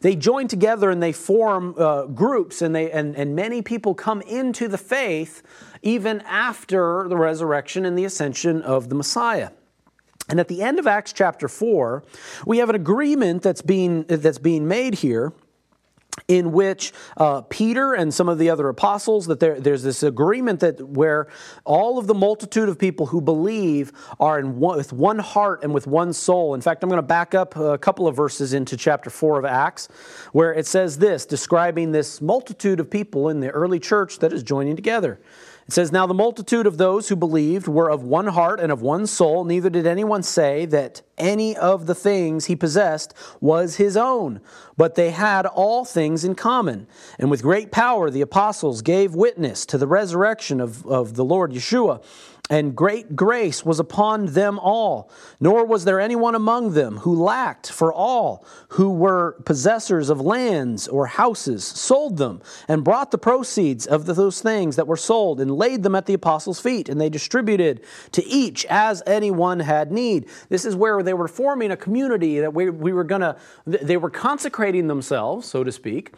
they 0.00 0.16
join 0.16 0.48
together 0.48 0.90
and 0.90 1.02
they 1.02 1.12
form 1.12 1.74
uh, 1.76 2.06
groups 2.06 2.62
and, 2.62 2.74
they, 2.74 2.90
and, 2.90 3.14
and 3.14 3.36
many 3.36 3.60
people 3.60 3.94
come 3.94 4.22
into 4.22 4.68
the 4.68 4.78
faith 4.78 5.42
even 5.82 6.22
after 6.22 7.06
the 7.08 7.16
resurrection 7.16 7.84
and 7.84 7.98
the 7.98 8.04
ascension 8.04 8.62
of 8.62 8.88
the 8.88 8.94
messiah 8.94 9.50
and 10.28 10.40
at 10.40 10.48
the 10.48 10.62
end 10.62 10.78
of 10.78 10.86
Acts 10.86 11.12
chapter 11.12 11.48
4, 11.48 12.02
we 12.46 12.58
have 12.58 12.68
an 12.68 12.76
agreement 12.76 13.42
that's 13.42 13.62
being, 13.62 14.04
that's 14.04 14.38
being 14.38 14.66
made 14.66 14.94
here 14.94 15.32
in 16.28 16.52
which 16.52 16.92
uh, 17.16 17.42
Peter 17.42 17.94
and 17.94 18.12
some 18.12 18.28
of 18.28 18.38
the 18.38 18.50
other 18.50 18.68
apostles 18.68 19.26
that 19.26 19.38
there, 19.38 19.60
there's 19.60 19.82
this 19.82 20.02
agreement 20.02 20.60
that 20.60 20.80
where 20.80 21.28
all 21.64 21.98
of 21.98 22.06
the 22.06 22.14
multitude 22.14 22.68
of 22.68 22.78
people 22.78 23.06
who 23.06 23.20
believe 23.20 23.92
are 24.18 24.38
in 24.38 24.58
one, 24.58 24.76
with 24.76 24.92
one 24.92 25.18
heart 25.18 25.62
and 25.62 25.72
with 25.74 25.86
one 25.86 26.12
soul. 26.12 26.54
In 26.54 26.60
fact, 26.60 26.82
I'm 26.82 26.88
going 26.88 26.98
to 26.98 27.06
back 27.06 27.34
up 27.34 27.56
a 27.56 27.78
couple 27.78 28.08
of 28.08 28.16
verses 28.16 28.52
into 28.52 28.76
chapter 28.76 29.10
four 29.10 29.38
of 29.38 29.44
Acts, 29.44 29.88
where 30.32 30.52
it 30.52 30.66
says 30.66 30.98
this, 30.98 31.26
describing 31.26 31.92
this 31.92 32.20
multitude 32.20 32.80
of 32.80 32.90
people 32.90 33.28
in 33.28 33.40
the 33.40 33.50
early 33.50 33.78
church 33.78 34.18
that 34.20 34.32
is 34.32 34.42
joining 34.42 34.74
together. 34.74 35.20
It 35.66 35.72
says, 35.72 35.90
Now 35.90 36.06
the 36.06 36.14
multitude 36.14 36.66
of 36.66 36.78
those 36.78 37.08
who 37.08 37.16
believed 37.16 37.66
were 37.66 37.90
of 37.90 38.04
one 38.04 38.28
heart 38.28 38.60
and 38.60 38.70
of 38.70 38.82
one 38.82 39.06
soul, 39.06 39.44
neither 39.44 39.68
did 39.68 39.84
anyone 39.84 40.22
say 40.22 40.64
that 40.66 41.02
any 41.18 41.56
of 41.56 41.86
the 41.86 41.94
things 41.94 42.44
he 42.44 42.54
possessed 42.54 43.12
was 43.40 43.76
his 43.76 43.96
own, 43.96 44.40
but 44.76 44.94
they 44.94 45.10
had 45.10 45.44
all 45.44 45.84
things 45.84 46.24
in 46.24 46.36
common. 46.36 46.86
And 47.18 47.30
with 47.32 47.42
great 47.42 47.72
power 47.72 48.10
the 48.10 48.20
apostles 48.20 48.80
gave 48.80 49.16
witness 49.16 49.66
to 49.66 49.78
the 49.78 49.88
resurrection 49.88 50.60
of, 50.60 50.86
of 50.86 51.14
the 51.14 51.24
Lord 51.24 51.50
Yeshua 51.50 52.00
and 52.48 52.76
great 52.76 53.16
grace 53.16 53.64
was 53.64 53.80
upon 53.80 54.26
them 54.26 54.58
all. 54.58 55.10
Nor 55.40 55.64
was 55.64 55.84
there 55.84 56.00
anyone 56.00 56.34
among 56.34 56.74
them 56.74 56.98
who 56.98 57.14
lacked, 57.14 57.70
for 57.70 57.92
all 57.92 58.44
who 58.70 58.92
were 58.92 59.32
possessors 59.44 60.10
of 60.10 60.20
lands 60.20 60.86
or 60.86 61.06
houses 61.06 61.64
sold 61.64 62.18
them 62.18 62.40
and 62.68 62.84
brought 62.84 63.10
the 63.10 63.18
proceeds 63.18 63.86
of 63.86 64.06
those 64.06 64.40
things 64.40 64.76
that 64.76 64.86
were 64.86 64.96
sold 64.96 65.40
and 65.40 65.50
laid 65.50 65.82
them 65.82 65.94
at 65.94 66.06
the 66.06 66.14
apostles' 66.14 66.60
feet, 66.60 66.88
and 66.88 67.00
they 67.00 67.08
distributed 67.08 67.80
to 68.12 68.24
each 68.24 68.64
as 68.66 69.02
anyone 69.06 69.60
had 69.60 69.90
need. 69.90 70.28
This 70.48 70.64
is 70.64 70.76
where 70.76 71.02
they 71.02 71.14
were 71.14 71.28
forming 71.28 71.70
a 71.70 71.76
community 71.76 72.40
that 72.40 72.54
we, 72.54 72.70
we 72.70 72.92
were 72.92 73.04
going 73.04 73.22
to, 73.22 73.36
they 73.66 73.96
were 73.96 74.10
consecrating 74.10 74.86
themselves, 74.86 75.48
so 75.48 75.64
to 75.64 75.72
speak 75.72 76.12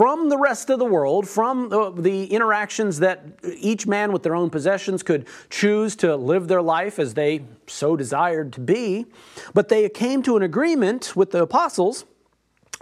from 0.00 0.30
the 0.30 0.38
rest 0.38 0.70
of 0.70 0.78
the 0.78 0.84
world, 0.86 1.28
from 1.28 1.68
the 1.98 2.24
interactions 2.32 3.00
that 3.00 3.22
each 3.58 3.86
man 3.86 4.12
with 4.12 4.22
their 4.22 4.34
own 4.34 4.48
possessions 4.48 5.02
could 5.02 5.26
choose 5.50 5.94
to 5.94 6.16
live 6.16 6.48
their 6.48 6.62
life 6.62 6.98
as 6.98 7.12
they 7.12 7.44
so 7.66 7.96
desired 7.96 8.50
to 8.50 8.62
be. 8.62 9.04
But 9.52 9.68
they 9.68 9.90
came 9.90 10.22
to 10.22 10.38
an 10.38 10.42
agreement 10.42 11.14
with 11.14 11.32
the 11.32 11.42
apostles 11.42 12.06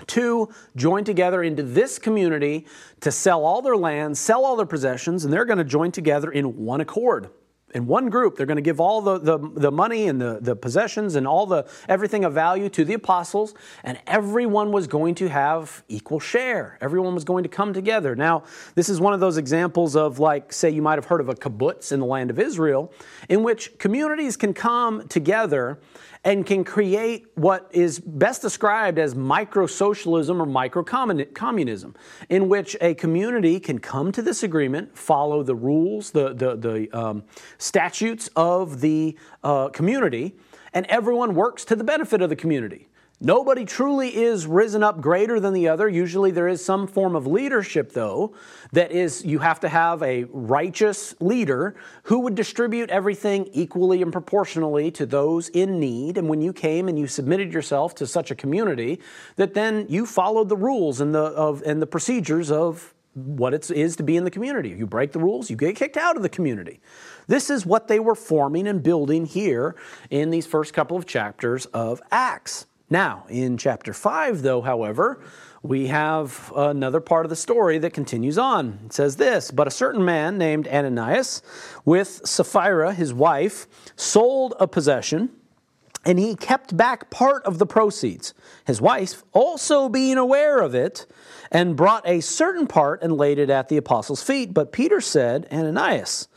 to 0.06 0.48
join 0.76 1.02
together 1.02 1.42
into 1.42 1.64
this 1.64 1.98
community 1.98 2.68
to 3.00 3.10
sell 3.10 3.44
all 3.44 3.62
their 3.62 3.76
land, 3.76 4.16
sell 4.16 4.44
all 4.44 4.54
their 4.54 4.64
possessions, 4.64 5.24
and 5.24 5.32
they're 5.32 5.44
going 5.44 5.58
to 5.58 5.64
join 5.64 5.90
together 5.90 6.30
in 6.30 6.64
one 6.64 6.80
accord 6.80 7.30
in 7.74 7.86
one 7.86 8.08
group 8.08 8.36
they're 8.36 8.46
going 8.46 8.56
to 8.56 8.62
give 8.62 8.80
all 8.80 9.00
the, 9.00 9.18
the, 9.18 9.38
the 9.38 9.70
money 9.70 10.08
and 10.08 10.20
the, 10.20 10.38
the 10.40 10.56
possessions 10.56 11.14
and 11.14 11.26
all 11.26 11.46
the 11.46 11.66
everything 11.88 12.24
of 12.24 12.32
value 12.32 12.68
to 12.68 12.84
the 12.84 12.94
apostles 12.94 13.54
and 13.84 13.98
everyone 14.06 14.72
was 14.72 14.86
going 14.86 15.14
to 15.14 15.28
have 15.28 15.82
equal 15.88 16.20
share. 16.20 16.78
Everyone 16.80 17.14
was 17.14 17.24
going 17.24 17.42
to 17.42 17.48
come 17.48 17.72
together. 17.72 18.16
Now 18.16 18.44
this 18.74 18.88
is 18.88 19.00
one 19.00 19.12
of 19.12 19.20
those 19.20 19.36
examples 19.36 19.96
of 19.96 20.18
like 20.18 20.52
say 20.52 20.70
you 20.70 20.82
might 20.82 20.96
have 20.96 21.06
heard 21.06 21.20
of 21.20 21.28
a 21.28 21.34
kibbutz 21.34 21.92
in 21.92 22.00
the 22.00 22.06
land 22.06 22.30
of 22.30 22.38
israel 22.38 22.92
in 23.28 23.42
which 23.42 23.76
communities 23.78 24.36
can 24.36 24.54
come 24.54 25.06
together 25.08 25.78
and 26.24 26.44
can 26.44 26.64
create 26.64 27.26
what 27.34 27.68
is 27.70 28.00
best 28.00 28.42
described 28.42 28.98
as 28.98 29.14
micro 29.14 29.66
socialism 29.66 30.42
or 30.42 30.46
micro 30.46 30.82
communism, 30.82 31.94
in 32.28 32.48
which 32.48 32.76
a 32.80 32.94
community 32.94 33.60
can 33.60 33.78
come 33.78 34.10
to 34.12 34.22
this 34.22 34.42
agreement, 34.42 34.96
follow 34.96 35.42
the 35.42 35.54
rules, 35.54 36.10
the, 36.10 36.34
the, 36.34 36.56
the 36.56 36.98
um, 36.98 37.22
statutes 37.58 38.28
of 38.34 38.80
the 38.80 39.16
uh, 39.44 39.68
community, 39.68 40.34
and 40.72 40.86
everyone 40.86 41.34
works 41.34 41.64
to 41.64 41.76
the 41.76 41.84
benefit 41.84 42.20
of 42.20 42.28
the 42.28 42.36
community. 42.36 42.88
Nobody 43.20 43.64
truly 43.64 44.16
is 44.16 44.46
risen 44.46 44.84
up 44.84 45.00
greater 45.00 45.40
than 45.40 45.52
the 45.52 45.66
other. 45.66 45.88
Usually 45.88 46.30
there 46.30 46.46
is 46.46 46.64
some 46.64 46.86
form 46.86 47.16
of 47.16 47.26
leadership, 47.26 47.92
though, 47.92 48.32
that 48.70 48.92
is, 48.92 49.24
you 49.24 49.40
have 49.40 49.58
to 49.60 49.68
have 49.68 50.04
a 50.04 50.24
righteous 50.30 51.16
leader 51.18 51.74
who 52.04 52.20
would 52.20 52.36
distribute 52.36 52.90
everything 52.90 53.48
equally 53.52 54.02
and 54.02 54.12
proportionally 54.12 54.92
to 54.92 55.04
those 55.04 55.48
in 55.48 55.80
need. 55.80 56.16
And 56.16 56.28
when 56.28 56.40
you 56.40 56.52
came 56.52 56.86
and 56.86 56.96
you 56.96 57.08
submitted 57.08 57.52
yourself 57.52 57.92
to 57.96 58.06
such 58.06 58.30
a 58.30 58.36
community, 58.36 59.00
that 59.34 59.52
then 59.52 59.86
you 59.88 60.06
followed 60.06 60.48
the 60.48 60.56
rules 60.56 61.00
and 61.00 61.12
the, 61.12 61.18
of, 61.18 61.60
and 61.62 61.82
the 61.82 61.86
procedures 61.88 62.52
of 62.52 62.94
what 63.14 63.52
it 63.52 63.68
is 63.72 63.96
to 63.96 64.04
be 64.04 64.16
in 64.16 64.22
the 64.22 64.30
community. 64.30 64.68
You 64.68 64.86
break 64.86 65.10
the 65.10 65.18
rules, 65.18 65.50
you 65.50 65.56
get 65.56 65.74
kicked 65.74 65.96
out 65.96 66.16
of 66.16 66.22
the 66.22 66.28
community. 66.28 66.78
This 67.26 67.50
is 67.50 67.66
what 67.66 67.88
they 67.88 67.98
were 67.98 68.14
forming 68.14 68.68
and 68.68 68.80
building 68.80 69.26
here 69.26 69.74
in 70.08 70.30
these 70.30 70.46
first 70.46 70.72
couple 70.72 70.96
of 70.96 71.04
chapters 71.04 71.66
of 71.66 72.00
Acts. 72.12 72.67
Now, 72.90 73.26
in 73.28 73.58
chapter 73.58 73.92
5, 73.92 74.42
though, 74.42 74.62
however, 74.62 75.20
we 75.62 75.88
have 75.88 76.52
another 76.56 77.00
part 77.00 77.26
of 77.26 77.30
the 77.30 77.36
story 77.36 77.78
that 77.78 77.92
continues 77.92 78.38
on. 78.38 78.78
It 78.86 78.92
says 78.92 79.16
this 79.16 79.50
But 79.50 79.66
a 79.66 79.70
certain 79.70 80.04
man 80.04 80.38
named 80.38 80.66
Ananias, 80.68 81.42
with 81.84 82.22
Sapphira, 82.24 82.94
his 82.94 83.12
wife, 83.12 83.66
sold 83.96 84.54
a 84.58 84.66
possession, 84.66 85.30
and 86.06 86.18
he 86.18 86.34
kept 86.34 86.76
back 86.76 87.10
part 87.10 87.44
of 87.44 87.58
the 87.58 87.66
proceeds. 87.66 88.32
His 88.64 88.80
wife, 88.80 89.22
also 89.32 89.90
being 89.90 90.16
aware 90.16 90.60
of 90.60 90.74
it, 90.74 91.06
and 91.50 91.76
brought 91.76 92.08
a 92.08 92.20
certain 92.20 92.66
part 92.66 93.02
and 93.02 93.12
laid 93.12 93.38
it 93.38 93.50
at 93.50 93.68
the 93.68 93.76
apostles' 93.76 94.22
feet. 94.22 94.54
But 94.54 94.72
Peter 94.72 95.02
said, 95.02 95.46
Ananias, 95.52 96.28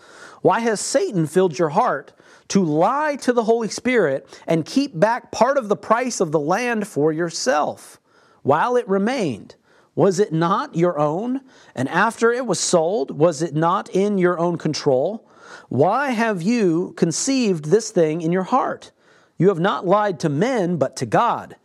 why 0.41 0.59
has 0.59 0.81
Satan 0.81 1.27
filled 1.27 1.57
your 1.57 1.69
heart? 1.69 2.11
To 2.51 2.65
lie 2.65 3.15
to 3.15 3.31
the 3.31 3.45
Holy 3.45 3.69
Spirit 3.69 4.27
and 4.45 4.65
keep 4.65 4.99
back 4.99 5.31
part 5.31 5.57
of 5.57 5.69
the 5.69 5.75
price 5.77 6.19
of 6.19 6.33
the 6.33 6.39
land 6.39 6.85
for 6.85 7.13
yourself 7.13 7.97
while 8.41 8.75
it 8.75 8.85
remained. 8.89 9.55
Was 9.95 10.19
it 10.19 10.33
not 10.33 10.75
your 10.75 10.99
own? 10.99 11.39
And 11.75 11.87
after 11.87 12.33
it 12.33 12.45
was 12.45 12.59
sold, 12.59 13.17
was 13.17 13.41
it 13.41 13.55
not 13.55 13.89
in 13.91 14.17
your 14.17 14.37
own 14.37 14.57
control? 14.57 15.25
Why 15.69 16.09
have 16.09 16.41
you 16.41 16.93
conceived 16.97 17.65
this 17.65 17.89
thing 17.89 18.21
in 18.21 18.33
your 18.33 18.43
heart? 18.43 18.91
You 19.37 19.47
have 19.47 19.61
not 19.61 19.87
lied 19.87 20.19
to 20.19 20.27
men, 20.27 20.75
but 20.75 20.97
to 20.97 21.05
God. 21.05 21.55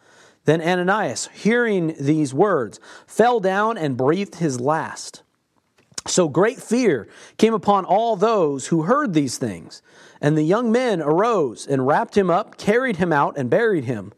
Then 0.44 0.62
Ananias, 0.62 1.28
hearing 1.34 1.96
these 1.98 2.32
words, 2.32 2.78
fell 3.08 3.40
down 3.40 3.76
and 3.76 3.96
breathed 3.96 4.36
his 4.36 4.60
last. 4.60 5.24
So 6.06 6.28
great 6.28 6.62
fear 6.62 7.08
came 7.38 7.54
upon 7.54 7.84
all 7.84 8.14
those 8.14 8.68
who 8.68 8.82
heard 8.82 9.14
these 9.14 9.38
things. 9.38 9.82
And 10.20 10.36
the 10.36 10.42
young 10.42 10.72
men 10.72 11.00
arose 11.00 11.66
and 11.66 11.86
wrapped 11.86 12.16
him 12.16 12.30
up, 12.30 12.56
carried 12.58 12.96
him 12.96 13.12
out, 13.12 13.36
and 13.36 13.50
buried 13.50 13.84
him. 13.84 14.12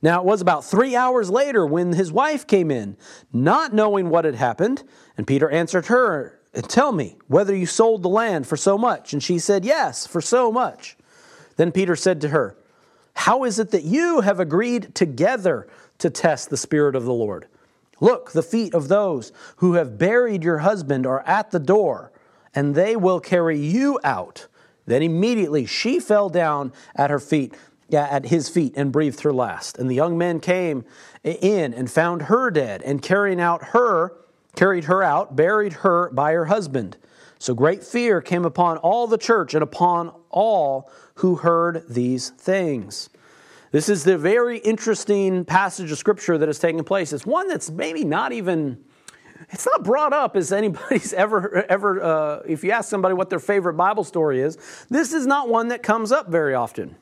Now 0.00 0.20
it 0.20 0.26
was 0.26 0.40
about 0.40 0.64
three 0.64 0.96
hours 0.96 1.30
later 1.30 1.64
when 1.64 1.92
his 1.92 2.12
wife 2.12 2.46
came 2.46 2.70
in, 2.70 2.96
not 3.32 3.72
knowing 3.72 4.10
what 4.10 4.24
had 4.24 4.34
happened. 4.34 4.82
And 5.16 5.26
Peter 5.26 5.48
answered 5.48 5.86
her, 5.86 6.40
Tell 6.54 6.92
me 6.92 7.16
whether 7.28 7.54
you 7.54 7.66
sold 7.66 8.02
the 8.02 8.08
land 8.08 8.46
for 8.46 8.56
so 8.56 8.76
much. 8.76 9.12
And 9.12 9.22
she 9.22 9.38
said, 9.38 9.64
Yes, 9.64 10.06
for 10.06 10.20
so 10.20 10.50
much. 10.50 10.96
Then 11.56 11.72
Peter 11.72 11.96
said 11.96 12.20
to 12.22 12.28
her, 12.28 12.56
How 13.14 13.44
is 13.44 13.58
it 13.58 13.70
that 13.70 13.84
you 13.84 14.20
have 14.20 14.40
agreed 14.40 14.94
together 14.94 15.68
to 15.98 16.10
test 16.10 16.50
the 16.50 16.56
Spirit 16.56 16.96
of 16.96 17.04
the 17.04 17.12
Lord? 17.12 17.46
Look, 18.00 18.32
the 18.32 18.42
feet 18.42 18.74
of 18.74 18.88
those 18.88 19.32
who 19.56 19.74
have 19.74 19.96
buried 19.98 20.42
your 20.42 20.58
husband 20.58 21.06
are 21.06 21.22
at 21.24 21.52
the 21.52 21.60
door, 21.60 22.10
and 22.54 22.74
they 22.74 22.96
will 22.96 23.20
carry 23.20 23.58
you 23.58 24.00
out. 24.02 24.48
Then 24.86 25.02
immediately 25.02 25.66
she 25.66 26.00
fell 26.00 26.28
down 26.28 26.72
at 26.94 27.10
her 27.10 27.18
feet, 27.18 27.54
at 27.92 28.26
his 28.26 28.48
feet, 28.48 28.74
and 28.76 28.92
breathed 28.92 29.20
her 29.20 29.32
last. 29.32 29.78
And 29.78 29.90
the 29.90 29.94
young 29.94 30.18
men 30.18 30.40
came 30.40 30.84
in 31.24 31.74
and 31.74 31.90
found 31.90 32.22
her 32.22 32.50
dead, 32.50 32.82
and 32.82 33.02
carrying 33.02 33.40
out 33.40 33.66
her, 33.66 34.14
carried 34.56 34.84
her 34.84 35.02
out, 35.02 35.36
buried 35.36 35.72
her 35.74 36.10
by 36.10 36.32
her 36.32 36.46
husband. 36.46 36.96
So 37.38 37.54
great 37.54 37.82
fear 37.82 38.20
came 38.20 38.44
upon 38.44 38.78
all 38.78 39.06
the 39.06 39.18
church 39.18 39.54
and 39.54 39.62
upon 39.62 40.12
all 40.30 40.90
who 41.16 41.36
heard 41.36 41.84
these 41.88 42.30
things. 42.30 43.10
This 43.72 43.88
is 43.88 44.04
the 44.04 44.18
very 44.18 44.58
interesting 44.58 45.44
passage 45.44 45.90
of 45.90 45.98
scripture 45.98 46.38
that 46.38 46.48
is 46.48 46.58
taking 46.58 46.84
place. 46.84 47.12
It's 47.12 47.26
one 47.26 47.48
that's 47.48 47.70
maybe 47.70 48.04
not 48.04 48.32
even 48.32 48.84
it's 49.52 49.66
not 49.66 49.84
brought 49.84 50.12
up 50.12 50.36
as 50.36 50.52
anybody's 50.52 51.12
ever 51.24 51.64
ever 51.68 52.02
uh, 52.02 52.42
if 52.46 52.64
you 52.64 52.70
ask 52.70 52.88
somebody 52.88 53.14
what 53.14 53.30
their 53.30 53.38
favorite 53.38 53.74
bible 53.74 54.04
story 54.04 54.40
is 54.40 54.58
this 54.88 55.12
is 55.12 55.26
not 55.26 55.48
one 55.48 55.68
that 55.68 55.82
comes 55.82 56.12
up 56.12 56.28
very 56.28 56.54
often. 56.54 56.96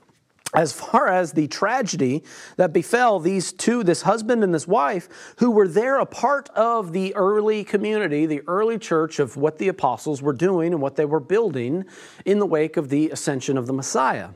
As 0.52 0.72
far 0.72 1.06
as 1.06 1.32
the 1.32 1.46
tragedy 1.46 2.24
that 2.56 2.72
befell 2.72 3.20
these 3.20 3.52
two 3.52 3.84
this 3.84 4.02
husband 4.02 4.42
and 4.42 4.52
this 4.52 4.66
wife 4.66 5.34
who 5.38 5.52
were 5.52 5.68
there 5.68 6.00
a 6.00 6.06
part 6.06 6.48
of 6.50 6.92
the 6.92 7.14
early 7.14 7.62
community 7.62 8.26
the 8.26 8.42
early 8.48 8.76
church 8.76 9.20
of 9.20 9.36
what 9.36 9.58
the 9.58 9.68
apostles 9.68 10.20
were 10.20 10.32
doing 10.32 10.72
and 10.72 10.82
what 10.82 10.96
they 10.96 11.04
were 11.04 11.20
building 11.20 11.84
in 12.24 12.40
the 12.40 12.46
wake 12.46 12.76
of 12.76 12.88
the 12.88 13.10
ascension 13.10 13.56
of 13.56 13.68
the 13.68 13.72
messiah 13.72 14.30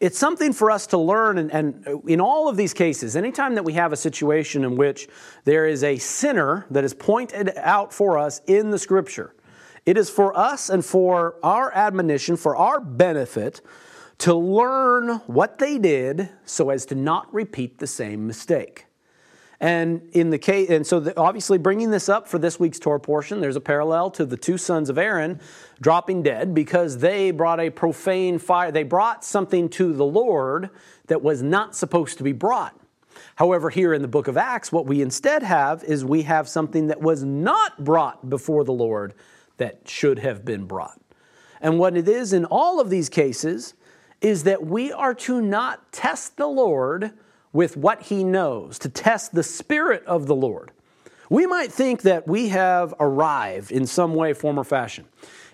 it's 0.00 0.18
something 0.18 0.52
for 0.52 0.70
us 0.70 0.86
to 0.88 0.98
learn, 0.98 1.38
and, 1.38 1.52
and, 1.52 2.02
in 2.08 2.20
all 2.20 2.48
of 2.48 2.56
these 2.56 2.74
cases, 2.74 3.16
anytime 3.16 3.54
that 3.54 3.64
we 3.64 3.74
have 3.74 3.92
a 3.92 3.96
situation 3.96 4.64
in 4.64 4.76
which 4.76 5.08
there 5.44 5.66
is 5.66 5.84
a 5.84 5.96
sinner 5.96 6.66
that 6.70 6.84
is 6.84 6.94
pointed 6.94 7.52
out 7.56 7.92
for 7.92 8.18
us 8.18 8.40
in 8.46 8.70
the 8.70 8.78
scripture, 8.78 9.34
it 9.86 9.96
is 9.96 10.10
for 10.10 10.36
us 10.36 10.68
and 10.70 10.84
for 10.84 11.36
our 11.42 11.72
admonition, 11.72 12.36
for 12.36 12.56
our 12.56 12.80
benefit, 12.80 13.60
to 14.18 14.34
learn 14.34 15.16
what 15.26 15.58
they 15.58 15.78
did 15.78 16.28
so 16.44 16.70
as 16.70 16.84
to 16.86 16.94
not 16.94 17.32
repeat 17.32 17.78
the 17.78 17.86
same 17.86 18.26
mistake. 18.26 18.86
And 19.60 20.08
in 20.12 20.30
the 20.30 20.38
case, 20.38 20.70
and 20.70 20.86
so 20.86 21.00
the, 21.00 21.18
obviously 21.18 21.58
bringing 21.58 21.90
this 21.90 22.08
up 22.08 22.26
for 22.26 22.38
this 22.38 22.58
week's 22.58 22.78
Torah 22.78 22.98
portion, 22.98 23.42
there's 23.42 23.56
a 23.56 23.60
parallel 23.60 24.10
to 24.12 24.24
the 24.24 24.38
two 24.38 24.56
sons 24.56 24.88
of 24.88 24.96
Aaron 24.96 25.38
dropping 25.82 26.22
dead 26.22 26.54
because 26.54 26.98
they 26.98 27.30
brought 27.30 27.60
a 27.60 27.68
profane 27.68 28.38
fire. 28.38 28.72
They 28.72 28.84
brought 28.84 29.22
something 29.22 29.68
to 29.70 29.92
the 29.92 30.04
Lord 30.04 30.70
that 31.08 31.20
was 31.20 31.42
not 31.42 31.76
supposed 31.76 32.16
to 32.18 32.24
be 32.24 32.32
brought. 32.32 32.74
However, 33.36 33.68
here 33.68 33.92
in 33.92 34.00
the 34.00 34.08
book 34.08 34.28
of 34.28 34.38
Acts, 34.38 34.72
what 34.72 34.86
we 34.86 35.02
instead 35.02 35.42
have 35.42 35.84
is 35.84 36.06
we 36.06 36.22
have 36.22 36.48
something 36.48 36.86
that 36.86 37.02
was 37.02 37.22
not 37.22 37.84
brought 37.84 38.30
before 38.30 38.64
the 38.64 38.72
Lord 38.72 39.12
that 39.58 39.86
should 39.86 40.20
have 40.20 40.42
been 40.42 40.64
brought. 40.64 40.98
And 41.60 41.78
what 41.78 41.98
it 41.98 42.08
is 42.08 42.32
in 42.32 42.46
all 42.46 42.80
of 42.80 42.88
these 42.88 43.10
cases 43.10 43.74
is 44.22 44.44
that 44.44 44.64
we 44.64 44.90
are 44.90 45.14
to 45.14 45.42
not 45.42 45.92
test 45.92 46.38
the 46.38 46.46
Lord 46.46 47.12
with 47.52 47.76
what 47.76 48.02
he 48.02 48.24
knows, 48.24 48.78
to 48.78 48.88
test 48.88 49.34
the 49.34 49.42
Spirit 49.42 50.04
of 50.06 50.26
the 50.26 50.34
Lord. 50.34 50.70
We 51.28 51.46
might 51.46 51.72
think 51.72 52.02
that 52.02 52.26
we 52.26 52.48
have 52.48 52.94
arrived 52.98 53.70
in 53.70 53.86
some 53.86 54.14
way, 54.14 54.32
form, 54.32 54.58
or 54.58 54.64
fashion. 54.64 55.06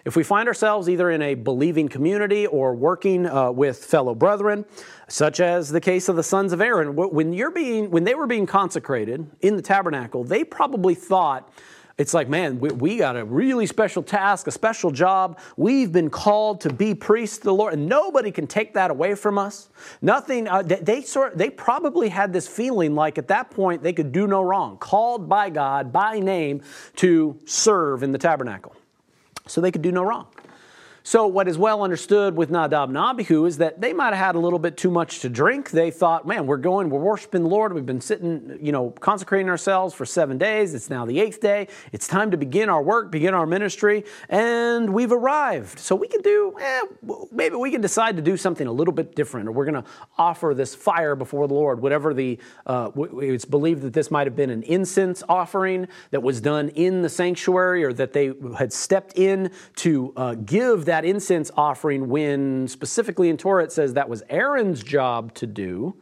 If 0.06 0.14
we 0.14 0.22
find 0.22 0.46
ourselves 0.46 0.88
either 0.88 1.10
in 1.10 1.20
a 1.20 1.34
believing 1.34 1.88
community 1.88 2.46
or 2.46 2.74
working 2.74 3.26
uh, 3.26 3.50
with 3.50 3.84
fellow 3.84 4.14
brethren, 4.14 4.64
such 5.08 5.40
as 5.40 5.70
the 5.70 5.80
case 5.80 6.08
of 6.08 6.16
the 6.16 6.22
sons 6.22 6.52
of 6.52 6.60
Aaron, 6.60 6.94
when, 6.94 7.32
you're 7.32 7.50
being, 7.50 7.90
when 7.90 8.04
they 8.04 8.14
were 8.14 8.28
being 8.28 8.46
consecrated 8.46 9.28
in 9.40 9.56
the 9.56 9.62
tabernacle, 9.62 10.22
they 10.22 10.44
probably 10.44 10.94
thought 10.94 11.52
it's 11.98 12.12
like, 12.12 12.28
man, 12.28 12.60
we, 12.60 12.68
we, 12.70 12.96
got 12.98 13.16
a 13.16 13.24
really 13.24 13.64
special 13.64 14.02
task, 14.02 14.46
a 14.46 14.50
special 14.50 14.90
job. 14.90 15.38
We've 15.56 15.90
been 15.90 16.10
called 16.10 16.60
to 16.62 16.72
be 16.72 16.94
priests 16.94 17.38
to 17.38 17.44
the 17.44 17.54
Lord, 17.54 17.72
and 17.72 17.88
nobody 17.88 18.30
can 18.30 18.46
take 18.46 18.74
that 18.74 18.90
away 18.90 19.14
from 19.14 19.38
us. 19.38 19.70
Nothing. 20.02 20.46
Uh, 20.46 20.60
they, 20.60 20.76
they 20.76 21.00
sort. 21.00 21.38
They 21.38 21.48
probably 21.48 22.10
had 22.10 22.34
this 22.34 22.46
feeling 22.46 22.94
like 22.94 23.16
at 23.16 23.28
that 23.28 23.50
point 23.50 23.82
they 23.82 23.94
could 23.94 24.12
do 24.12 24.26
no 24.26 24.42
wrong, 24.42 24.76
called 24.76 25.26
by 25.26 25.48
God 25.48 25.90
by 25.90 26.20
name 26.20 26.60
to 26.96 27.38
serve 27.46 28.02
in 28.02 28.12
the 28.12 28.18
tabernacle, 28.18 28.76
so 29.46 29.62
they 29.62 29.70
could 29.70 29.82
do 29.82 29.92
no 29.92 30.02
wrong. 30.02 30.26
So, 31.06 31.28
what 31.28 31.46
is 31.46 31.56
well 31.56 31.84
understood 31.84 32.36
with 32.36 32.50
Nadab 32.50 32.88
and 32.88 32.98
Abihu 32.98 33.46
is 33.46 33.58
that 33.58 33.80
they 33.80 33.92
might 33.92 34.12
have 34.12 34.16
had 34.16 34.34
a 34.34 34.40
little 34.40 34.58
bit 34.58 34.76
too 34.76 34.90
much 34.90 35.20
to 35.20 35.28
drink. 35.28 35.70
They 35.70 35.92
thought, 35.92 36.26
man, 36.26 36.48
we're 36.48 36.56
going, 36.56 36.90
we're 36.90 36.98
worshiping 36.98 37.44
the 37.44 37.48
Lord. 37.48 37.72
We've 37.72 37.86
been 37.86 38.00
sitting, 38.00 38.58
you 38.60 38.72
know, 38.72 38.90
consecrating 38.90 39.48
ourselves 39.48 39.94
for 39.94 40.04
seven 40.04 40.36
days. 40.36 40.74
It's 40.74 40.90
now 40.90 41.06
the 41.06 41.20
eighth 41.20 41.40
day. 41.40 41.68
It's 41.92 42.08
time 42.08 42.32
to 42.32 42.36
begin 42.36 42.68
our 42.68 42.82
work, 42.82 43.12
begin 43.12 43.34
our 43.34 43.46
ministry, 43.46 44.02
and 44.28 44.92
we've 44.92 45.12
arrived. 45.12 45.78
So, 45.78 45.94
we 45.94 46.08
can 46.08 46.22
do, 46.22 46.56
eh, 46.60 46.80
maybe 47.30 47.54
we 47.54 47.70
can 47.70 47.80
decide 47.80 48.16
to 48.16 48.22
do 48.22 48.36
something 48.36 48.66
a 48.66 48.72
little 48.72 48.92
bit 48.92 49.14
different, 49.14 49.48
or 49.48 49.52
we're 49.52 49.64
going 49.64 49.80
to 49.84 49.88
offer 50.18 50.54
this 50.56 50.74
fire 50.74 51.14
before 51.14 51.46
the 51.46 51.54
Lord, 51.54 51.80
whatever 51.80 52.14
the, 52.14 52.36
uh, 52.66 52.90
it's 52.96 53.44
believed 53.44 53.82
that 53.82 53.92
this 53.92 54.10
might 54.10 54.26
have 54.26 54.34
been 54.34 54.50
an 54.50 54.64
incense 54.64 55.22
offering 55.28 55.86
that 56.10 56.24
was 56.24 56.40
done 56.40 56.70
in 56.70 57.02
the 57.02 57.08
sanctuary, 57.08 57.84
or 57.84 57.92
that 57.92 58.12
they 58.12 58.32
had 58.58 58.72
stepped 58.72 59.16
in 59.16 59.52
to 59.76 60.12
uh, 60.16 60.34
give 60.34 60.84
that 60.86 60.95
that 60.96 61.04
incense 61.04 61.50
offering 61.58 62.08
when 62.08 62.66
specifically 62.66 63.28
in 63.28 63.36
Torah 63.36 63.62
it 63.62 63.70
says 63.70 63.92
that 63.92 64.08
was 64.08 64.22
Aaron's 64.30 64.82
job 64.82 65.34
to 65.34 65.46
do. 65.46 65.94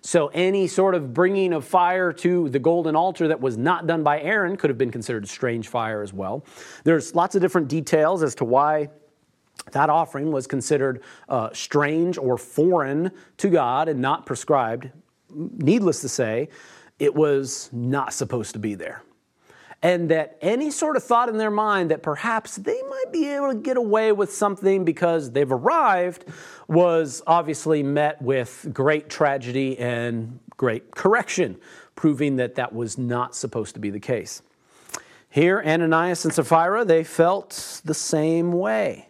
So 0.00 0.26
any 0.34 0.66
sort 0.66 0.96
of 0.96 1.14
bringing 1.14 1.52
of 1.52 1.64
fire 1.64 2.12
to 2.14 2.48
the 2.48 2.58
golden 2.58 2.96
altar 2.96 3.28
that 3.28 3.40
was 3.40 3.56
not 3.56 3.86
done 3.86 4.02
by 4.02 4.20
Aaron 4.20 4.56
could 4.56 4.68
have 4.68 4.76
been 4.76 4.90
considered 4.90 5.28
strange 5.28 5.68
fire 5.68 6.02
as 6.02 6.12
well. 6.12 6.44
There's 6.82 7.14
lots 7.14 7.36
of 7.36 7.42
different 7.42 7.68
details 7.68 8.24
as 8.24 8.34
to 8.36 8.44
why 8.44 8.88
that 9.70 9.88
offering 9.88 10.32
was 10.32 10.48
considered 10.48 11.04
uh, 11.28 11.50
strange 11.52 12.18
or 12.18 12.36
foreign 12.36 13.12
to 13.36 13.50
God 13.50 13.88
and 13.88 14.00
not 14.00 14.26
prescribed. 14.26 14.90
Needless 15.32 16.00
to 16.00 16.08
say, 16.08 16.48
it 16.98 17.14
was 17.14 17.70
not 17.72 18.12
supposed 18.12 18.54
to 18.54 18.58
be 18.58 18.74
there 18.74 19.04
and 19.82 20.10
that 20.10 20.36
any 20.42 20.70
sort 20.70 20.96
of 20.96 21.02
thought 21.02 21.28
in 21.28 21.38
their 21.38 21.50
mind 21.50 21.90
that 21.90 22.02
perhaps 22.02 22.56
they 22.56 22.82
might 22.82 23.12
be 23.12 23.28
able 23.28 23.48
to 23.48 23.58
get 23.58 23.76
away 23.76 24.12
with 24.12 24.32
something 24.32 24.84
because 24.84 25.30
they've 25.30 25.50
arrived 25.50 26.24
was 26.68 27.22
obviously 27.26 27.82
met 27.82 28.20
with 28.20 28.68
great 28.72 29.08
tragedy 29.08 29.78
and 29.78 30.38
great 30.56 30.90
correction, 30.94 31.56
proving 31.94 32.36
that 32.36 32.56
that 32.56 32.74
was 32.74 32.98
not 32.98 33.34
supposed 33.34 33.74
to 33.74 33.80
be 33.80 33.90
the 33.90 34.00
case. 34.00 34.42
Here, 35.30 35.62
Ananias 35.64 36.24
and 36.24 36.34
Sapphira, 36.34 36.84
they 36.84 37.04
felt 37.04 37.80
the 37.84 37.94
same 37.94 38.52
way. 38.52 39.09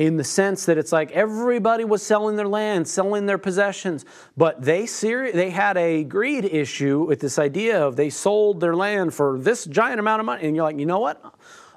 In 0.00 0.16
the 0.16 0.24
sense 0.24 0.64
that 0.64 0.78
it's 0.78 0.92
like 0.92 1.12
everybody 1.12 1.84
was 1.84 2.02
selling 2.02 2.34
their 2.34 2.48
land, 2.48 2.88
selling 2.88 3.26
their 3.26 3.36
possessions, 3.36 4.06
but 4.34 4.62
they 4.62 4.86
seri- 4.86 5.30
they 5.30 5.50
had 5.50 5.76
a 5.76 6.04
greed 6.04 6.46
issue 6.46 7.04
with 7.04 7.20
this 7.20 7.38
idea 7.38 7.86
of 7.86 7.96
they 7.96 8.08
sold 8.08 8.60
their 8.60 8.74
land 8.74 9.12
for 9.12 9.38
this 9.38 9.66
giant 9.66 10.00
amount 10.00 10.20
of 10.20 10.24
money, 10.24 10.46
and 10.46 10.56
you're 10.56 10.64
like, 10.64 10.78
you 10.78 10.86
know 10.86 11.00
what? 11.00 11.22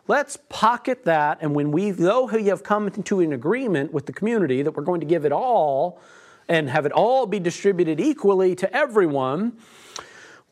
Let's 0.08 0.38
pocket 0.48 1.04
that, 1.04 1.40
and 1.42 1.54
when 1.54 1.74
we, 1.74 1.92
though 1.92 2.24
we 2.28 2.46
have 2.46 2.64
come 2.64 2.88
into 2.88 3.20
an 3.20 3.34
agreement 3.34 3.92
with 3.92 4.06
the 4.06 4.14
community 4.14 4.62
that 4.62 4.72
we're 4.72 4.84
going 4.84 5.02
to 5.02 5.06
give 5.06 5.26
it 5.26 5.34
all 5.34 6.00
and 6.48 6.70
have 6.70 6.86
it 6.86 6.94
all 6.94 7.26
be 7.26 7.42
distributed 7.42 8.00
equally 8.00 8.56
to 8.56 8.74
everyone, 8.74 9.58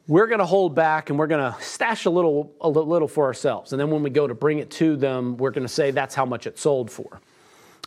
we're 0.08 0.28
going 0.28 0.40
to 0.40 0.46
hold 0.46 0.76
back 0.76 1.10
and 1.10 1.18
we're 1.18 1.28
going 1.28 1.54
to 1.54 1.58
stash 1.62 2.04
a 2.04 2.10
little, 2.10 2.54
a 2.60 2.68
little 2.68 3.08
for 3.08 3.28
ourselves. 3.28 3.72
And 3.72 3.80
then 3.80 3.90
when 3.90 4.04
we 4.04 4.10
go 4.10 4.28
to 4.28 4.34
bring 4.34 4.60
it 4.60 4.70
to 4.72 4.98
them, 4.98 5.38
we're 5.38 5.52
going 5.52 5.66
to 5.66 5.74
say 5.74 5.92
that's 5.92 6.16
how 6.16 6.26
much 6.26 6.48
it 6.48 6.60
sold 6.60 6.92
for 6.92 7.22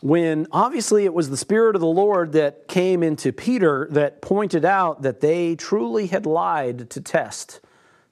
when 0.05 0.47
obviously 0.53 1.07
it 1.07 1.15
was 1.15 1.31
the 1.31 1.37
Spirit 1.37 1.75
of 1.75 1.81
the 1.81 1.87
Lord 1.87 2.33
that 2.33 2.69
came 2.69 3.03
into 3.03 3.33
Peter 3.33 3.89
that 3.93 4.21
pointed 4.21 4.63
out 4.63 5.01
that 5.01 5.23
they 5.23 5.57
truly 5.57 6.09
had 6.09 6.27
lied 6.27 6.91
to 6.91 7.01
test, 7.01 7.61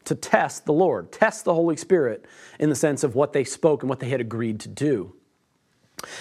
to 0.05 0.15
test 0.15 0.65
the 0.65 0.73
Lord, 0.73 1.13
test 1.13 1.45
the 1.45 1.53
Holy 1.53 1.77
Spirit 1.77 2.25
in 2.59 2.71
the 2.71 2.75
sense 2.75 3.05
of 3.05 3.15
what 3.15 3.35
they 3.35 3.45
spoke 3.45 3.83
and 3.83 3.91
what 3.91 4.01
they 4.01 4.09
had 4.09 4.23
agreed 4.23 4.59
to 4.61 4.71
do. 4.71 5.15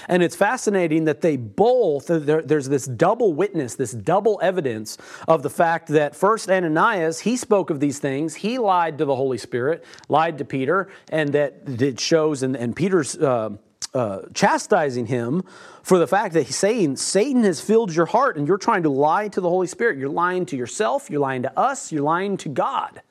And 0.09 0.21
it's 0.21 0.35
fascinating 0.35 1.05
that 1.05 1.21
they 1.21 1.37
both, 1.37 2.07
there's 2.07 2.67
this 2.67 2.85
double 2.85 3.31
witness, 3.31 3.75
this 3.75 3.93
double 3.93 4.41
evidence 4.43 4.97
of 5.25 5.41
the 5.41 5.49
fact 5.49 5.87
that 5.87 6.17
first 6.17 6.51
Ananias, 6.51 7.21
he 7.21 7.37
spoke 7.37 7.69
of 7.69 7.79
these 7.79 7.97
things, 7.97 8.35
he 8.35 8.57
lied 8.57 8.97
to 8.97 9.05
the 9.05 9.15
Holy 9.15 9.37
Spirit, 9.37 9.85
lied 10.09 10.37
to 10.39 10.43
Peter, 10.43 10.89
and 11.13 11.31
that 11.31 11.61
it 11.65 11.97
shows, 12.01 12.43
and, 12.43 12.57
and 12.57 12.75
Peter's. 12.75 13.17
Uh, 13.17 13.51
uh, 13.93 14.21
chastising 14.33 15.07
him 15.07 15.43
for 15.83 15.99
the 15.99 16.07
fact 16.07 16.33
that 16.33 16.43
he's 16.43 16.55
saying 16.55 16.95
Satan 16.95 17.43
has 17.43 17.59
filled 17.59 17.93
your 17.93 18.05
heart 18.05 18.37
and 18.37 18.47
you're 18.47 18.57
trying 18.57 18.83
to 18.83 18.89
lie 18.89 19.27
to 19.27 19.41
the 19.41 19.49
Holy 19.49 19.67
Spirit. 19.67 19.97
You're 19.97 20.09
lying 20.09 20.45
to 20.47 20.57
yourself, 20.57 21.09
you're 21.09 21.19
lying 21.19 21.43
to 21.43 21.59
us, 21.59 21.91
you're 21.91 22.03
lying 22.03 22.37
to 22.37 22.49
God, 22.49 23.01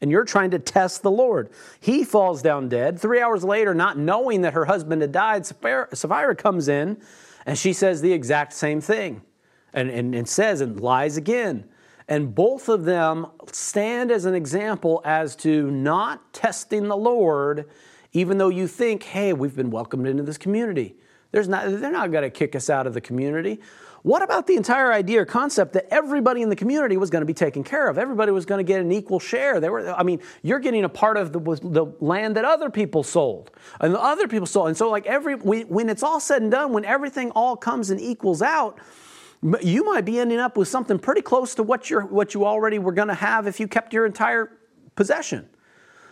and 0.00 0.10
you're 0.10 0.24
trying 0.24 0.50
to 0.52 0.58
test 0.58 1.02
the 1.02 1.10
Lord. 1.10 1.50
He 1.80 2.04
falls 2.04 2.42
down 2.42 2.68
dead. 2.68 3.00
Three 3.00 3.20
hours 3.20 3.42
later, 3.42 3.74
not 3.74 3.98
knowing 3.98 4.42
that 4.42 4.54
her 4.54 4.66
husband 4.66 5.02
had 5.02 5.12
died, 5.12 5.46
Sapphira, 5.46 6.36
comes 6.36 6.68
in 6.68 6.98
and 7.44 7.58
she 7.58 7.72
says 7.72 8.00
the 8.00 8.12
exact 8.12 8.52
same 8.52 8.80
thing 8.80 9.22
and, 9.72 9.90
and, 9.90 10.14
and 10.14 10.28
says 10.28 10.60
and 10.60 10.80
lies 10.80 11.16
again. 11.16 11.64
And 12.06 12.34
both 12.34 12.68
of 12.68 12.84
them 12.84 13.26
stand 13.52 14.10
as 14.10 14.24
an 14.24 14.34
example 14.34 15.02
as 15.04 15.36
to 15.36 15.70
not 15.70 16.32
testing 16.32 16.88
the 16.88 16.96
Lord 16.96 17.68
even 18.12 18.38
though 18.38 18.48
you 18.48 18.66
think, 18.66 19.02
hey, 19.02 19.32
we've 19.32 19.56
been 19.56 19.70
welcomed 19.70 20.06
into 20.06 20.22
this 20.22 20.38
community. 20.38 20.96
There's 21.30 21.48
not, 21.48 21.66
they're 21.68 21.92
not 21.92 22.10
going 22.10 22.22
to 22.22 22.30
kick 22.30 22.56
us 22.56 22.70
out 22.70 22.86
of 22.86 22.94
the 22.94 23.00
community. 23.00 23.60
What 24.02 24.22
about 24.22 24.46
the 24.46 24.54
entire 24.54 24.92
idea 24.92 25.22
or 25.22 25.24
concept 25.24 25.72
that 25.72 25.92
everybody 25.92 26.40
in 26.40 26.48
the 26.48 26.56
community 26.56 26.96
was 26.96 27.10
going 27.10 27.22
to 27.22 27.26
be 27.26 27.34
taken 27.34 27.64
care 27.64 27.88
of? 27.88 27.98
Everybody 27.98 28.30
was 28.32 28.46
going 28.46 28.64
to 28.64 28.64
get 28.64 28.80
an 28.80 28.92
equal 28.92 29.18
share. 29.18 29.60
They 29.60 29.68
were, 29.68 29.92
I 29.92 30.02
mean, 30.04 30.20
you're 30.42 30.60
getting 30.60 30.84
a 30.84 30.88
part 30.88 31.16
of 31.16 31.32
the, 31.32 31.40
the 31.40 31.86
land 32.00 32.36
that 32.36 32.44
other 32.44 32.70
people 32.70 33.02
sold, 33.02 33.50
and 33.80 33.92
the 33.92 34.00
other 34.00 34.28
people 34.28 34.46
sold. 34.46 34.68
And 34.68 34.76
so, 34.76 34.88
like 34.88 35.06
every 35.06 35.34
when 35.34 35.88
it's 35.88 36.02
all 36.02 36.20
said 36.20 36.42
and 36.42 36.50
done, 36.50 36.72
when 36.72 36.84
everything 36.84 37.30
all 37.32 37.56
comes 37.56 37.90
and 37.90 38.00
equals 38.00 38.40
out, 38.40 38.78
you 39.60 39.84
might 39.84 40.04
be 40.04 40.20
ending 40.20 40.38
up 40.38 40.56
with 40.56 40.68
something 40.68 40.98
pretty 40.98 41.22
close 41.22 41.54
to 41.56 41.62
what 41.62 41.90
you 41.90 42.00
what 42.00 42.34
you 42.34 42.46
already 42.46 42.78
were 42.78 42.92
going 42.92 43.08
to 43.08 43.14
have 43.14 43.46
if 43.46 43.58
you 43.58 43.66
kept 43.66 43.92
your 43.92 44.06
entire 44.06 44.58
possession. 44.94 45.48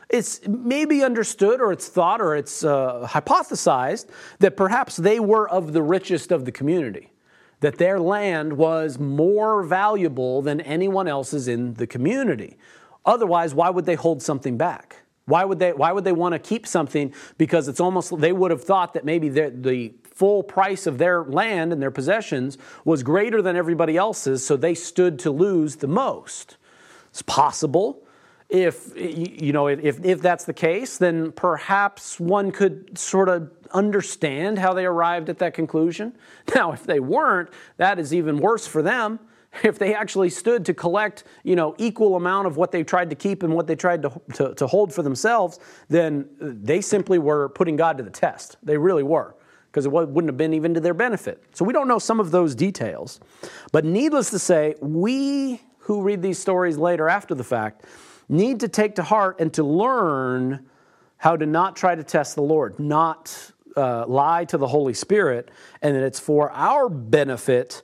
It's 0.09 0.47
maybe 0.47 1.03
understood 1.03 1.61
or 1.61 1.73
it's 1.73 1.89
thought 1.89 2.21
or 2.21 2.37
it's 2.37 2.63
uh, 2.63 3.07
hypothesized 3.11 4.07
that 4.39 4.57
perhaps 4.57 4.97
they 4.97 5.19
were 5.19 5.49
of 5.49 5.73
the 5.73 5.83
richest 5.83 6.31
of 6.31 6.45
the 6.45 6.53
community, 6.53 7.13
that 7.61 7.79
their 7.79 7.99
land 7.99 8.53
was 8.53 8.99
more 8.99 9.65
valuable 9.65 10.43
than 10.43 10.61
anyone 10.61 11.09
else's 11.09 11.49
in 11.49 11.75
the 11.75 11.87
community. 11.87 12.57
Otherwise, 13.05 13.55
why 13.55 13.69
would 13.69 13.85
they 13.85 13.97
hold 13.97 14.23
something 14.23 14.57
back? 14.57 14.97
Why 15.25 15.45
would 15.45 15.59
they, 15.59 15.73
why 15.73 15.91
would 15.91 16.05
they 16.05 16.13
want 16.13 16.35
to 16.35 16.39
keep 16.39 16.69
something? 16.69 17.13
Because 17.37 17.67
it's 17.67 17.81
almost, 17.81 18.17
they 18.21 18.33
would 18.33 18.53
have 18.53 18.63
thought 18.63 18.95
that 18.95 19.05
maybe 19.05 19.29
the 19.29 19.93
full 20.05 20.45
price 20.45 20.87
of 20.87 20.99
their 20.99 21.25
land 21.25 21.73
and 21.73 21.83
their 21.83 21.91
possessions 21.91 22.59
was 22.85 23.03
greater 23.03 23.43
than 23.43 23.57
everybody 23.57 23.97
else's, 23.97 24.47
so 24.47 24.57
they 24.57 24.75
stood 24.75 25.19
to 25.19 25.33
lose 25.33 25.77
the 25.77 25.89
most. 25.89 26.57
It's 27.11 27.23
possible 27.23 28.06
if 28.49 28.93
you 28.97 29.53
know 29.53 29.67
if, 29.67 30.05
if 30.05 30.21
that's 30.23 30.45
the 30.45 30.55
case 30.55 30.99
then 30.99 31.33
perhaps 31.33 32.21
one 32.21 32.53
could 32.53 32.97
sort 32.97 33.29
of 33.29 33.51
understand 33.73 34.59
how 34.59 34.73
they 34.73 34.85
arrived 34.85 35.29
at 35.29 35.39
that 35.39 35.55
conclusion. 35.55 36.17
Now 36.55 36.73
if 36.73 36.85
they 36.85 37.01
weren't 37.01 37.51
that 37.77 37.99
is 37.99 38.15
even 38.15 38.39
worse 38.39 38.67
for 38.67 38.83
them. 38.83 39.19
If 39.63 39.79
they 39.79 39.95
actually 39.95 40.29
stood 40.29 40.67
to 40.67 40.75
collect 40.75 41.25
you 41.43 41.57
know 41.57 41.75
equal 41.79 42.17
amount 42.17 42.47
of 42.47 42.57
what 42.57 42.73
they 42.73 42.85
tried 42.85 43.11
to 43.11 43.17
keep 43.17 43.43
and 43.43 43.55
what 43.55 43.67
they 43.67 43.75
tried 43.75 44.03
to, 44.03 44.13
to, 44.35 44.55
to 44.55 44.67
hold 44.67 44.93
for 44.93 45.03
themselves 45.03 45.59
then 45.89 46.29
they 46.39 46.81
simply 46.81 47.19
were 47.19 47.49
putting 47.49 47.77
god 47.77 47.97
to 47.99 48.05
the 48.05 48.11
test. 48.11 48.57
They 48.63 48.79
really 48.79 49.03
were 49.03 49.35
because 49.77 49.87
it 49.87 49.91
wouldn't 49.91 50.29
have 50.29 50.37
been 50.37 50.55
even 50.55 50.73
to 50.73 50.81
their 50.81 50.95
benefit. 50.95 51.43
So 51.53 51.65
we 51.65 51.73
don't 51.75 51.87
know 51.87 51.99
some 51.99 52.19
of 52.19 52.31
those 52.31 52.55
details. 52.55 53.21
But 53.73 53.85
needless 53.85 54.31
to 54.31 54.39
say 54.39 54.75
we 54.81 55.61
who 55.81 56.03
read 56.03 56.23
these 56.23 56.39
stories 56.39 56.79
later 56.79 57.09
after 57.09 57.35
the 57.35 57.45
fact 57.45 57.85
need 58.29 58.61
to 58.61 58.69
take 58.69 58.97
to 58.97 59.03
heart 59.03 59.41
and 59.41 59.53
to 59.55 59.63
learn 59.63 60.67
how 61.19 61.37
to 61.37 61.47
not 61.47 61.77
try 61.77 61.95
to 61.95 62.05
test 62.05 62.35
the 62.35 62.43
Lord, 62.43 62.79
not 62.79 63.53
uh, 63.77 64.07
lie 64.07 64.45
to 64.47 64.59
the 64.59 64.67
Holy 64.67 64.95
Spirit, 64.95 65.51
and 65.83 65.95
that 65.95 66.03
it's 66.03 66.21
for 66.21 66.51
our 66.53 66.89
benefit 66.89 67.83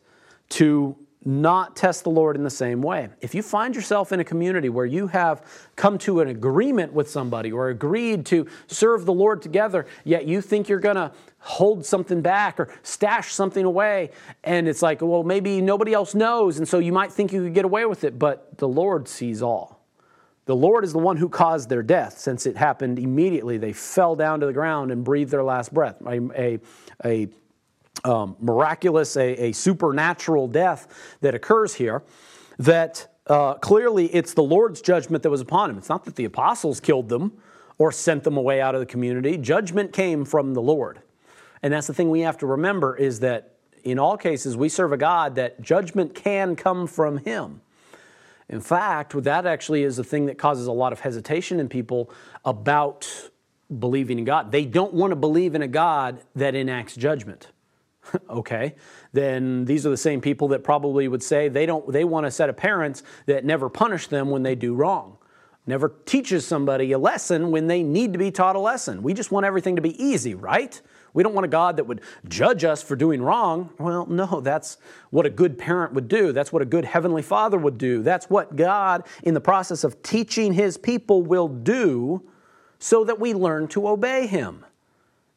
to 0.51 0.97
not 1.25 1.77
test 1.77 2.03
the 2.03 2.11
Lord 2.11 2.35
in 2.35 2.43
the 2.43 2.51
same 2.51 2.83
way. 2.83 3.09
If 3.21 3.35
you 3.35 3.43
find 3.43 3.77
yourself 3.77 4.13
in 4.13 4.19
a 4.19 4.25
community 4.25 4.69
where 4.69 4.87
you 4.87 5.07
have 5.07 5.47
come 5.77 5.97
to 5.99 6.21
an 6.21 6.29
agreement 6.29 6.93
with 6.93 7.09
somebody 7.09 7.53
or 7.53 7.69
agreed 7.69 8.27
to 8.27 8.49
serve 8.67 9.07
the 9.07 9.13
Lord 9.13 9.41
together, 9.41 9.87
yet 10.05 10.27
you 10.27 10.41
think 10.41 10.69
you're 10.69 10.81
going 10.81 10.97
to 10.97 11.13
hold 11.39 11.87
something 11.87 12.23
back 12.23 12.59
or 12.59 12.75
stash 12.83 13.33
something 13.33 13.65
away, 13.65 14.11
and 14.43 14.69
it's 14.69 14.83
like, 14.83 15.01
well, 15.01 15.23
maybe 15.23 15.61
nobody 15.61 15.93
else 15.93 16.15
knows, 16.15 16.59
and 16.59 16.67
so 16.67 16.79
you 16.79 16.93
might 16.93 17.13
think 17.13 17.33
you 17.33 17.45
could 17.45 17.55
get 17.55 17.65
away 17.65 17.85
with 17.85 18.05
it, 18.05 18.19
but 18.19 18.59
the 18.59 18.69
Lord 18.69 19.07
sees 19.09 19.43
all. 19.43 19.72
The 20.45 20.57
Lord 20.57 20.85
is 20.85 20.93
the 20.93 20.99
one 20.99 21.17
who 21.17 21.29
caused 21.29 21.69
their 21.69 21.83
death, 21.83 22.19
since 22.19 22.47
it 22.47 22.57
happened 22.57 22.99
immediately. 22.99 23.59
They 23.59 23.73
fell 23.73 24.17
down 24.17 24.41
to 24.41 24.47
the 24.47 24.53
ground 24.53 24.91
and 24.91 25.05
breathed 25.05 25.31
their 25.31 25.45
last 25.45 25.73
breath. 25.73 26.01
A, 26.05 26.21
a, 26.37 26.59
a 27.05 27.29
um, 28.05 28.37
miraculous, 28.41 29.17
a, 29.17 29.35
a, 29.37 29.53
supernatural 29.53 30.49
death 30.49 31.17
that 31.21 31.35
occurs 31.35 31.75
here. 31.75 32.03
That 32.59 33.15
uh, 33.27 33.55
clearly 33.55 34.07
it's 34.15 34.35
the 34.35 34.43
Lord's 34.43 34.83
judgment 34.83 35.23
that 35.23 35.31
was 35.31 35.41
upon 35.41 35.71
him. 35.71 35.79
It's 35.79 35.89
not 35.89 36.05
that 36.05 36.17
the 36.17 36.25
apostles 36.25 36.81
killed 36.81 37.09
them 37.09 37.33
or 37.79 37.93
sent 37.93 38.25
them 38.25 38.37
away 38.37 38.61
out 38.61 38.75
of 38.75 38.81
the 38.81 38.87
community. 38.87 39.37
Judgment 39.37 39.93
came 39.93 40.25
from 40.25 40.55
the 40.55 40.63
Lord. 40.63 41.03
And 41.63 41.73
that's 41.73 41.87
the 41.87 41.95
thing 41.95 42.11
we 42.11 42.21
have 42.21 42.39
to 42.39 42.47
remember 42.47 42.97
is 42.97 43.21
that 43.21 43.55
in 43.85 43.99
all 43.99 44.17
cases 44.17 44.57
we 44.57 44.69
serve 44.69 44.93
a 44.93 44.97
God 44.97 45.37
that 45.37 45.61
judgment 45.61 46.15
can 46.15 46.57
come 46.57 46.87
from 46.87 47.19
him. 47.19 47.62
In 48.53 48.61
fact, 48.61 49.21
that 49.23 49.47
actually 49.47 49.83
is 49.83 49.97
the 49.97 50.05
thing 50.05 50.27
that 50.27 50.37
causes 50.37 50.67
a 50.67 50.73
lot 50.73 50.93
of 50.93 51.01
hesitation 51.01 51.59
in 51.59 51.71
people 51.71 52.11
about 52.45 53.31
believing 53.79 54.19
in 54.19 54.27
God. 54.27 54.53
They 54.53 54.67
don't 54.67 54.93
want 54.93 55.11
to 55.11 55.17
believe 55.17 55.55
in 55.55 55.63
a 55.63 55.69
God 55.69 56.21
that 56.37 56.55
enacts 56.55 56.95
judgment. 56.95 57.49
okay, 58.31 58.75
then 59.15 59.65
these 59.65 59.87
are 59.87 59.91
the 59.91 59.97
same 59.97 60.21
people 60.21 60.49
that 60.49 60.63
probably 60.63 61.09
would 61.09 61.23
say 61.23 61.49
they 61.49 61.65
don't 61.65 61.91
they 61.91 62.05
want 62.05 62.27
a 62.27 62.31
set 62.31 62.51
of 62.51 62.57
parents 62.57 63.03
that 63.25 63.43
never 63.43 63.71
punish 63.71 64.09
them 64.09 64.29
when 64.29 64.43
they 64.43 64.55
do 64.55 64.75
wrong. 64.75 65.17
Never 65.67 65.95
teaches 66.05 66.47
somebody 66.47 66.93
a 66.93 66.99
lesson 66.99 67.53
when 67.53 67.69
they 67.69 67.83
need 67.83 68.13
to 68.13 68.19
be 68.19 68.31
taught 68.31 68.57
a 68.57 68.59
lesson. 68.59 69.03
We 69.03 69.15
just 69.15 69.31
want 69.31 69.47
everything 69.47 69.77
to 69.77 69.83
be 69.83 70.03
easy, 70.03 70.35
right? 70.35 70.79
We 71.15 71.23
don't 71.23 71.35
want 71.35 71.45
a 71.45 71.49
God 71.49 71.77
that 71.77 71.85
would 71.85 72.01
judge 72.27 72.65
us 72.65 72.83
for 72.83 72.97
doing 72.97 73.23
wrong. 73.23 73.71
Well, 73.79 74.07
no, 74.07 74.41
that's 74.41 74.79
what 75.11 75.27
a 75.27 75.31
good 75.31 75.59
parent 75.59 75.93
would 75.93 76.09
do. 76.09 76.33
That's 76.33 76.53
what 76.53 76.63
a 76.63 76.67
good 76.67 76.85
heavenly 76.85 77.23
father 77.23 77.59
would 77.59 77.77
do. 77.77 78.03
That's 78.03 78.31
what 78.31 78.57
God, 78.57 79.07
in 79.23 79.35
the 79.35 79.41
process 79.41 79.85
of 79.85 80.03
teaching 80.03 80.55
his 80.55 80.79
people, 80.79 81.23
will 81.23 81.49
do 81.49 82.23
so 82.79 83.05
that 83.05 83.21
we 83.21 83.35
learn 83.35 83.69
to 83.69 83.87
obey 83.89 84.27
him. 84.27 84.65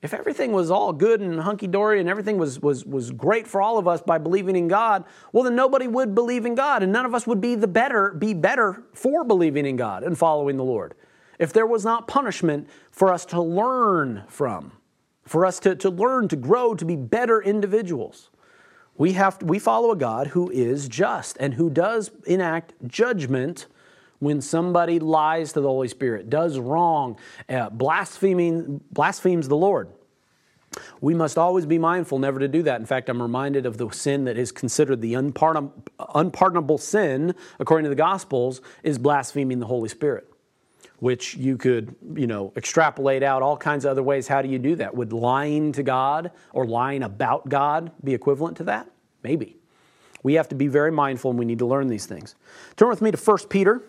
If 0.01 0.13
everything 0.13 0.51
was 0.51 0.69
all 0.69 0.93
good 0.93 1.19
and 1.19 1.39
hunky 1.39 1.67
dory 1.67 1.99
and 1.99 2.07
everything 2.07 2.37
was, 2.37 2.61
was, 2.61 2.85
was 2.85 3.11
great 3.11 3.47
for 3.47 3.61
all 3.61 3.77
of 3.77 3.87
us 3.87 4.01
by 4.01 4.19
believing 4.19 4.55
in 4.55 4.67
God, 4.67 5.03
well, 5.31 5.43
then 5.43 5.55
nobody 5.55 5.87
would 5.87 6.13
believe 6.13 6.45
in 6.45 6.53
God 6.53 6.83
and 6.83 6.91
none 6.91 7.05
of 7.05 7.15
us 7.15 7.25
would 7.25 7.41
be 7.41 7.55
the 7.55 7.67
better, 7.67 8.11
be 8.11 8.33
better 8.33 8.83
for 8.93 9.23
believing 9.23 9.65
in 9.65 9.77
God 9.77 10.03
and 10.03 10.17
following 10.17 10.57
the 10.57 10.63
Lord. 10.63 10.93
If 11.39 11.53
there 11.53 11.65
was 11.65 11.83
not 11.83 12.07
punishment 12.07 12.69
for 12.91 13.11
us 13.11 13.25
to 13.25 13.41
learn 13.41 14.23
from 14.27 14.73
for 15.25 15.45
us 15.45 15.59
to, 15.59 15.75
to 15.75 15.89
learn, 15.89 16.27
to 16.29 16.35
grow, 16.35 16.75
to 16.75 16.85
be 16.85 16.95
better 16.95 17.41
individuals. 17.41 18.29
We, 18.97 19.13
have 19.13 19.39
to, 19.39 19.45
we 19.45 19.59
follow 19.59 19.91
a 19.91 19.95
God 19.95 20.27
who 20.27 20.49
is 20.49 20.87
just 20.87 21.35
and 21.39 21.55
who 21.55 21.69
does 21.69 22.11
enact 22.25 22.73
judgment 22.87 23.67
when 24.19 24.41
somebody 24.41 24.99
lies 24.99 25.53
to 25.53 25.61
the 25.61 25.67
Holy 25.67 25.89
Spirit, 25.89 26.29
does 26.29 26.57
wrong, 26.57 27.17
uh, 27.49 27.69
blaspheming, 27.69 28.81
blasphemes 28.91 29.47
the 29.47 29.57
Lord. 29.57 29.89
We 31.01 31.13
must 31.13 31.37
always 31.37 31.65
be 31.65 31.77
mindful 31.77 32.19
never 32.19 32.39
to 32.39 32.47
do 32.47 32.63
that. 32.63 32.79
In 32.79 32.85
fact, 32.85 33.09
I'm 33.09 33.21
reminded 33.21 33.65
of 33.65 33.77
the 33.77 33.89
sin 33.91 34.25
that 34.25 34.37
is 34.37 34.51
considered 34.51 35.01
the 35.01 35.13
unpardon- 35.13 35.71
unpardonable 36.13 36.77
sin, 36.77 37.35
according 37.59 37.83
to 37.83 37.89
the 37.89 37.95
Gospels, 37.95 38.61
is 38.83 38.97
blaspheming 38.97 39.59
the 39.59 39.67
Holy 39.67 39.89
Spirit, 39.89 40.27
which 40.99 41.35
you 41.35 41.57
could, 41.57 41.95
you 42.15 42.27
know, 42.27 42.53
extrapolate 42.55 43.23
out 43.23 43.41
all 43.41 43.57
kinds 43.57 43.85
of 43.85 43.91
other 43.91 44.03
ways. 44.03 44.27
How 44.27 44.41
do 44.41 44.49
you 44.49 44.59
do 44.59 44.75
that? 44.77 44.95
Would 44.95 45.13
lying 45.13 45.71
to 45.73 45.83
God 45.83 46.31
or 46.53 46.65
lying 46.65 47.03
about 47.03 47.49
God 47.49 47.91
be 48.03 48.13
equivalent 48.13 48.57
to 48.57 48.63
that? 48.65 48.89
Maybe. 49.23 49.57
We 50.23 50.35
have 50.35 50.47
to 50.49 50.55
be 50.55 50.67
very 50.67 50.91
mindful 50.91 51.31
and 51.31 51.39
we 51.39 51.45
need 51.45 51.59
to 51.59 51.65
learn 51.65 51.87
these 51.87 52.05
things. 52.05 52.35
Turn 52.77 52.89
with 52.89 53.01
me 53.01 53.11
to 53.11 53.17
1 53.17 53.37
Peter 53.49 53.83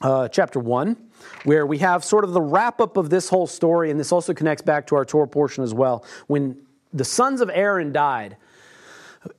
uh, 0.00 0.28
chapter 0.28 0.60
1, 0.60 0.96
where 1.44 1.66
we 1.66 1.78
have 1.78 2.04
sort 2.04 2.24
of 2.24 2.32
the 2.32 2.40
wrap 2.40 2.80
up 2.80 2.96
of 2.96 3.10
this 3.10 3.28
whole 3.28 3.46
story, 3.46 3.90
and 3.90 3.98
this 3.98 4.12
also 4.12 4.34
connects 4.34 4.62
back 4.62 4.86
to 4.88 4.96
our 4.96 5.04
Torah 5.04 5.26
portion 5.26 5.64
as 5.64 5.72
well. 5.72 6.04
When 6.26 6.56
the 6.92 7.04
sons 7.04 7.40
of 7.40 7.50
Aaron 7.52 7.92
died, 7.92 8.36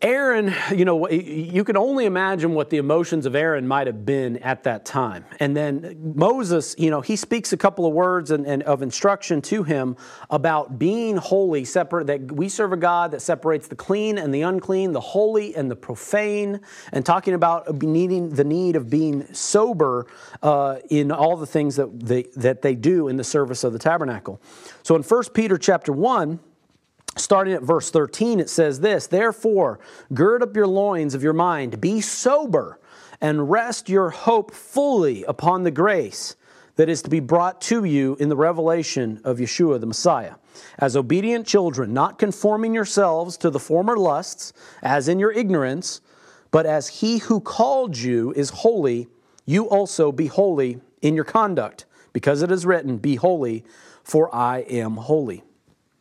Aaron, 0.01 0.53
you 0.75 0.85
know, 0.85 1.09
you 1.09 1.63
can 1.63 1.77
only 1.77 2.05
imagine 2.05 2.53
what 2.53 2.69
the 2.69 2.77
emotions 2.77 3.25
of 3.25 3.35
Aaron 3.35 3.67
might 3.67 3.87
have 3.87 4.05
been 4.05 4.37
at 4.37 4.63
that 4.63 4.85
time. 4.85 5.25
And 5.39 5.55
then 5.55 6.13
Moses, 6.15 6.75
you 6.77 6.89
know, 6.89 7.01
he 7.01 7.15
speaks 7.15 7.53
a 7.53 7.57
couple 7.57 7.85
of 7.85 7.93
words 7.93 8.31
and, 8.31 8.45
and, 8.45 8.63
of 8.63 8.81
instruction 8.81 9.41
to 9.43 9.63
him 9.63 9.95
about 10.29 10.79
being 10.79 11.17
holy, 11.17 11.65
separate, 11.65 12.07
that 12.07 12.31
we 12.31 12.49
serve 12.49 12.73
a 12.73 12.77
God 12.77 13.11
that 13.11 13.21
separates 13.21 13.67
the 13.67 13.75
clean 13.75 14.17
and 14.17 14.33
the 14.33 14.41
unclean, 14.41 14.91
the 14.91 14.99
holy 14.99 15.55
and 15.55 15.69
the 15.69 15.75
profane, 15.75 16.61
and 16.91 17.05
talking 17.05 17.33
about 17.33 17.81
needing 17.81 18.29
the 18.29 18.43
need 18.43 18.75
of 18.75 18.89
being 18.89 19.31
sober 19.33 20.07
uh, 20.41 20.77
in 20.89 21.11
all 21.11 21.37
the 21.37 21.47
things 21.47 21.75
that 21.75 21.99
they, 21.99 22.23
that 22.35 22.61
they 22.61 22.75
do 22.75 23.07
in 23.07 23.17
the 23.17 23.23
service 23.23 23.63
of 23.63 23.73
the 23.73 23.79
tabernacle. 23.79 24.41
So 24.83 24.95
in 24.95 25.03
1 25.03 25.23
Peter 25.33 25.57
chapter 25.57 25.91
1, 25.91 26.39
Starting 27.17 27.53
at 27.53 27.63
verse 27.63 27.89
13, 27.89 28.39
it 28.39 28.49
says 28.49 28.79
this 28.79 29.07
Therefore, 29.07 29.79
gird 30.13 30.43
up 30.43 30.55
your 30.55 30.67
loins 30.67 31.13
of 31.13 31.23
your 31.23 31.33
mind, 31.33 31.81
be 31.81 32.01
sober, 32.01 32.79
and 33.19 33.49
rest 33.49 33.89
your 33.89 34.09
hope 34.09 34.53
fully 34.53 35.23
upon 35.23 35.63
the 35.63 35.71
grace 35.71 36.35
that 36.77 36.89
is 36.89 37.01
to 37.01 37.09
be 37.09 37.19
brought 37.19 37.59
to 37.59 37.83
you 37.83 38.15
in 38.19 38.29
the 38.29 38.35
revelation 38.35 39.19
of 39.23 39.37
Yeshua 39.37 39.79
the 39.79 39.87
Messiah. 39.87 40.35
As 40.79 40.95
obedient 40.95 41.45
children, 41.45 41.93
not 41.93 42.19
conforming 42.19 42.73
yourselves 42.73 43.35
to 43.37 43.49
the 43.49 43.59
former 43.59 43.97
lusts, 43.97 44.53
as 44.81 45.07
in 45.07 45.19
your 45.19 45.31
ignorance, 45.31 46.01
but 46.51 46.65
as 46.65 46.87
he 46.87 47.17
who 47.17 47.39
called 47.39 47.97
you 47.97 48.31
is 48.35 48.49
holy, 48.51 49.07
you 49.45 49.67
also 49.69 50.11
be 50.11 50.27
holy 50.27 50.79
in 51.01 51.15
your 51.15 51.25
conduct, 51.25 51.85
because 52.13 52.41
it 52.41 52.51
is 52.51 52.65
written, 52.65 52.97
Be 52.97 53.15
holy, 53.15 53.65
for 54.03 54.33
I 54.33 54.59
am 54.59 54.97
holy. 54.97 55.43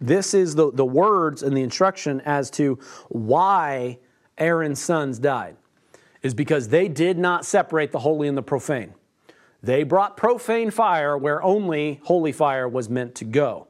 This 0.01 0.35
is 0.35 0.55
the, 0.55 0.71
the 0.73 0.85
words 0.85 1.43
and 1.43 1.57
the 1.57 1.63
instruction 1.63 2.21
as 2.25 2.51
to 2.53 2.79
why 3.09 3.99
Aaron's 4.39 4.81
sons 4.81 5.19
died, 5.19 5.57
is 6.23 6.35
because 6.35 6.69
they 6.69 6.89
did 6.89 7.19
not 7.19 7.45
separate 7.47 7.93
the 7.93 8.01
holy 8.01 8.29
and 8.29 8.37
the 8.37 8.43
profane. 8.43 8.95
They 9.63 9.83
brought 9.85 10.17
profane 10.17 10.71
fire 10.71 11.17
where 11.17 11.43
only 11.43 12.01
holy 12.05 12.33
fire 12.33 12.69
was 12.69 12.89
meant 12.89 13.15
to 13.17 13.25
go. 13.25 13.69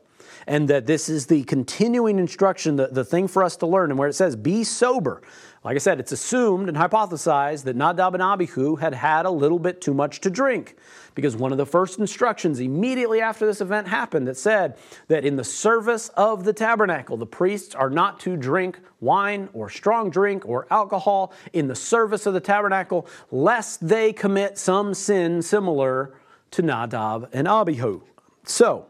And 0.49 0.69
that 0.69 0.87
this 0.87 1.09
is 1.09 1.27
the 1.27 1.43
continuing 1.45 2.19
instruction, 2.19 2.77
the, 2.77 2.89
the 2.89 3.05
thing 3.05 3.27
for 3.27 3.43
us 3.43 3.57
to 3.57 3.67
learn, 3.67 3.91
and 3.91 3.99
where 3.99 4.09
it 4.09 4.15
says, 4.15 4.37
be 4.37 4.63
sober. 4.63 5.23
Like 5.65 5.75
I 5.75 5.79
said, 5.79 5.99
it's 5.99 6.13
assumed 6.13 6.69
and 6.69 6.77
hypothesized 6.77 7.65
that 7.65 7.75
Nadab 7.75 8.15
and 8.15 8.23
Abihu 8.23 8.77
had 8.77 8.95
had 8.95 9.27
a 9.27 9.31
little 9.31 9.59
bit 9.59 9.81
too 9.81 9.95
much 9.95 10.21
to 10.21 10.31
drink 10.31 10.77
because 11.17 11.35
one 11.35 11.51
of 11.51 11.57
the 11.59 11.67
first 11.67 11.99
instructions 11.99 12.61
immediately 12.61 13.23
after 13.23 13.47
this 13.47 13.63
event 13.63 13.89
happened 13.89 14.29
that 14.29 14.37
said 14.37 14.77
that 15.09 15.25
in 15.25 15.35
the 15.35 15.43
service 15.43 16.11
of 16.11 16.45
the 16.45 16.53
tabernacle, 16.53 17.17
the 17.17 17.27
priests 17.27 17.75
are 17.75 17.89
not 17.89 18.21
to 18.21 18.37
drink 18.37 18.79
wine 19.01 19.49
or 19.55 19.71
strong 19.71 20.11
drink 20.11 20.47
or 20.47 20.67
alcohol 20.71 21.33
in 21.55 21.69
the 21.69 21.75
service 21.75 22.27
of 22.27 22.35
the 22.35 22.41
tabernacle, 22.41 23.09
lest 23.31 23.89
they 23.89 24.13
commit 24.13 24.59
some 24.59 24.93
sin 24.93 25.41
similar 25.41 26.15
to 26.51 26.61
Nadab 26.61 27.31
and 27.33 27.49
Abihu. 27.49 28.03
So, 28.45 28.87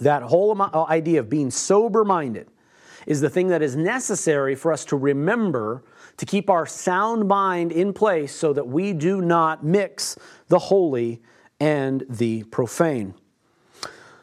that 0.00 0.22
whole 0.22 0.60
uh, 0.60 0.86
idea 0.88 1.20
of 1.20 1.28
being 1.28 1.50
sober 1.50 2.04
minded 2.04 2.48
is 3.06 3.20
the 3.20 3.28
thing 3.28 3.48
that 3.48 3.60
is 3.60 3.76
necessary 3.76 4.54
for 4.54 4.72
us 4.72 4.86
to 4.86 4.96
remember 4.96 5.84
to 6.16 6.24
keep 6.24 6.48
our 6.48 6.64
sound 6.64 7.28
mind 7.28 7.70
in 7.70 7.92
place 7.92 8.34
so 8.34 8.54
that 8.54 8.66
we 8.66 8.94
do 8.94 9.20
not 9.20 9.62
mix 9.62 10.16
the 10.48 10.58
holy 10.58 11.20
and 11.64 12.04
the 12.10 12.42
profane. 12.44 13.14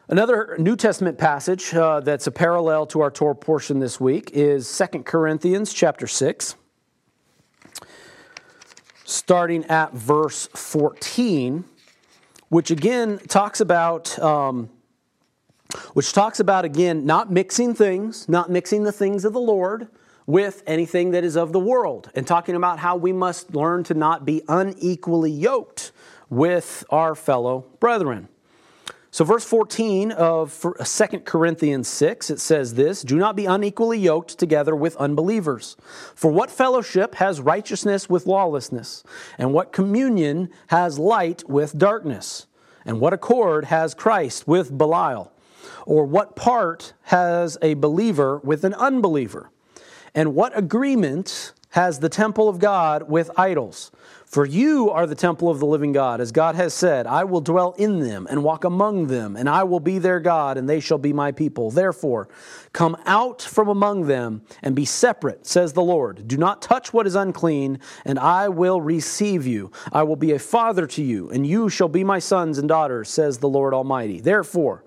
Another 0.08 0.56
New 0.60 0.76
Testament 0.76 1.18
passage 1.18 1.74
uh, 1.74 2.00
that's 2.00 2.28
a 2.28 2.32
parallel 2.32 2.86
to 2.86 3.02
our 3.02 3.10
Torah 3.10 3.34
portion 3.34 3.80
this 3.80 4.00
week 4.00 4.30
is 4.32 4.78
2 4.78 5.02
Corinthians 5.02 5.74
chapter 5.74 6.06
6, 6.06 6.54
starting 9.06 9.66
at 9.66 9.92
verse 9.92 10.50
14, 10.54 11.64
which 12.50 12.70
again 12.70 13.18
talks 13.18 13.60
about. 13.60 14.20
Um, 14.20 14.70
which 15.94 16.12
talks 16.12 16.42
about 16.42 16.66
again 16.66 17.06
not 17.06 17.32
mixing 17.32 17.74
things, 17.74 18.28
not 18.28 18.52
mixing 18.52 18.84
the 18.84 18.92
things 18.92 19.24
of 19.24 19.32
the 19.32 19.40
Lord 19.40 19.88
with 20.26 20.62
anything 20.68 21.12
that 21.12 21.24
is 21.24 21.38
of 21.38 21.54
the 21.54 21.60
world, 21.60 22.12
and 22.14 22.28
talking 22.28 22.56
about 22.56 22.78
how 22.80 22.98
we 22.98 23.14
must 23.14 23.56
learn 23.56 23.86
to 23.86 23.94
not 23.94 24.26
be 24.26 24.44
unequally 24.50 25.32
yoked 25.32 25.94
with 26.32 26.84
our 26.90 27.14
fellow 27.14 27.68
brethren. 27.80 28.28
So, 29.14 29.26
verse 29.26 29.44
14 29.44 30.14
of 30.14 30.58
2 30.62 30.76
uh, 30.80 31.20
Corinthians 31.26 31.90
6, 31.90 32.30
it 32.30 32.40
says 32.40 32.76
this 32.76 33.02
Do 33.02 33.18
not 33.18 33.36
be 33.36 33.46
unequally 33.46 34.00
yoked 34.00 34.40
together 34.40 34.74
with 34.74 34.96
unbelievers. 34.96 35.76
For 36.16 36.32
what 36.32 36.50
fellowship 36.50 37.16
has 37.16 37.42
righteousness 37.42 38.10
with 38.10 38.26
lawlessness? 38.26 39.04
And 39.38 39.54
what 39.54 39.74
communion 39.74 40.50
has 40.68 40.98
light 40.98 41.44
with 41.50 41.78
darkness? 41.78 42.48
And 42.86 43.02
what 43.02 43.12
accord 43.12 43.66
has 43.66 43.94
Christ 43.94 44.48
with 44.48 44.76
Belial? 44.78 45.34
Or 45.86 46.06
what 46.06 46.38
part 46.38 46.94
has 47.04 47.58
a 47.62 47.74
believer 47.74 48.38
with 48.40 48.64
an 48.64 48.74
unbeliever? 48.76 49.52
And 50.16 50.36
what 50.36 50.58
agreement 50.58 51.52
has 51.72 52.00
the 52.00 52.10
temple 52.10 52.48
of 52.48 52.60
God 52.60 53.10
with 53.10 53.32
idols? 53.38 53.92
For 54.32 54.46
you 54.46 54.90
are 54.90 55.06
the 55.06 55.14
temple 55.14 55.50
of 55.50 55.60
the 55.60 55.66
living 55.66 55.92
God, 55.92 56.22
as 56.22 56.32
God 56.32 56.56
has 56.56 56.74
said, 56.74 57.06
I 57.06 57.26
will 57.26 57.42
dwell 57.42 57.76
in 57.78 58.00
them 58.00 58.28
and 58.30 58.46
walk 58.46 58.64
among 58.64 59.08
them, 59.08 59.36
and 59.36 59.50
I 59.50 59.64
will 59.64 59.82
be 59.82 60.00
their 60.00 60.22
God, 60.22 60.58
and 60.58 60.70
they 60.70 60.80
shall 60.80 60.98
be 60.98 61.12
my 61.12 61.34
people. 61.34 61.70
Therefore, 61.70 62.30
come 62.72 62.96
out 63.06 63.42
from 63.42 63.68
among 63.68 64.08
them 64.08 64.42
and 64.64 64.74
be 64.74 64.86
separate, 64.86 65.46
says 65.46 65.74
the 65.74 65.82
Lord. 65.82 66.30
Do 66.30 66.38
not 66.38 66.62
touch 66.62 66.94
what 66.94 67.08
is 67.08 67.16
unclean, 67.16 67.80
and 68.06 68.18
I 68.18 68.48
will 68.48 68.80
receive 68.80 69.46
you. 69.46 69.70
I 69.92 70.04
will 70.04 70.16
be 70.16 70.32
a 70.32 70.40
father 70.40 70.88
to 70.88 71.04
you, 71.04 71.30
and 71.30 71.46
you 71.46 71.68
shall 71.68 71.90
be 71.90 72.06
my 72.06 72.20
sons 72.20 72.58
and 72.58 72.70
daughters, 72.70 73.10
says 73.10 73.40
the 73.40 73.50
Lord 73.50 73.74
Almighty. 73.74 74.22
Therefore, 74.22 74.86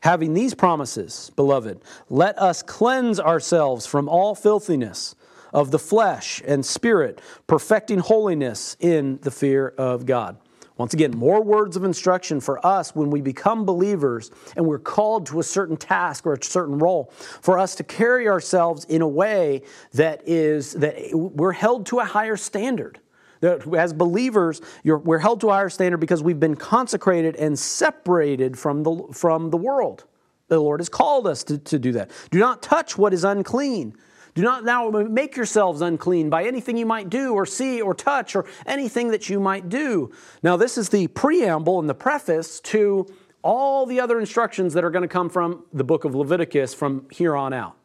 having 0.00 0.32
these 0.32 0.54
promises, 0.54 1.30
beloved, 1.36 1.82
let 2.08 2.38
us 2.38 2.62
cleanse 2.62 3.20
ourselves 3.20 3.84
from 3.84 4.08
all 4.08 4.34
filthiness 4.34 5.14
of 5.52 5.70
the 5.70 5.78
flesh 5.78 6.42
and 6.46 6.64
spirit, 6.64 7.20
perfecting 7.46 7.98
holiness 7.98 8.76
in 8.80 9.18
the 9.22 9.30
fear 9.30 9.68
of 9.78 10.06
God. 10.06 10.36
Once 10.76 10.92
again, 10.92 11.10
more 11.12 11.42
words 11.42 11.74
of 11.74 11.84
instruction 11.84 12.38
for 12.38 12.64
us 12.64 12.94
when 12.94 13.08
we 13.08 13.22
become 13.22 13.64
believers 13.64 14.30
and 14.56 14.66
we're 14.66 14.78
called 14.78 15.24
to 15.26 15.40
a 15.40 15.42
certain 15.42 15.76
task 15.76 16.26
or 16.26 16.34
a 16.34 16.44
certain 16.44 16.78
role, 16.78 17.10
for 17.40 17.58
us 17.58 17.74
to 17.74 17.82
carry 17.82 18.28
ourselves 18.28 18.84
in 18.84 19.00
a 19.00 19.08
way 19.08 19.62
that 19.94 20.20
is 20.26 20.74
that 20.74 20.96
we're 21.12 21.52
held 21.52 21.86
to 21.86 21.98
a 21.98 22.04
higher 22.04 22.36
standard. 22.36 23.00
That 23.40 23.66
as 23.74 23.92
believers, 23.92 24.60
we're 24.84 25.18
held 25.18 25.40
to 25.42 25.48
a 25.48 25.52
higher 25.52 25.70
standard 25.70 25.98
because 25.98 26.22
we've 26.22 26.40
been 26.40 26.56
consecrated 26.56 27.36
and 27.36 27.58
separated 27.58 28.58
from 28.58 28.82
the, 28.82 29.08
from 29.12 29.50
the 29.50 29.58
world. 29.58 30.04
The 30.48 30.58
Lord 30.58 30.80
has 30.80 30.88
called 30.88 31.26
us 31.26 31.42
to, 31.44 31.58
to 31.58 31.78
do 31.78 31.92
that. 31.92 32.10
Do 32.30 32.38
not 32.38 32.62
touch 32.62 32.98
what 32.98 33.14
is 33.14 33.24
unclean. 33.24 33.96
Do 34.36 34.42
not 34.42 34.64
now 34.64 34.90
make 34.90 35.34
yourselves 35.34 35.80
unclean 35.80 36.28
by 36.28 36.44
anything 36.44 36.76
you 36.76 36.84
might 36.84 37.08
do 37.08 37.32
or 37.32 37.46
see 37.46 37.80
or 37.80 37.94
touch 37.94 38.36
or 38.36 38.44
anything 38.66 39.08
that 39.08 39.30
you 39.30 39.40
might 39.40 39.70
do. 39.70 40.12
Now, 40.42 40.58
this 40.58 40.76
is 40.76 40.90
the 40.90 41.06
preamble 41.08 41.80
and 41.80 41.88
the 41.88 41.94
preface 41.94 42.60
to 42.60 43.06
all 43.40 43.86
the 43.86 43.98
other 43.98 44.20
instructions 44.20 44.74
that 44.74 44.84
are 44.84 44.90
going 44.90 45.00
to 45.00 45.08
come 45.08 45.30
from 45.30 45.64
the 45.72 45.84
book 45.84 46.04
of 46.04 46.14
Leviticus 46.14 46.74
from 46.74 47.06
here 47.10 47.34
on 47.34 47.54
out. 47.54 47.78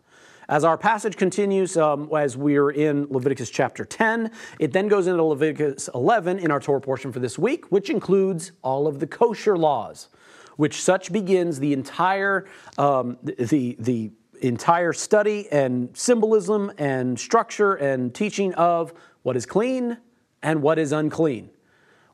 As 0.49 0.65
our 0.65 0.77
passage 0.77 1.15
continues, 1.15 1.77
um, 1.77 2.09
as 2.13 2.35
we're 2.35 2.71
in 2.71 3.07
Leviticus 3.09 3.49
chapter 3.49 3.85
10, 3.85 4.29
it 4.59 4.73
then 4.73 4.89
goes 4.89 5.07
into 5.07 5.23
Leviticus 5.23 5.89
11 5.95 6.37
in 6.39 6.51
our 6.51 6.59
Torah 6.59 6.81
portion 6.81 7.13
for 7.13 7.19
this 7.19 7.39
week, 7.39 7.71
which 7.71 7.89
includes 7.89 8.51
all 8.61 8.87
of 8.87 8.99
the 8.99 9.07
kosher 9.07 9.57
laws, 9.57 10.09
which 10.57 10.81
such 10.81 11.13
begins 11.13 11.61
the 11.61 11.71
entire 11.71 12.45
um, 12.77 13.17
the 13.23 13.77
the 13.79 14.11
entire 14.41 14.93
study 14.93 15.47
and 15.51 15.95
symbolism 15.95 16.71
and 16.77 17.19
structure 17.19 17.73
and 17.75 18.13
teaching 18.13 18.53
of 18.55 18.93
what 19.23 19.35
is 19.35 19.45
clean 19.45 19.97
and 20.41 20.61
what 20.61 20.79
is 20.79 20.91
unclean. 20.91 21.49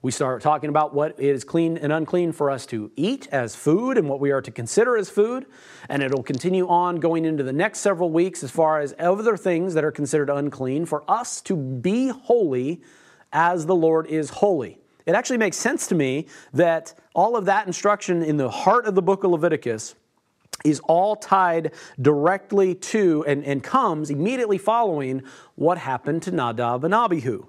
We 0.02 0.12
start 0.12 0.42
talking 0.42 0.70
about 0.70 0.94
what 0.94 1.20
is 1.20 1.44
clean 1.44 1.76
and 1.78 1.92
unclean 1.92 2.32
for 2.32 2.52
us 2.52 2.66
to 2.68 2.92
eat 2.96 3.28
as 3.32 3.56
food 3.56 3.98
and 3.98 4.08
what 4.08 4.20
we 4.20 4.32
are 4.32 4.42
to 4.42 4.52
consider 4.52 4.96
as 4.96 5.10
food. 5.10 5.48
And 5.90 6.04
it'll 6.04 6.24
continue 6.24 6.68
on 6.68 6.98
going 6.98 7.26
into 7.26 7.44
the 7.44 7.54
next 7.54 7.80
several 7.80 8.12
weeks 8.12 8.44
as 8.44 8.52
far 8.52 8.80
as 8.80 8.94
other 9.00 9.36
things 9.36 9.74
that 9.74 9.84
are 9.84 9.92
considered 9.92 10.30
unclean 10.30 10.86
for 10.86 11.04
us 11.10 11.42
to 11.42 11.56
be 11.56 12.10
holy 12.10 12.82
as 13.34 13.66
the 13.66 13.76
Lord 13.76 14.08
is 14.08 14.30
holy. 14.30 14.78
It 15.06 15.16
actually 15.16 15.38
makes 15.38 15.58
sense 15.58 15.88
to 15.88 15.96
me 15.96 16.28
that 16.54 16.94
all 17.16 17.36
of 17.36 17.46
that 17.46 17.66
instruction 17.66 18.22
in 18.22 18.38
the 18.38 18.50
heart 18.50 18.86
of 18.86 18.94
the 18.94 19.02
book 19.02 19.24
of 19.24 19.32
Leviticus 19.32 19.96
is 20.64 20.80
all 20.82 21.16
tied 21.16 21.72
directly 22.02 22.76
to 22.76 23.24
and, 23.28 23.44
and 23.44 23.64
comes 23.64 24.10
immediately 24.10 24.58
following 24.58 25.24
what 25.56 25.78
happened 25.78 26.24
to 26.24 26.32
Nadab 26.32 26.84
and 26.84 26.94
Abihu 26.94 27.48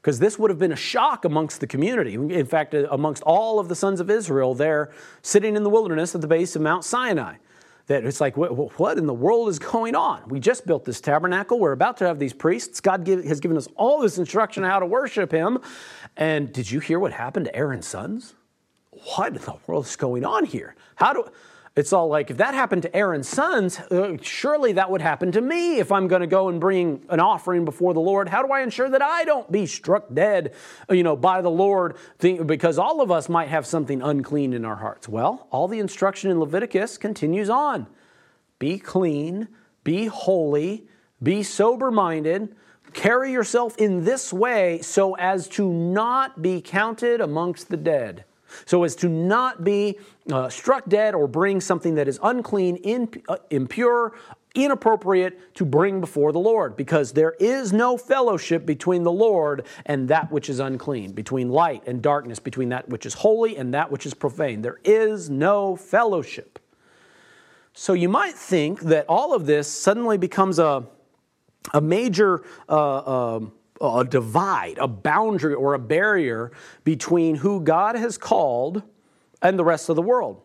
because 0.00 0.18
this 0.18 0.38
would 0.38 0.50
have 0.50 0.58
been 0.58 0.72
a 0.72 0.76
shock 0.76 1.24
amongst 1.24 1.60
the 1.60 1.66
community. 1.66 2.14
In 2.14 2.46
fact, 2.46 2.74
uh, 2.74 2.86
amongst 2.90 3.22
all 3.24 3.58
of 3.58 3.68
the 3.68 3.74
sons 3.74 4.00
of 4.00 4.10
Israel 4.10 4.54
there 4.54 4.90
sitting 5.22 5.56
in 5.56 5.62
the 5.62 5.70
wilderness 5.70 6.14
at 6.14 6.20
the 6.20 6.26
base 6.26 6.56
of 6.56 6.62
Mount 6.62 6.84
Sinai. 6.84 7.36
That 7.86 8.04
it's 8.04 8.20
like, 8.20 8.36
what 8.36 8.98
in 8.98 9.06
the 9.06 9.14
world 9.14 9.48
is 9.48 9.58
going 9.58 9.96
on? 9.96 10.22
We 10.28 10.38
just 10.38 10.64
built 10.64 10.84
this 10.84 11.00
tabernacle. 11.00 11.58
We're 11.58 11.72
about 11.72 11.96
to 11.96 12.06
have 12.06 12.20
these 12.20 12.32
priests. 12.32 12.80
God 12.80 13.04
give, 13.04 13.24
has 13.24 13.40
given 13.40 13.56
us 13.56 13.66
all 13.74 14.00
this 14.00 14.16
instruction 14.16 14.62
on 14.62 14.70
how 14.70 14.78
to 14.78 14.86
worship 14.86 15.32
Him. 15.32 15.58
And 16.16 16.52
did 16.52 16.70
you 16.70 16.78
hear 16.78 17.00
what 17.00 17.12
happened 17.12 17.46
to 17.46 17.56
Aaron's 17.56 17.88
sons? 17.88 18.34
What 18.90 19.34
in 19.34 19.42
the 19.42 19.56
world 19.66 19.86
is 19.86 19.96
going 19.96 20.24
on 20.24 20.44
here? 20.44 20.76
How 20.94 21.12
do 21.12 21.24
it's 21.80 21.92
all 21.92 22.08
like, 22.08 22.30
if 22.30 22.36
that 22.36 22.52
happened 22.52 22.82
to 22.82 22.94
Aaron's 22.94 23.28
sons, 23.28 23.78
uh, 23.78 24.16
surely 24.20 24.72
that 24.74 24.90
would 24.90 25.00
happen 25.00 25.32
to 25.32 25.40
me 25.40 25.78
if 25.78 25.90
I'm 25.90 26.06
going 26.08 26.20
to 26.20 26.26
go 26.26 26.48
and 26.48 26.60
bring 26.60 27.04
an 27.08 27.20
offering 27.20 27.64
before 27.64 27.94
the 27.94 28.00
Lord. 28.00 28.28
How 28.28 28.42
do 28.46 28.52
I 28.52 28.60
ensure 28.60 28.88
that 28.90 29.02
I 29.02 29.24
don't 29.24 29.50
be 29.50 29.64
struck 29.64 30.12
dead, 30.12 30.54
uh, 30.88 30.94
you 30.94 31.02
know, 31.02 31.16
by 31.16 31.40
the 31.40 31.50
Lord? 31.50 31.96
Because 32.18 32.78
all 32.78 33.00
of 33.00 33.10
us 33.10 33.30
might 33.30 33.48
have 33.48 33.66
something 33.66 34.02
unclean 34.02 34.52
in 34.52 34.64
our 34.64 34.76
hearts. 34.76 35.08
Well, 35.08 35.48
all 35.50 35.66
the 35.68 35.80
instruction 35.80 36.30
in 36.30 36.38
Leviticus 36.38 36.98
continues 36.98 37.50
on 37.50 37.86
be 38.58 38.78
clean, 38.78 39.48
be 39.82 40.04
holy, 40.04 40.86
be 41.22 41.42
sober 41.42 41.90
minded. 41.90 42.54
Carry 42.92 43.32
yourself 43.32 43.76
in 43.78 44.04
this 44.04 44.32
way 44.32 44.82
so 44.82 45.16
as 45.16 45.48
to 45.48 45.72
not 45.72 46.42
be 46.42 46.60
counted 46.60 47.22
amongst 47.22 47.70
the 47.70 47.76
dead 47.76 48.24
so 48.64 48.84
as 48.84 48.94
to 48.96 49.08
not 49.08 49.64
be 49.64 49.98
uh, 50.30 50.48
struck 50.48 50.88
dead 50.88 51.14
or 51.14 51.26
bring 51.26 51.60
something 51.60 51.94
that 51.94 52.08
is 52.08 52.18
unclean, 52.22 52.76
in, 52.76 53.08
uh, 53.28 53.36
impure, 53.50 54.14
inappropriate 54.54 55.54
to 55.54 55.64
bring 55.64 56.00
before 56.00 56.32
the 56.32 56.38
Lord, 56.38 56.76
because 56.76 57.12
there 57.12 57.34
is 57.38 57.72
no 57.72 57.96
fellowship 57.96 58.66
between 58.66 59.04
the 59.04 59.12
Lord 59.12 59.66
and 59.86 60.08
that 60.08 60.30
which 60.32 60.48
is 60.48 60.58
unclean, 60.58 61.12
between 61.12 61.50
light 61.50 61.86
and 61.86 62.02
darkness, 62.02 62.38
between 62.38 62.70
that 62.70 62.88
which 62.88 63.06
is 63.06 63.14
holy 63.14 63.56
and 63.56 63.72
that 63.74 63.90
which 63.90 64.06
is 64.06 64.14
profane. 64.14 64.62
There 64.62 64.80
is 64.84 65.30
no 65.30 65.76
fellowship. 65.76 66.58
So 67.72 67.92
you 67.92 68.08
might 68.08 68.34
think 68.34 68.80
that 68.80 69.06
all 69.08 69.34
of 69.34 69.46
this 69.46 69.68
suddenly 69.68 70.18
becomes 70.18 70.58
a, 70.58 70.84
a 71.72 71.80
major. 71.80 72.42
Uh, 72.68 73.36
um, 73.36 73.52
a 73.80 74.04
divide, 74.04 74.78
a 74.78 74.88
boundary, 74.88 75.54
or 75.54 75.74
a 75.74 75.78
barrier 75.78 76.52
between 76.84 77.36
who 77.36 77.60
God 77.60 77.96
has 77.96 78.18
called 78.18 78.82
and 79.42 79.58
the 79.58 79.64
rest 79.64 79.88
of 79.88 79.96
the 79.96 80.02
world. 80.02 80.42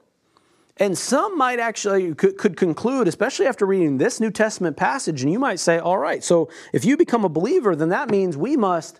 And 0.78 0.98
some 0.98 1.38
might 1.38 1.60
actually 1.60 2.14
could, 2.16 2.38
could, 2.38 2.58
conclude, 2.58 3.08
especially 3.08 3.48
after 3.48 3.66
reading 3.66 3.98
this 3.98 4.20
New 4.20 4.32
Testament 4.32 4.76
passage, 4.76 5.24
and 5.24 5.32
you 5.32 5.40
might 5.40 5.60
say, 5.60 5.80
all 5.80 5.98
right, 5.98 6.24
so 6.24 6.50
if 6.74 6.84
you 6.84 6.98
become 6.98 7.24
a 7.24 7.30
believer, 7.30 7.76
then 7.76 7.90
that 7.90 8.10
means 8.10 8.36
we 8.36 8.58
must 8.58 9.00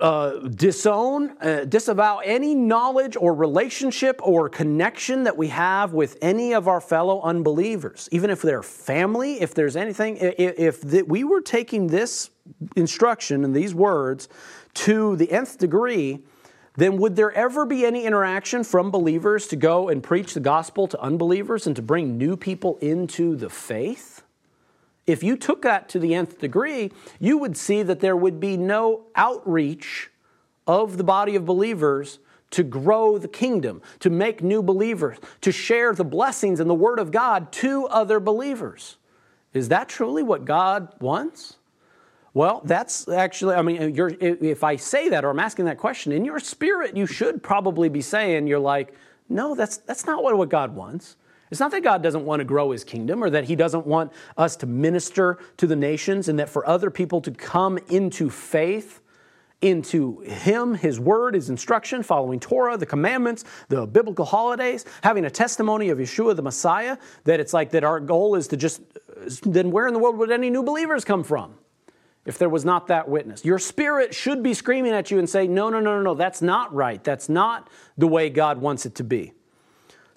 uh, 0.00 0.48
disown, 0.48 1.36
uh, 1.40 1.64
disavow 1.64 2.18
any 2.18 2.54
knowledge 2.54 3.16
or 3.16 3.34
relationship 3.34 4.20
or 4.22 4.48
connection 4.48 5.24
that 5.24 5.36
we 5.36 5.48
have 5.48 5.92
with 5.92 6.16
any 6.22 6.54
of 6.54 6.66
our 6.68 6.80
fellow 6.80 7.20
unbelievers, 7.22 8.08
even 8.10 8.30
if 8.30 8.40
they're 8.40 8.62
family, 8.62 9.40
if 9.40 9.54
there's 9.54 9.76
anything, 9.76 10.16
if, 10.16 10.82
if 10.84 11.06
we 11.06 11.22
were 11.22 11.42
taking 11.42 11.88
this 11.88 12.30
instruction 12.76 13.44
and 13.44 13.54
these 13.54 13.74
words 13.74 14.28
to 14.74 15.16
the 15.16 15.30
nth 15.30 15.58
degree, 15.58 16.20
then 16.76 16.96
would 16.96 17.16
there 17.16 17.32
ever 17.32 17.66
be 17.66 17.84
any 17.84 18.04
interaction 18.04 18.64
from 18.64 18.90
believers 18.90 19.48
to 19.48 19.56
go 19.56 19.88
and 19.88 20.02
preach 20.02 20.32
the 20.32 20.40
gospel 20.40 20.86
to 20.86 21.00
unbelievers 21.00 21.66
and 21.66 21.74
to 21.76 21.82
bring 21.82 22.16
new 22.16 22.36
people 22.36 22.78
into 22.80 23.36
the 23.36 23.50
faith? 23.50 24.17
If 25.08 25.22
you 25.22 25.36
took 25.38 25.62
that 25.62 25.88
to 25.88 25.98
the 25.98 26.14
nth 26.14 26.38
degree, 26.38 26.92
you 27.18 27.38
would 27.38 27.56
see 27.56 27.82
that 27.82 28.00
there 28.00 28.14
would 28.14 28.38
be 28.38 28.58
no 28.58 29.06
outreach 29.16 30.10
of 30.66 30.98
the 30.98 31.04
body 31.04 31.34
of 31.34 31.46
believers 31.46 32.18
to 32.50 32.62
grow 32.62 33.16
the 33.16 33.28
kingdom, 33.28 33.80
to 34.00 34.10
make 34.10 34.42
new 34.42 34.62
believers, 34.62 35.16
to 35.40 35.50
share 35.50 35.94
the 35.94 36.04
blessings 36.04 36.60
and 36.60 36.68
the 36.68 36.74
word 36.74 36.98
of 36.98 37.10
God 37.10 37.50
to 37.52 37.86
other 37.86 38.20
believers. 38.20 38.98
Is 39.54 39.70
that 39.70 39.88
truly 39.88 40.22
what 40.22 40.44
God 40.44 40.92
wants? 41.00 41.56
Well, 42.34 42.60
that's 42.64 43.08
actually, 43.08 43.54
I 43.54 43.62
mean, 43.62 43.96
if 44.20 44.62
I 44.62 44.76
say 44.76 45.08
that 45.08 45.24
or 45.24 45.30
I'm 45.30 45.40
asking 45.40 45.64
that 45.64 45.78
question, 45.78 46.12
in 46.12 46.26
your 46.26 46.38
spirit, 46.38 46.94
you 46.94 47.06
should 47.06 47.42
probably 47.42 47.88
be 47.88 48.02
saying, 48.02 48.46
you're 48.46 48.58
like, 48.58 48.94
no, 49.30 49.54
that's, 49.54 49.78
that's 49.78 50.04
not 50.04 50.22
what, 50.22 50.36
what 50.36 50.50
God 50.50 50.74
wants. 50.74 51.16
It's 51.50 51.60
not 51.60 51.70
that 51.70 51.82
God 51.82 52.02
doesn't 52.02 52.24
want 52.24 52.40
to 52.40 52.44
grow 52.44 52.70
his 52.70 52.84
kingdom 52.84 53.22
or 53.22 53.30
that 53.30 53.44
he 53.44 53.56
doesn't 53.56 53.86
want 53.86 54.12
us 54.36 54.56
to 54.56 54.66
minister 54.66 55.38
to 55.56 55.66
the 55.66 55.76
nations 55.76 56.28
and 56.28 56.38
that 56.38 56.48
for 56.48 56.66
other 56.66 56.90
people 56.90 57.20
to 57.22 57.30
come 57.30 57.78
into 57.88 58.28
faith 58.30 59.00
into 59.60 60.20
him, 60.20 60.74
his 60.74 61.00
word, 61.00 61.34
his 61.34 61.50
instruction, 61.50 62.02
following 62.02 62.38
Torah, 62.38 62.76
the 62.76 62.86
commandments, 62.86 63.44
the 63.68 63.86
biblical 63.86 64.24
holidays, 64.24 64.84
having 65.02 65.24
a 65.24 65.30
testimony 65.30 65.88
of 65.88 65.98
Yeshua 65.98 66.36
the 66.36 66.42
Messiah, 66.42 66.96
that 67.24 67.40
it's 67.40 67.52
like 67.52 67.70
that 67.70 67.82
our 67.82 67.98
goal 67.98 68.36
is 68.36 68.48
to 68.48 68.56
just, 68.56 68.80
then 69.42 69.70
where 69.70 69.88
in 69.88 69.94
the 69.94 69.98
world 69.98 70.16
would 70.18 70.30
any 70.30 70.50
new 70.50 70.62
believers 70.62 71.04
come 71.04 71.24
from? 71.24 71.54
If 72.24 72.38
there 72.38 72.48
was 72.48 72.64
not 72.64 72.88
that 72.88 73.08
witness, 73.08 73.44
your 73.44 73.58
spirit 73.58 74.14
should 74.14 74.42
be 74.42 74.52
screaming 74.52 74.92
at 74.92 75.10
you 75.10 75.18
and 75.18 75.28
say, 75.28 75.46
No, 75.48 75.70
no, 75.70 75.80
no, 75.80 75.96
no, 75.96 76.02
no, 76.02 76.14
that's 76.14 76.42
not 76.42 76.74
right. 76.74 77.02
That's 77.02 77.28
not 77.28 77.70
the 77.96 78.06
way 78.06 78.28
God 78.28 78.58
wants 78.58 78.84
it 78.84 78.96
to 78.96 79.04
be. 79.04 79.32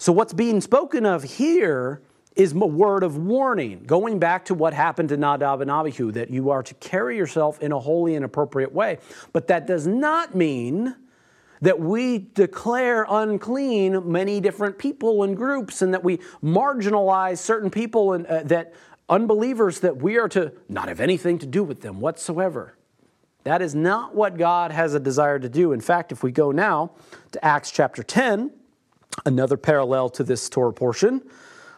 So, 0.02 0.10
what's 0.10 0.32
being 0.32 0.60
spoken 0.60 1.06
of 1.06 1.22
here 1.22 2.02
is 2.34 2.50
a 2.50 2.56
word 2.56 3.04
of 3.04 3.18
warning, 3.18 3.84
going 3.84 4.18
back 4.18 4.46
to 4.46 4.52
what 4.54 4.74
happened 4.74 5.10
to 5.10 5.16
Nadab 5.16 5.60
and 5.60 5.70
Abihu, 5.70 6.10
that 6.10 6.28
you 6.28 6.50
are 6.50 6.64
to 6.64 6.74
carry 6.74 7.16
yourself 7.16 7.60
in 7.60 7.70
a 7.70 7.78
holy 7.78 8.16
and 8.16 8.24
appropriate 8.24 8.72
way. 8.72 8.98
But 9.32 9.46
that 9.46 9.68
does 9.68 9.86
not 9.86 10.34
mean 10.34 10.96
that 11.60 11.78
we 11.78 12.18
declare 12.18 13.06
unclean 13.08 14.10
many 14.10 14.40
different 14.40 14.76
people 14.76 15.22
and 15.22 15.36
groups 15.36 15.82
and 15.82 15.94
that 15.94 16.02
we 16.02 16.18
marginalize 16.42 17.38
certain 17.38 17.70
people 17.70 18.14
and 18.14 18.26
uh, 18.26 18.42
that 18.42 18.74
unbelievers 19.08 19.78
that 19.78 19.98
we 19.98 20.18
are 20.18 20.28
to 20.30 20.52
not 20.68 20.88
have 20.88 20.98
anything 20.98 21.38
to 21.38 21.46
do 21.46 21.62
with 21.62 21.80
them 21.80 22.00
whatsoever. 22.00 22.76
That 23.44 23.62
is 23.62 23.72
not 23.72 24.16
what 24.16 24.36
God 24.36 24.72
has 24.72 24.94
a 24.94 25.00
desire 25.00 25.38
to 25.38 25.48
do. 25.48 25.70
In 25.70 25.80
fact, 25.80 26.10
if 26.10 26.24
we 26.24 26.32
go 26.32 26.50
now 26.50 26.90
to 27.30 27.44
Acts 27.44 27.70
chapter 27.70 28.02
10, 28.02 28.50
another 29.24 29.56
parallel 29.56 30.08
to 30.10 30.24
this 30.24 30.48
Torah 30.48 30.72
portion, 30.72 31.22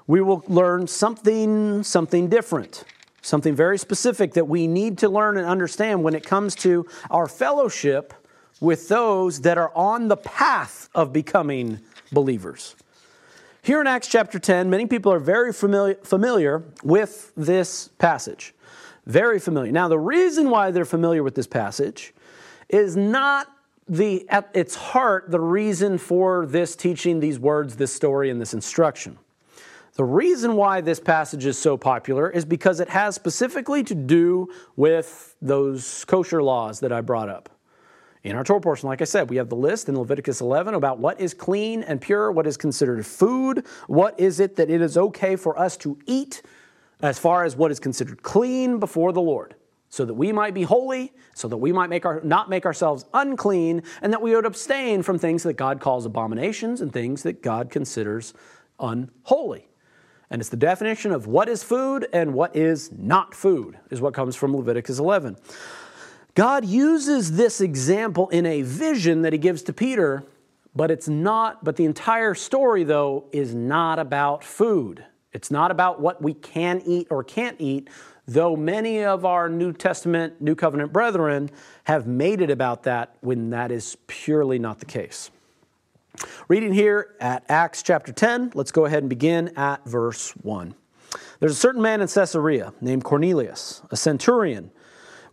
we 0.07 0.21
will 0.21 0.45
learn 0.49 0.87
something, 0.87 1.83
something 1.83 2.29
different, 2.29 2.85
something 3.23 3.55
very 3.55 3.79
specific 3.79 4.35
that 4.35 4.47
we 4.47 4.67
need 4.67 4.99
to 4.99 5.09
learn 5.09 5.37
and 5.37 5.47
understand 5.47 6.03
when 6.03 6.15
it 6.15 6.25
comes 6.25 6.55
to 6.57 6.87
our 7.11 7.27
fellowship 7.27 8.13
with 8.61 8.89
those 8.89 9.41
that 9.41 9.59
are 9.59 9.73
on 9.75 10.09
the 10.09 10.17
path 10.17 10.89
of 10.95 11.13
becoming 11.13 11.81
believers. 12.13 12.77
Here 13.63 13.81
in 13.81 13.87
Acts 13.87 14.09
chapter 14.09 14.39
10, 14.39 14.69
many 14.69 14.87
people 14.87 15.11
are 15.11 15.19
very 15.19 15.53
familiar, 15.53 15.95
familiar 15.97 16.63
with 16.83 17.33
this 17.35 17.89
passage. 17.99 18.55
Very 19.07 19.39
familiar. 19.39 19.73
Now, 19.73 19.89
the 19.89 19.99
reason 19.99 20.51
why 20.51 20.71
they're 20.71 20.85
familiar 20.85 21.23
with 21.23 21.35
this 21.35 21.47
passage 21.47 22.13
is 22.69 22.97
not 22.97 23.54
the, 23.89 24.27
at 24.29 24.51
its 24.55 24.75
heart, 24.75 25.31
the 25.31 25.41
reason 25.41 25.99
for 25.99 26.47
this 26.47 26.75
teaching, 26.75 27.21
these 27.21 27.39
words, 27.39 27.77
this 27.77 27.93
story, 27.93 28.31
and 28.31 28.41
this 28.41 28.55
instruction. 28.55 29.19
The 29.95 30.05
reason 30.05 30.57
why 30.57 30.81
this 30.81 30.99
passage 30.99 31.47
is 31.47 31.57
so 31.57 31.77
popular 31.77 32.29
is 32.29 32.45
because 32.45 32.81
it 32.81 32.89
has 32.89 33.15
specifically 33.15 33.85
to 33.85 33.95
do 33.95 34.49
with 34.75 35.37
those 35.41 36.05
kosher 36.07 36.43
laws 36.43 36.81
that 36.81 36.93
I 36.93 37.01
brought 37.01 37.29
up. 37.29 37.49
In 38.25 38.35
our 38.37 38.43
Torah 38.43 38.61
portion, 38.61 38.89
like 38.89 39.03
I 39.03 39.05
said, 39.05 39.29
we 39.29 39.37
have 39.37 39.51
the 39.51 39.57
list 39.57 39.89
in 39.89 39.97
Leviticus 39.99 40.41
11 40.41 40.75
about 40.75 40.99
what 40.99 41.21
is 41.21 41.35
clean 41.35 41.83
and 41.83 42.01
pure, 42.01 42.33
what 42.33 42.47
is 42.47 42.57
considered 42.57 43.05
food, 43.05 43.67
what 43.87 44.19
is 44.19 44.41
it 44.41 44.57
that 44.57 44.71
it 44.71 44.81
is 44.81 44.97
okay 44.97 45.37
for 45.37 45.57
us 45.59 45.77
to 45.79 45.99
eat 46.07 46.43
as 47.03 47.19
far 47.19 47.45
as 47.45 47.55
what 47.55 47.71
is 47.71 47.79
considered 47.79 48.23
clean 48.23 48.81
before 48.81 49.13
the 49.13 49.21
Lord 49.21 49.55
so 49.95 50.05
that 50.05 50.15
we 50.15 50.33
might 50.33 50.55
be 50.55 50.65
holy, 50.65 51.13
so 51.37 51.47
that 51.47 51.57
we 51.57 51.71
might 51.71 51.89
make 51.89 52.05
our, 52.05 52.21
not 52.25 52.51
make 52.51 52.67
ourselves 52.67 53.05
unclean, 53.15 53.81
and 54.03 54.13
that 54.13 54.21
we 54.21 54.35
would 54.35 54.45
abstain 54.45 55.05
from 55.05 55.21
things 55.21 55.45
that 55.45 55.53
God 55.53 55.79
calls 55.79 56.05
abominations 56.05 56.81
and 56.81 56.93
things 56.93 57.23
that 57.23 57.45
God 57.45 57.71
considers 57.71 58.35
unholy. 58.81 59.69
And 60.31 60.43
it's 60.43 60.49
the 60.49 60.57
definition 60.57 61.13
of 61.13 61.29
what 61.29 61.49
is 61.49 61.63
food 61.63 62.09
and 62.13 62.35
what 62.35 62.57
is 62.57 62.91
not 62.91 63.37
food, 63.37 63.79
is 63.91 64.01
what 64.01 64.15
comes 64.15 64.35
from 64.35 64.57
Leviticus 64.57 64.99
11. 64.99 65.37
God 66.35 66.65
uses 66.65 67.37
this 67.37 67.61
example 67.61 68.29
in 68.31 68.47
a 68.47 68.63
vision 68.63 69.23
that 69.23 69.33
he 69.33 69.39
gives 69.39 69.63
to 69.63 69.73
Peter, 69.73 70.25
but 70.75 70.91
it's 70.91 71.09
not, 71.09 71.63
but 71.63 71.77
the 71.77 71.85
entire 71.85 72.35
story, 72.35 72.83
though, 72.83 73.27
is 73.31 73.55
not 73.55 74.01
about 74.01 74.43
food. 74.43 75.05
It's 75.33 75.53
not 75.53 75.71
about 75.71 76.01
what 76.01 76.21
we 76.21 76.35
can 76.35 76.83
eat 76.85 77.07
or 77.11 77.23
can't 77.23 77.61
eat, 77.61 77.89
though 78.27 78.57
many 78.57 79.05
of 79.05 79.25
our 79.25 79.49
New 79.49 79.73
Testament, 79.73 80.41
New 80.41 80.55
Covenant 80.55 80.93
brethren 80.93 81.51
have 81.85 82.07
made 82.07 82.41
it 82.41 82.51
about 82.51 82.85
that 82.85 83.17
when 83.21 83.51
that 83.51 83.71
is 83.71 83.97
purely 84.07 84.59
not 84.59 84.79
the 84.79 84.87
case. 84.87 85.31
Reading 86.49 86.73
here 86.73 87.15
at 87.21 87.45
Acts 87.49 87.83
chapter 87.83 88.13
10, 88.13 88.53
let's 88.55 88.71
go 88.71 88.85
ahead 88.85 89.03
and 89.03 89.11
begin 89.11 89.49
at 89.57 89.85
verse 89.85 90.31
1. 90.43 90.75
There's 91.41 91.53
a 91.53 91.57
certain 91.57 91.83
man 91.83 92.01
in 92.01 92.09
Caesarea 92.09 92.73
named 92.81 93.05
Cornelius, 93.05 93.83
a 93.91 93.97
centurion 93.97 94.71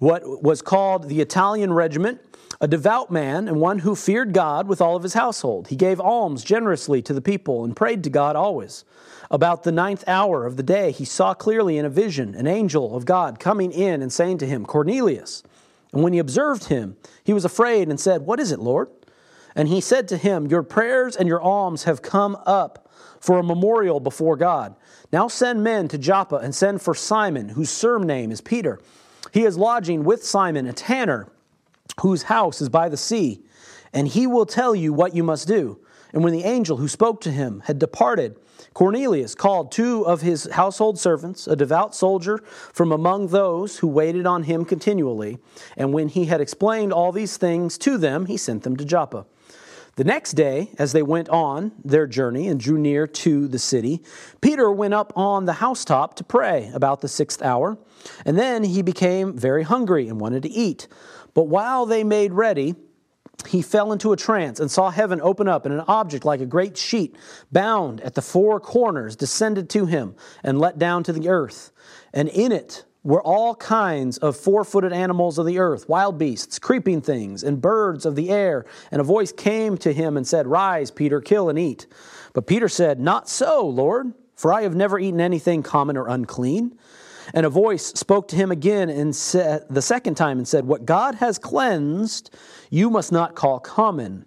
what 0.01 0.41
was 0.41 0.63
called 0.63 1.09
the 1.09 1.22
Italian 1.22 1.72
regiment, 1.72 2.19
a 2.62 2.68
devout 2.68 3.10
man 3.10 3.48
and 3.48 3.60
one 3.60 3.80
who 3.80 3.96
feared 3.96 4.34
God 4.34 4.68
with 4.68 4.80
all 4.80 4.96
of 4.96 5.02
his 5.02 5.16
household. 5.16 5.70
He 5.70 5.76
gave 5.76 6.00
alms 6.00 6.44
generously 6.44 7.02
to 7.02 7.14
the 7.14 7.22
people 7.22 7.66
and 7.66 7.76
prayed 7.76 8.04
to 8.04 8.10
God 8.12 8.36
always. 8.36 8.86
About 9.32 9.64
the 9.64 9.72
ninth 9.72 10.04
hour 10.08 10.46
of 10.46 10.58
the 10.58 10.64
day, 10.64 10.92
he 10.92 11.04
saw 11.04 11.34
clearly 11.34 11.80
in 11.80 11.86
a 11.86 11.90
vision 11.90 12.36
an 12.36 12.46
angel 12.46 12.96
of 12.96 13.06
God 13.06 13.40
coming 13.40 13.72
in 13.72 14.04
and 14.04 14.14
saying 14.14 14.38
to 14.38 14.46
him, 14.46 14.64
Cornelius. 14.64 15.42
And 15.92 16.04
when 16.04 16.14
he 16.14 16.20
observed 16.20 16.66
him, 16.66 16.98
he 17.24 17.34
was 17.34 17.46
afraid 17.46 17.90
and 17.90 18.00
said, 18.00 18.22
What 18.22 18.40
is 18.40 18.52
it, 18.52 18.60
Lord? 18.60 18.90
And 19.56 19.68
he 19.68 19.82
said 19.82 20.08
to 20.10 20.18
him, 20.18 20.46
Your 20.46 20.64
prayers 20.64 21.16
and 21.16 21.28
your 21.28 21.42
alms 21.42 21.86
have 21.86 22.04
come 22.04 22.38
up 22.46 22.88
for 23.20 23.40
a 23.40 23.44
memorial 23.44 24.00
before 24.00 24.38
God. 24.38 24.76
Now 25.12 25.28
send 25.28 25.64
men 25.64 25.88
to 25.88 25.98
Joppa 25.98 26.36
and 26.36 26.54
send 26.54 26.84
for 26.84 26.94
Simon, 26.94 27.50
whose 27.50 27.72
surname 27.72 28.32
is 28.32 28.40
Peter. 28.40 28.80
He 29.32 29.46
is 29.46 29.58
lodging 29.58 30.04
with 30.04 30.24
Simon, 30.24 30.68
a 30.68 30.74
tanner, 30.74 31.28
whose 31.99 32.23
house 32.23 32.61
is 32.61 32.69
by 32.69 32.89
the 32.89 32.97
sea, 32.97 33.43
and 33.93 34.07
he 34.07 34.26
will 34.26 34.45
tell 34.45 34.73
you 34.73 34.93
what 34.93 35.15
you 35.15 35.23
must 35.23 35.47
do. 35.47 35.80
And 36.13 36.23
when 36.23 36.34
the 36.34 36.43
angel 36.43 36.77
who 36.77 36.88
spoke 36.88 37.22
to 37.22 37.31
him 37.31 37.61
had 37.65 37.80
departed, 37.80 38.35
Cornelius 38.73 39.35
called 39.35 39.72
two 39.72 40.05
of 40.05 40.22
his 40.22 40.45
household 40.51 40.99
servants, 40.99 41.47
a 41.47 41.55
devout 41.55 41.95
soldier 41.95 42.38
from 42.73 42.91
among 42.91 43.27
those 43.27 43.80
who 43.80 43.88
waited 43.88 44.26
on 44.26 44.43
him 44.43 44.65
continually. 44.65 45.39
And 45.76 45.93
when 45.93 46.09
he 46.09 46.26
had 46.26 46.41
explained 46.41 46.93
all 46.93 47.11
these 47.11 47.38
things 47.38 47.77
to 47.80 47.97
them, 47.97 48.27
he 48.27 48.38
sent 48.38 48.63
them 48.63 48.77
to 48.77 48.85
Joppa. 48.85 49.26
The 49.97 50.05
next 50.05 50.34
day, 50.34 50.72
as 50.80 50.93
they 50.93 51.03
went 51.03 51.27
on 51.30 51.73
their 51.84 52.07
journey 52.07 52.47
and 52.47 52.59
drew 52.59 52.77
near 52.77 53.05
to 53.07 53.47
the 53.49 53.59
city, 53.59 54.01
Peter 54.39 54.72
went 54.72 54.93
up 54.93 55.11
on 55.18 55.45
the 55.45 55.53
housetop 55.53 56.15
to 56.15 56.23
pray 56.23 56.72
about 56.73 57.01
the 57.01 57.09
sixth 57.09 57.41
hour. 57.41 57.77
And 58.26 58.38
then 58.39 58.63
he 58.63 58.81
became 58.81 59.38
very 59.38 59.63
hungry 59.63 60.07
and 60.07 60.19
wanted 60.19 60.43
to 60.43 60.49
eat. 60.49 60.88
But 61.34 61.44
while 61.44 61.86
they 61.86 62.03
made 62.03 62.34
ready, 62.34 62.76
he 63.48 63.62
fell 63.62 63.91
into 63.91 64.12
a 64.12 64.18
trance 64.18 64.60
and 64.60 64.70
saw 64.70 64.90
heaven 64.90 65.20
open 65.22 65.48
up, 65.48 65.66
and 65.66 65.74
an 65.74 65.84
object 65.88 66.26
like 66.26 66.41
a 66.41 66.45
great 66.45 66.78
sheet, 66.78 67.16
bound 67.52 68.02
at 68.02 68.16
the 68.16 68.22
four 68.22 68.60
corners, 68.60 69.16
descended 69.16 69.70
to 69.72 69.86
him 69.86 70.16
and 70.44 70.60
let 70.60 70.78
down 70.78 71.03
to 71.03 71.14
the 71.14 71.30
earth. 71.30 71.72
And 72.14 72.30
in 72.30 72.52
it 72.52 72.86
were 73.03 73.22
all 73.22 73.56
kinds 73.56 74.20
of 74.20 74.38
four 74.38 74.64
footed 74.64 74.94
animals 74.94 75.40
of 75.40 75.45
the 75.45 75.58
earth, 75.58 75.90
wild 75.90 76.20
beasts, 76.20 76.60
creeping 76.60 77.02
things, 77.02 77.44
and 77.44 77.60
birds 77.62 78.06
of 78.06 78.16
the 78.16 78.30
air. 78.30 78.66
And 78.91 79.02
a 79.02 79.03
voice 79.03 79.32
came 79.32 79.78
to 79.80 79.91
him 79.91 80.18
and 80.18 80.28
said, 80.28 80.45
Rise, 80.45 80.91
Peter, 80.91 81.20
kill 81.20 81.49
and 81.49 81.58
eat. 81.58 81.88
But 82.34 82.45
Peter 82.45 82.70
said, 82.70 82.99
Not 82.99 83.28
so, 83.28 83.66
Lord, 83.66 84.14
for 84.36 84.53
I 84.53 84.62
have 84.62 84.76
never 84.76 84.99
eaten 84.99 85.20
anything 85.20 85.64
common 85.64 85.98
or 85.98 86.08
unclean. 86.08 86.78
And 87.34 87.45
a 87.45 87.49
voice 87.49 87.88
spoke 87.88 88.27
to 88.30 88.35
him 88.35 88.52
again 88.52 88.89
and 88.89 89.15
said, 89.15 89.65
the 89.69 89.81
second 89.81 90.15
time 90.15 90.38
and 90.38 90.48
said, 90.48 90.65
What 90.65 90.85
God 90.85 91.15
has 91.15 91.38
cleansed, 91.38 92.35
you 92.69 92.89
must 92.89 93.11
not 93.11 93.35
call 93.35 93.60
common. 93.60 94.26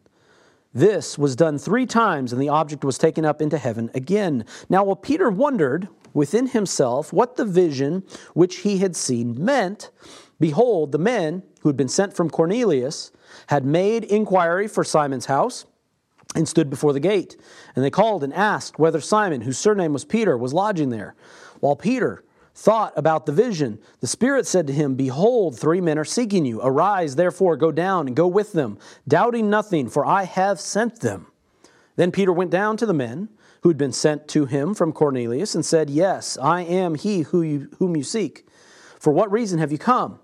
This 0.72 1.16
was 1.16 1.36
done 1.36 1.58
three 1.58 1.86
times, 1.86 2.32
and 2.32 2.42
the 2.42 2.48
object 2.48 2.84
was 2.84 2.98
taken 2.98 3.24
up 3.24 3.40
into 3.40 3.58
heaven 3.58 3.90
again. 3.94 4.44
Now, 4.68 4.82
while 4.84 4.96
Peter 4.96 5.30
wondered 5.30 5.88
within 6.12 6.48
himself 6.48 7.12
what 7.12 7.36
the 7.36 7.44
vision 7.44 8.02
which 8.34 8.58
he 8.58 8.78
had 8.78 8.96
seen 8.96 9.42
meant, 9.42 9.90
behold, 10.40 10.90
the 10.90 10.98
men 10.98 11.44
who 11.60 11.68
had 11.68 11.76
been 11.76 11.88
sent 11.88 12.14
from 12.14 12.28
Cornelius 12.28 13.12
had 13.48 13.64
made 13.64 14.04
inquiry 14.04 14.66
for 14.66 14.82
Simon's 14.82 15.26
house 15.26 15.64
and 16.34 16.48
stood 16.48 16.70
before 16.70 16.92
the 16.92 17.00
gate. 17.00 17.36
And 17.76 17.84
they 17.84 17.90
called 17.90 18.24
and 18.24 18.34
asked 18.34 18.78
whether 18.78 19.00
Simon, 19.00 19.42
whose 19.42 19.58
surname 19.58 19.92
was 19.92 20.04
Peter, 20.04 20.36
was 20.36 20.52
lodging 20.52 20.90
there. 20.90 21.14
While 21.60 21.76
Peter 21.76 22.24
thought 22.54 22.92
about 22.96 23.26
the 23.26 23.32
vision, 23.32 23.78
the 24.00 24.06
Spirit 24.06 24.46
said 24.46 24.66
to 24.68 24.72
him, 24.72 24.94
Behold, 24.94 25.58
three 25.58 25.80
men 25.80 25.98
are 25.98 26.04
seeking 26.04 26.44
you. 26.44 26.60
Arise, 26.62 27.16
therefore, 27.16 27.56
go 27.56 27.72
down 27.72 28.06
and 28.06 28.14
go 28.14 28.28
with 28.28 28.52
them, 28.52 28.78
doubting 29.08 29.50
nothing, 29.50 29.88
for 29.88 30.06
I 30.06 30.24
have 30.24 30.60
sent 30.60 31.00
them. 31.00 31.26
Then 31.96 32.12
Peter 32.12 32.32
went 32.32 32.50
down 32.50 32.76
to 32.76 32.86
the 32.86 32.94
men 32.94 33.28
who 33.62 33.70
had 33.70 33.78
been 33.78 33.92
sent 33.92 34.28
to 34.28 34.46
him 34.46 34.74
from 34.74 34.92
Cornelius 34.92 35.54
and 35.54 35.64
said, 35.64 35.90
Yes, 35.90 36.38
I 36.38 36.62
am 36.62 36.94
he 36.94 37.22
who 37.22 37.42
you, 37.42 37.70
whom 37.78 37.96
you 37.96 38.02
seek. 38.02 38.46
For 39.00 39.12
what 39.12 39.32
reason 39.32 39.58
have 39.58 39.72
you 39.72 39.78
come? 39.78 40.20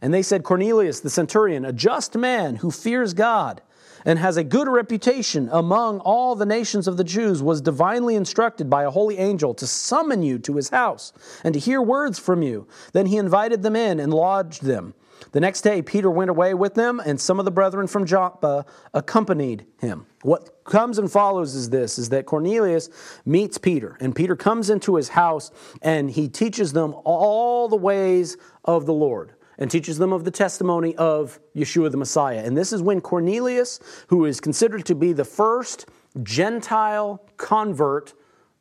And 0.00 0.12
they 0.12 0.22
said, 0.22 0.44
Cornelius 0.44 1.00
the 1.00 1.10
centurion, 1.10 1.64
a 1.64 1.72
just 1.72 2.14
man 2.16 2.56
who 2.56 2.70
fears 2.70 3.14
God 3.14 3.62
and 4.04 4.18
has 4.18 4.36
a 4.36 4.44
good 4.44 4.68
reputation 4.68 5.48
among 5.52 6.00
all 6.00 6.34
the 6.34 6.46
nations 6.46 6.86
of 6.86 6.96
the 6.96 7.04
Jews, 7.04 7.42
was 7.42 7.60
divinely 7.60 8.14
instructed 8.14 8.68
by 8.68 8.84
a 8.84 8.90
holy 8.90 9.18
angel 9.18 9.54
to 9.54 9.66
summon 9.66 10.22
you 10.22 10.38
to 10.40 10.56
his 10.56 10.70
house 10.70 11.12
and 11.42 11.54
to 11.54 11.60
hear 11.60 11.80
words 11.80 12.18
from 12.18 12.42
you. 12.42 12.66
Then 12.92 13.06
he 13.06 13.16
invited 13.16 13.62
them 13.62 13.76
in 13.76 14.00
and 14.00 14.12
lodged 14.12 14.62
them. 14.62 14.94
The 15.32 15.40
next 15.40 15.62
day, 15.62 15.80
Peter 15.80 16.10
went 16.10 16.30
away 16.30 16.54
with 16.54 16.74
them, 16.74 17.00
and 17.04 17.20
some 17.20 17.38
of 17.38 17.44
the 17.44 17.50
brethren 17.50 17.86
from 17.86 18.04
Joppa 18.04 18.66
accompanied 18.92 19.64
him. 19.78 20.06
What 20.22 20.64
comes 20.64 20.98
and 20.98 21.10
follows 21.10 21.54
is 21.54 21.70
this 21.70 21.98
is 21.98 22.10
that 22.10 22.26
Cornelius 22.26 22.88
meets 23.24 23.58
Peter, 23.58 23.96
and 24.00 24.14
Peter 24.14 24.36
comes 24.36 24.70
into 24.70 24.96
his 24.96 25.10
house 25.10 25.50
and 25.82 26.10
he 26.10 26.28
teaches 26.28 26.72
them 26.72 26.94
all 27.04 27.68
the 27.68 27.76
ways 27.76 28.36
of 28.64 28.86
the 28.86 28.92
Lord 28.92 29.34
and 29.58 29.70
teaches 29.70 29.98
them 29.98 30.12
of 30.12 30.24
the 30.24 30.30
testimony 30.30 30.94
of 30.96 31.38
Yeshua 31.54 31.90
the 31.90 31.96
Messiah. 31.96 32.42
And 32.44 32.56
this 32.56 32.72
is 32.72 32.82
when 32.82 33.00
Cornelius, 33.00 33.80
who 34.08 34.24
is 34.24 34.40
considered 34.40 34.84
to 34.86 34.94
be 34.94 35.12
the 35.12 35.24
first 35.24 35.86
Gentile 36.22 37.22
convert 37.36 38.14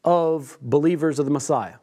of 0.03 0.57
believers 0.61 1.19
of 1.19 1.25
the 1.25 1.31
Messiah, 1.31 1.75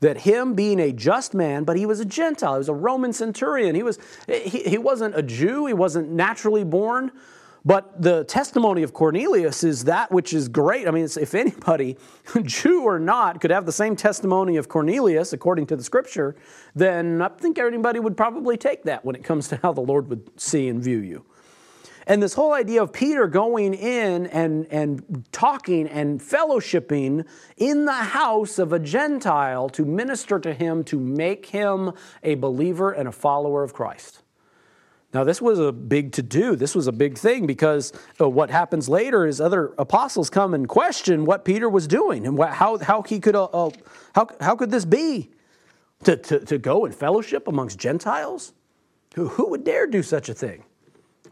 that 0.00 0.18
him 0.18 0.54
being 0.54 0.80
a 0.80 0.92
just 0.92 1.32
man, 1.32 1.64
but 1.64 1.76
he 1.76 1.86
was 1.86 2.00
a 2.00 2.04
Gentile, 2.04 2.54
he 2.54 2.58
was 2.58 2.68
a 2.68 2.74
Roman 2.74 3.12
centurion. 3.12 3.74
He, 3.74 3.82
was, 3.82 3.98
he, 4.26 4.62
he 4.64 4.78
wasn't 4.78 5.16
a 5.16 5.22
Jew, 5.22 5.66
he 5.66 5.74
wasn't 5.74 6.10
naturally 6.10 6.64
born, 6.64 7.12
but 7.64 8.00
the 8.00 8.24
testimony 8.24 8.82
of 8.82 8.92
Cornelius 8.92 9.62
is 9.62 9.84
that 9.84 10.10
which 10.10 10.32
is 10.32 10.48
great. 10.48 10.88
I 10.88 10.90
mean, 10.90 11.04
if 11.04 11.34
anybody, 11.34 11.96
Jew 12.42 12.82
or 12.82 12.98
not, 12.98 13.40
could 13.40 13.50
have 13.50 13.66
the 13.66 13.72
same 13.72 13.94
testimony 13.94 14.56
of 14.56 14.68
Cornelius 14.68 15.32
according 15.32 15.66
to 15.66 15.76
the 15.76 15.84
scripture, 15.84 16.34
then 16.74 17.22
I 17.22 17.28
think 17.28 17.58
anybody 17.58 18.00
would 18.00 18.16
probably 18.16 18.56
take 18.56 18.82
that 18.84 19.04
when 19.04 19.14
it 19.14 19.22
comes 19.22 19.48
to 19.48 19.56
how 19.62 19.72
the 19.72 19.80
Lord 19.80 20.08
would 20.08 20.28
see 20.40 20.68
and 20.68 20.82
view 20.82 20.98
you. 20.98 21.24
And 22.06 22.20
this 22.20 22.34
whole 22.34 22.52
idea 22.52 22.82
of 22.82 22.92
Peter 22.92 23.28
going 23.28 23.74
in 23.74 24.26
and, 24.26 24.66
and 24.70 25.24
talking 25.30 25.86
and 25.86 26.20
fellowshipping 26.20 27.24
in 27.56 27.84
the 27.84 27.92
house 27.92 28.58
of 28.58 28.72
a 28.72 28.80
Gentile 28.80 29.68
to 29.70 29.84
minister 29.84 30.40
to 30.40 30.52
him, 30.52 30.82
to 30.84 30.98
make 30.98 31.46
him 31.46 31.92
a 32.24 32.34
believer 32.34 32.90
and 32.90 33.08
a 33.08 33.12
follower 33.12 33.62
of 33.62 33.72
Christ. 33.72 34.21
Now, 35.14 35.24
this 35.24 35.42
was 35.42 35.58
a 35.58 35.72
big 35.72 36.12
to 36.12 36.22
do. 36.22 36.56
This 36.56 36.74
was 36.74 36.86
a 36.86 36.92
big 36.92 37.18
thing 37.18 37.46
because 37.46 37.92
uh, 38.20 38.28
what 38.28 38.50
happens 38.50 38.88
later 38.88 39.26
is 39.26 39.40
other 39.40 39.74
apostles 39.76 40.30
come 40.30 40.54
and 40.54 40.66
question 40.66 41.26
what 41.26 41.44
Peter 41.44 41.68
was 41.68 41.86
doing 41.86 42.26
and 42.26 42.38
what, 42.38 42.50
how, 42.50 42.78
how 42.78 43.02
he 43.02 43.20
could, 43.20 43.36
uh, 43.36 43.44
uh, 43.44 43.70
how, 44.14 44.28
how 44.40 44.56
could 44.56 44.70
this 44.70 44.84
be? 44.84 45.30
To, 46.04 46.16
to, 46.16 46.40
to 46.40 46.58
go 46.58 46.84
and 46.84 46.92
fellowship 46.92 47.46
amongst 47.46 47.78
Gentiles? 47.78 48.52
Who, 49.14 49.28
who 49.28 49.50
would 49.50 49.64
dare 49.64 49.86
do 49.86 50.02
such 50.02 50.28
a 50.28 50.34
thing? 50.34 50.64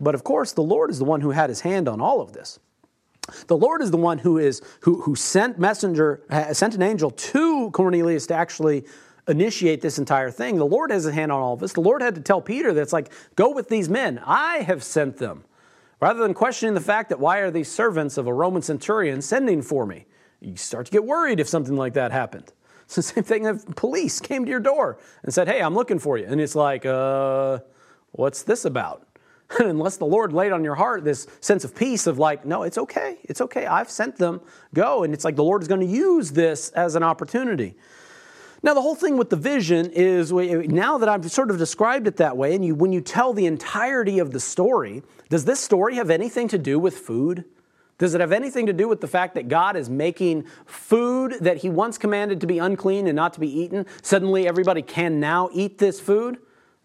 But 0.01 0.15
of 0.15 0.23
course, 0.23 0.53
the 0.53 0.63
Lord 0.63 0.91
is 0.91 0.99
the 0.99 1.05
one 1.05 1.21
who 1.21 1.31
had 1.31 1.49
his 1.49 1.63
hand 1.63 1.89
on 1.89 2.01
all 2.01 2.21
of 2.21 2.33
this. 2.33 2.61
The 3.47 3.57
Lord 3.57 3.83
is 3.83 3.91
the 3.91 3.97
one 3.97 4.19
who 4.19 4.39
is 4.39 4.63
who, 4.81 5.03
who 5.03 5.15
sent 5.15 5.59
messenger, 5.59 6.23
sent 6.53 6.75
an 6.75 6.83
angel 6.83 7.11
to 7.11 7.71
Cornelius 7.71 8.27
to 8.29 8.35
actually 8.35 8.85
initiate 9.31 9.81
this 9.81 9.99
entire 9.99 10.31
thing. 10.31 10.57
The 10.57 10.67
Lord 10.67 10.91
has 10.91 11.07
a 11.07 11.13
hand 11.13 11.33
on 11.33 11.41
all 11.41 11.55
of 11.55 11.61
this. 11.61 11.73
The 11.73 11.81
Lord 11.81 12.03
had 12.03 12.15
to 12.17 12.21
tell 12.21 12.41
Peter 12.41 12.73
that's 12.73 12.93
like, 12.93 13.13
go 13.37 13.51
with 13.51 13.69
these 13.69 13.89
men. 13.89 14.21
I 14.25 14.59
have 14.59 14.83
sent 14.83 15.17
them. 15.19 15.45
Rather 16.01 16.23
than 16.23 16.35
questioning 16.35 16.75
the 16.75 16.81
fact 16.81 17.11
that 17.11 17.21
why 17.21 17.39
are 17.39 17.51
these 17.51 17.71
servants 17.71 18.17
of 18.17 18.27
a 18.27 18.33
Roman 18.33 18.63
centurion 18.63 19.21
sending 19.21 19.63
for 19.63 19.87
me? 19.87 20.07
You 20.41 20.57
start 20.57 20.87
to 20.87 20.93
get 20.93 21.05
worried 21.05 21.41
if 21.41 21.49
something 21.49 21.77
like 21.77 21.95
that 21.95 22.13
happened. 22.13 22.53
It's 22.91 22.97
the 22.97 23.03
same 23.03 23.23
thing 23.23 23.45
if 23.45 23.65
police 23.77 24.19
came 24.19 24.45
to 24.45 24.51
your 24.51 24.59
door 24.59 24.99
and 25.23 25.33
said, 25.33 25.47
hey, 25.47 25.63
I'm 25.63 25.77
looking 25.77 26.01
for 26.01 26.19
you. 26.19 26.27
And 26.27 26.41
it's 26.41 26.57
like, 26.57 26.85
uh, 26.85 27.61
what's 28.11 28.43
this 28.43 28.65
about? 28.65 29.07
Unless 29.61 29.99
the 29.99 30.07
Lord 30.07 30.33
laid 30.33 30.51
on 30.51 30.65
your 30.65 30.75
heart 30.75 31.05
this 31.05 31.29
sense 31.41 31.63
of 31.63 31.73
peace 31.73 32.09
of 32.09 32.19
like, 32.19 32.45
no, 32.45 32.65
it's 32.65 32.79
okay. 32.79 33.19
It's 33.23 33.41
okay. 33.41 33.67
I've 33.67 33.91
sent 33.91 34.17
them. 34.17 34.41
Go. 34.75 35.05
And 35.05 35.15
it's 35.15 35.25
like 35.25 35.37
the 35.37 35.45
Lord 35.45 35.63
is 35.63 35.69
going 35.69 35.83
to 35.83 35.87
use 35.87 36.33
this 36.33 36.71
as 36.71 36.97
an 36.97 37.05
opportunity. 37.05 37.77
Now, 38.63 38.75
the 38.75 38.83
whole 38.83 38.95
thing 38.95 39.17
with 39.17 39.31
the 39.31 39.37
vision 39.37 39.91
is 39.91 40.33
now 40.33 40.99
that 40.99 41.09
I've 41.09 41.31
sort 41.31 41.51
of 41.51 41.57
described 41.57 42.07
it 42.07 42.17
that 42.17 42.37
way, 42.37 42.55
and 42.55 42.65
you, 42.65 42.75
when 42.75 42.93
you 42.93 43.01
tell 43.01 43.33
the 43.33 43.47
entirety 43.47 44.19
of 44.19 44.33
the 44.33 44.41
story, 44.41 45.03
does 45.31 45.47
this 45.47 45.61
story 45.61 45.95
have 45.95 46.11
anything 46.11 46.47
to 46.49 46.59
do 46.59 46.79
with 46.79 46.99
food? 46.99 47.47
Does 47.97 48.15
it 48.15 48.21
have 48.21 48.33
anything 48.33 48.67
to 48.67 48.73
do 48.73 48.87
with 48.87 49.01
the 49.01 49.09
fact 49.09 49.35
that 49.35 49.49
God 49.49 49.77
is 49.77 49.89
making 49.89 50.45
food 50.67 51.37
that 51.41 51.59
He 51.59 51.71
once 51.71 51.97
commanded 51.97 52.41
to 52.43 52.47
be 52.47 52.59
unclean 52.59 53.07
and 53.07 53.17
not 53.17 53.33
to 53.35 53.41
be 53.41 53.61
eaten? 53.61 53.87
Suddenly, 54.03 54.47
everybody 54.47 54.83
can 54.83 55.21
now 55.21 55.49
eat 55.53 55.79
this 55.79 55.99
food? 55.99 56.39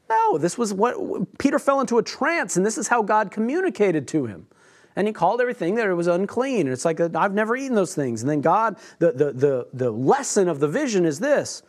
No, 0.10 0.38
this 0.38 0.57
was 0.57 0.73
what 0.73 1.38
Peter 1.39 1.60
fell 1.60 1.81
into 1.81 1.97
a 1.97 2.03
trance, 2.03 2.56
and 2.56 2.65
this 2.65 2.77
is 2.77 2.88
how 2.88 3.02
God 3.02 3.31
communicated 3.31 4.07
to 4.10 4.26
him. 4.26 4.47
And 4.96 5.08
he 5.08 5.14
called 5.14 5.42
everything 5.42 5.76
that 5.76 5.88
it 5.88 5.94
was 5.94 6.08
unclean. 6.08 6.62
And 6.62 6.70
it's 6.70 6.86
like, 6.86 7.00
I've 7.00 7.34
never 7.34 7.56
eaten 7.56 7.76
those 7.76 7.94
things. 7.94 8.22
And 8.22 8.30
then 8.30 8.42
God, 8.42 8.78
the, 9.00 9.12
the, 9.12 9.32
the, 9.34 9.68
the 9.74 9.92
lesson 9.92 10.48
of 10.48 10.60
the 10.60 10.68
vision 10.68 11.06
is 11.06 11.20
this 11.20 11.64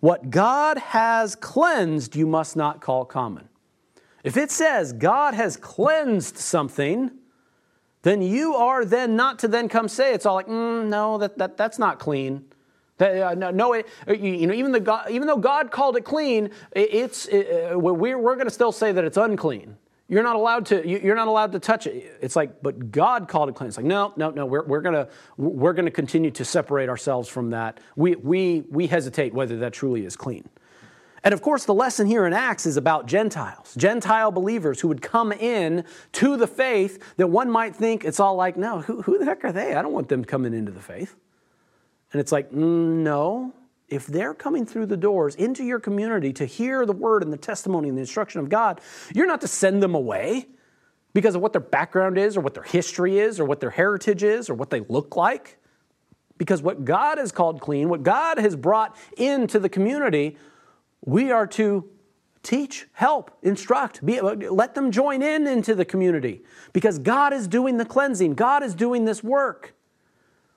what 0.00 0.30
God 0.30 0.78
has 0.78 1.36
cleansed, 1.36 2.16
you 2.16 2.26
must 2.26 2.56
not 2.56 2.80
call 2.80 3.04
common. 3.04 3.48
If 4.24 4.36
it 4.36 4.50
says 4.50 4.92
God 4.92 5.34
has 5.34 5.56
cleansed 5.56 6.38
something, 6.38 7.10
then 8.02 8.22
you 8.22 8.54
are 8.54 8.84
then 8.84 9.14
not 9.14 9.38
to 9.40 9.48
then 9.48 9.68
come 9.68 9.88
say 9.88 10.14
it's 10.14 10.24
all 10.24 10.34
like, 10.34 10.46
mm, 10.46 10.86
no, 10.86 11.18
that, 11.18 11.36
that, 11.36 11.56
that's 11.58 11.78
not 11.78 11.98
clean. 11.98 12.46
That, 12.96 13.20
uh, 13.20 13.34
no, 13.34 13.50
no 13.50 13.72
it, 13.74 13.86
uh, 14.08 14.12
you 14.12 14.46
know, 14.46 14.54
even, 14.54 14.72
the 14.72 14.80
God, 14.80 15.10
even 15.10 15.26
though 15.26 15.36
God 15.36 15.70
called 15.70 15.96
it 15.96 16.04
clean, 16.04 16.46
it, 16.72 16.94
it's, 16.94 17.26
it, 17.26 17.72
uh, 17.72 17.78
we're, 17.78 18.18
we're 18.18 18.36
going 18.36 18.46
to 18.46 18.52
still 18.52 18.72
say 18.72 18.92
that 18.92 19.04
it's 19.04 19.18
unclean. 19.18 19.76
You're 20.10 20.24
not 20.24 20.34
allowed 20.34 20.66
to. 20.66 20.86
You're 20.86 21.14
not 21.14 21.28
allowed 21.28 21.52
to 21.52 21.60
touch 21.60 21.86
it. 21.86 22.18
It's 22.20 22.34
like, 22.34 22.60
but 22.60 22.90
God 22.90 23.28
called 23.28 23.48
it 23.48 23.54
clean. 23.54 23.68
It's 23.68 23.76
like, 23.76 23.86
no, 23.86 24.12
no, 24.16 24.30
no. 24.30 24.44
We're, 24.44 24.64
we're 24.64 24.80
gonna 24.80 25.06
we're 25.36 25.72
gonna 25.72 25.92
continue 25.92 26.32
to 26.32 26.44
separate 26.44 26.88
ourselves 26.88 27.28
from 27.28 27.50
that. 27.50 27.78
We 27.94 28.16
we 28.16 28.64
we 28.68 28.88
hesitate 28.88 29.32
whether 29.32 29.58
that 29.58 29.72
truly 29.72 30.04
is 30.04 30.16
clean. 30.16 30.48
And 31.22 31.32
of 31.32 31.42
course, 31.42 31.64
the 31.64 31.74
lesson 31.74 32.08
here 32.08 32.26
in 32.26 32.32
Acts 32.32 32.66
is 32.66 32.76
about 32.76 33.06
Gentiles, 33.06 33.72
Gentile 33.76 34.32
believers 34.32 34.80
who 34.80 34.88
would 34.88 35.00
come 35.00 35.30
in 35.30 35.84
to 36.12 36.36
the 36.36 36.48
faith 36.48 37.00
that 37.16 37.28
one 37.28 37.48
might 37.48 37.76
think 37.76 38.04
it's 38.04 38.18
all 38.18 38.34
like, 38.34 38.56
no, 38.56 38.80
who, 38.80 39.02
who 39.02 39.18
the 39.18 39.26
heck 39.26 39.44
are 39.44 39.52
they? 39.52 39.74
I 39.74 39.82
don't 39.82 39.92
want 39.92 40.08
them 40.08 40.24
coming 40.24 40.54
into 40.54 40.72
the 40.72 40.80
faith. 40.80 41.14
And 42.12 42.20
it's 42.20 42.32
like, 42.32 42.50
mm, 42.50 42.56
no, 42.56 43.52
if 43.90 44.06
they're 44.06 44.34
coming 44.34 44.64
through 44.64 44.86
the 44.86 44.96
doors 44.96 45.34
into 45.34 45.64
your 45.64 45.80
community 45.80 46.32
to 46.32 46.46
hear 46.46 46.86
the 46.86 46.92
word 46.92 47.22
and 47.22 47.32
the 47.32 47.36
testimony 47.36 47.88
and 47.88 47.98
the 47.98 48.02
instruction 48.02 48.40
of 48.40 48.48
God, 48.48 48.80
you're 49.14 49.26
not 49.26 49.40
to 49.42 49.48
send 49.48 49.82
them 49.82 49.94
away 49.94 50.46
because 51.12 51.34
of 51.34 51.42
what 51.42 51.52
their 51.52 51.60
background 51.60 52.16
is 52.16 52.36
or 52.36 52.40
what 52.40 52.54
their 52.54 52.62
history 52.62 53.18
is 53.18 53.40
or 53.40 53.44
what 53.44 53.60
their 53.60 53.70
heritage 53.70 54.22
is 54.22 54.48
or 54.48 54.54
what 54.54 54.70
they 54.70 54.80
look 54.88 55.16
like. 55.16 55.58
Because 56.38 56.62
what 56.62 56.84
God 56.84 57.18
has 57.18 57.32
called 57.32 57.60
clean, 57.60 57.88
what 57.88 58.02
God 58.02 58.38
has 58.38 58.56
brought 58.56 58.96
into 59.18 59.58
the 59.58 59.68
community, 59.68 60.38
we 61.04 61.30
are 61.30 61.46
to 61.48 61.88
teach, 62.42 62.86
help, 62.92 63.30
instruct, 63.42 64.04
be, 64.06 64.20
let 64.20 64.74
them 64.74 64.90
join 64.90 65.20
in 65.20 65.46
into 65.46 65.74
the 65.74 65.84
community 65.84 66.42
because 66.72 66.98
God 66.98 67.32
is 67.34 67.46
doing 67.46 67.76
the 67.76 67.84
cleansing, 67.84 68.34
God 68.34 68.62
is 68.62 68.74
doing 68.74 69.04
this 69.04 69.22
work. 69.22 69.74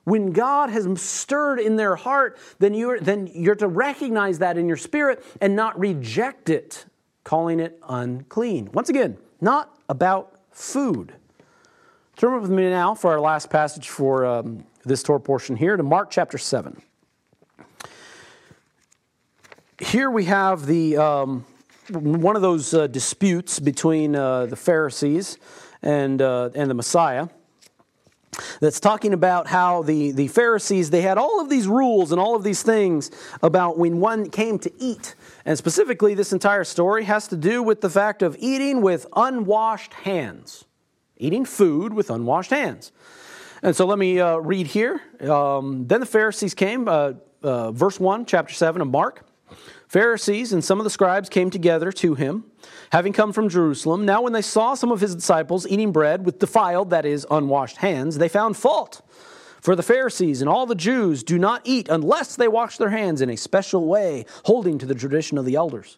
When 0.04 0.32
God 0.32 0.70
has 0.70 1.02
stirred 1.02 1.60
in 1.60 1.78
their 1.78 1.96
heart, 1.96 2.38
then 2.60 2.74
you're, 2.74 3.00
then 3.00 3.30
you're 3.34 3.56
to 3.56 3.68
recognize 3.68 4.40
that 4.40 4.58
in 4.58 4.68
your 4.68 4.78
spirit 4.78 5.24
and 5.40 5.56
not 5.56 5.80
reject 5.80 6.50
it, 6.50 6.86
calling 7.24 7.60
it 7.60 7.80
unclean. 7.88 8.70
Once 8.74 8.90
again, 8.90 9.18
not 9.40 9.78
about 9.88 10.40
food. 10.52 11.14
Turn 12.18 12.40
with 12.42 12.52
me 12.52 12.70
now 12.70 12.94
for 12.96 13.12
our 13.12 13.20
last 13.22 13.50
passage 13.50 13.90
for 13.90 14.26
um, 14.26 14.66
this 14.84 15.04
Torah 15.04 15.20
portion 15.20 15.56
here 15.56 15.78
to 15.78 15.84
Mark 15.84 16.12
chapter 16.12 16.38
7. 16.38 16.82
Here 19.80 20.12
we 20.12 20.26
have 20.26 20.66
the, 20.66 20.98
um, 20.98 21.46
one 21.90 22.36
of 22.36 22.42
those 22.42 22.74
uh, 22.74 22.88
disputes 22.88 23.60
between 23.60 24.16
uh, 24.16 24.48
the 24.48 24.56
Pharisees 24.56 25.38
and, 25.82 26.22
uh, 26.22 26.50
and 26.56 26.70
the 26.70 26.76
Messiah 26.76 27.30
that's 28.64 28.80
talking 28.80 29.14
about 29.14 29.48
how 29.48 29.84
the, 29.84 30.12
the 30.14 30.30
Pharisees, 30.30 30.90
they 30.90 31.02
had 31.02 31.18
all 31.18 31.42
of 31.42 31.50
these 31.50 31.68
rules 31.68 32.14
and 32.14 32.22
all 32.22 32.34
of 32.34 32.44
these 32.44 32.64
things 32.64 33.12
about 33.42 33.78
when 33.78 34.00
one 34.00 34.30
came 34.30 34.58
to 34.60 34.72
eat. 34.80 35.16
And 35.44 35.58
specifically, 35.58 36.14
this 36.14 36.32
entire 36.32 36.64
story 36.64 37.04
has 37.04 37.28
to 37.28 37.36
do 37.36 37.62
with 37.62 37.82
the 37.82 37.90
fact 37.90 38.22
of 38.22 38.38
eating 38.40 38.82
with 38.82 39.06
unwashed 39.18 39.94
hands, 39.94 40.64
eating 41.18 41.44
food 41.44 41.94
with 41.94 42.10
unwashed 42.10 42.52
hands. 42.52 42.94
And 43.62 43.76
so 43.76 43.86
let 43.86 44.00
me 44.00 44.22
uh, 44.22 44.38
read 44.38 44.68
here. 44.68 45.02
Um, 45.20 45.86
then 45.88 46.00
the 46.00 46.06
Pharisees 46.06 46.54
came, 46.54 46.88
uh, 46.88 47.16
uh, 47.42 47.74
verse 47.74 48.00
1, 48.00 48.26
chapter 48.26 48.54
7 48.54 48.82
of 48.82 48.88
Mark. 48.88 49.26
Pharisees 49.90 50.54
and 50.54 50.64
some 50.64 50.80
of 50.80 50.86
the 50.86 50.90
scribes 50.90 51.28
came 51.28 51.50
together 51.50 51.92
to 51.92 52.16
him, 52.16 52.46
having 52.92 53.14
come 53.14 53.34
from 53.34 53.50
Jerusalem. 53.50 54.06
Now, 54.06 54.22
when 54.22 54.34
they 54.34 54.42
saw 54.42 54.74
some 54.74 54.92
of 54.92 55.02
his 55.02 55.16
disciples 55.16 55.68
eating 55.68 55.92
bread 55.92 56.26
with 56.26 56.40
defiled, 56.40 56.90
that 56.92 57.06
is, 57.06 57.26
unwashed 57.30 57.78
hands, 57.78 58.18
they 58.18 58.30
found 58.30 58.58
fault. 58.58 59.02
For 59.62 59.76
the 59.76 59.84
Pharisees 59.84 60.42
and 60.42 60.50
all 60.50 60.66
the 60.66 60.76
Jews 60.76 61.24
do 61.24 61.40
not 61.40 61.62
eat 61.64 61.88
unless 61.88 62.36
they 62.36 62.50
wash 62.50 62.78
their 62.78 62.90
hands 62.90 63.22
in 63.22 63.30
a 63.30 63.38
special 63.38 63.88
way, 63.88 64.26
holding 64.44 64.78
to 64.80 64.86
the 64.86 64.94
tradition 64.94 65.38
of 65.38 65.46
the 65.46 65.56
elders. 65.56 65.98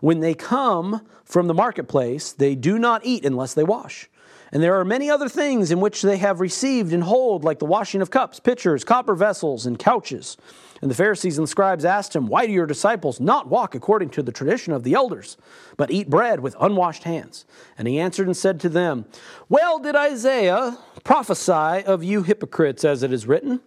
When 0.00 0.20
they 0.20 0.34
come 0.34 1.06
from 1.24 1.46
the 1.46 1.54
marketplace, 1.54 2.32
they 2.32 2.54
do 2.54 2.78
not 2.78 3.04
eat 3.04 3.24
unless 3.24 3.54
they 3.54 3.64
wash. 3.64 4.08
And 4.50 4.62
there 4.62 4.78
are 4.80 4.84
many 4.84 5.10
other 5.10 5.28
things 5.28 5.70
in 5.70 5.80
which 5.80 6.02
they 6.02 6.16
have 6.18 6.40
received 6.40 6.92
and 6.92 7.04
hold, 7.04 7.44
like 7.44 7.58
the 7.58 7.64
washing 7.66 8.02
of 8.02 8.10
cups, 8.10 8.40
pitchers, 8.40 8.82
copper 8.82 9.14
vessels, 9.14 9.64
and 9.64 9.78
couches. 9.78 10.36
And 10.82 10.90
the 10.90 10.96
Pharisees 10.96 11.38
and 11.38 11.44
the 11.44 11.50
scribes 11.50 11.84
asked 11.84 12.14
him, 12.14 12.26
Why 12.26 12.44
do 12.44 12.52
your 12.52 12.66
disciples 12.66 13.20
not 13.20 13.48
walk 13.48 13.76
according 13.76 14.10
to 14.10 14.22
the 14.22 14.32
tradition 14.32 14.72
of 14.72 14.82
the 14.82 14.94
elders, 14.94 15.36
but 15.76 15.92
eat 15.92 16.10
bread 16.10 16.40
with 16.40 16.56
unwashed 16.60 17.04
hands? 17.04 17.46
And 17.78 17.86
he 17.86 18.00
answered 18.00 18.26
and 18.26 18.36
said 18.36 18.58
to 18.60 18.68
them, 18.68 19.04
Well 19.48 19.78
did 19.78 19.94
Isaiah 19.94 20.76
prophesy 21.04 21.84
of 21.86 22.02
you 22.02 22.24
hypocrites, 22.24 22.84
as 22.84 23.04
it 23.04 23.12
is 23.12 23.28
written. 23.28 23.60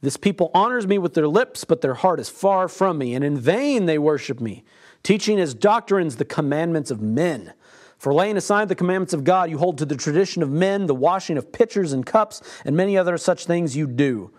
This 0.00 0.16
people 0.16 0.52
honors 0.54 0.86
me 0.86 0.96
with 0.96 1.14
their 1.14 1.26
lips, 1.26 1.64
but 1.64 1.80
their 1.80 1.94
heart 1.94 2.20
is 2.20 2.28
far 2.28 2.68
from 2.68 2.98
me, 2.98 3.14
and 3.14 3.24
in 3.24 3.36
vain 3.36 3.86
they 3.86 3.98
worship 3.98 4.40
me, 4.40 4.62
teaching 5.02 5.40
as 5.40 5.54
doctrines 5.54 6.16
the 6.16 6.24
commandments 6.24 6.92
of 6.92 7.02
men. 7.02 7.52
For 7.98 8.14
laying 8.14 8.36
aside 8.36 8.68
the 8.68 8.74
commandments 8.76 9.14
of 9.14 9.24
God, 9.24 9.50
you 9.50 9.58
hold 9.58 9.78
to 9.78 9.86
the 9.86 9.96
tradition 9.96 10.42
of 10.42 10.50
men, 10.50 10.86
the 10.86 10.94
washing 10.94 11.36
of 11.36 11.50
pitchers 11.50 11.92
and 11.92 12.06
cups, 12.06 12.42
and 12.64 12.76
many 12.76 12.96
other 12.96 13.16
such 13.18 13.46
things 13.46 13.76
you 13.76 13.88
do. 13.88 14.30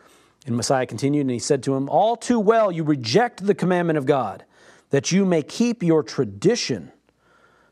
And 0.45 0.55
Messiah 0.55 0.85
continued, 0.85 1.21
and 1.21 1.31
he 1.31 1.39
said 1.39 1.63
to 1.63 1.75
him, 1.75 1.89
All 1.89 2.15
too 2.15 2.39
well 2.39 2.71
you 2.71 2.83
reject 2.83 3.45
the 3.45 3.55
commandment 3.55 3.97
of 3.97 4.05
God, 4.05 4.45
that 4.91 5.11
you 5.11 5.25
may 5.25 5.41
keep 5.41 5.81
your 5.81 6.03
tradition. 6.03 6.91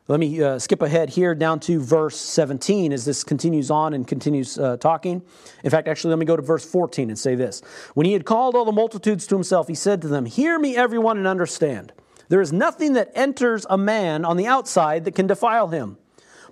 Let 0.07 0.19
me 0.19 0.41
uh, 0.41 0.59
skip 0.59 0.81
ahead 0.81 1.11
here 1.11 1.33
down 1.33 1.61
to 1.61 1.79
verse 1.79 2.17
17 2.17 2.91
as 2.91 3.05
this 3.05 3.23
continues 3.23 3.71
on 3.71 3.93
and 3.93 4.05
continues 4.05 4.57
uh, 4.57 4.75
talking. 4.77 5.21
In 5.63 5.69
fact, 5.69 5.87
actually, 5.87 6.09
let 6.09 6.19
me 6.19 6.25
go 6.25 6.35
to 6.35 6.41
verse 6.41 6.65
14 6.65 7.09
and 7.09 7.17
say 7.17 7.35
this. 7.35 7.61
When 7.93 8.05
he 8.05 8.13
had 8.13 8.25
called 8.25 8.55
all 8.55 8.65
the 8.65 8.73
multitudes 8.73 9.25
to 9.27 9.35
himself, 9.35 9.67
he 9.67 9.75
said 9.75 10.01
to 10.01 10.09
them, 10.09 10.25
Hear 10.25 10.59
me, 10.59 10.75
everyone, 10.75 11.17
and 11.17 11.27
understand. 11.27 11.93
There 12.27 12.41
is 12.41 12.51
nothing 12.51 12.93
that 12.93 13.11
enters 13.15 13.65
a 13.69 13.77
man 13.77 14.25
on 14.25 14.35
the 14.35 14.47
outside 14.47 15.05
that 15.05 15.15
can 15.15 15.27
defile 15.27 15.67
him 15.69 15.97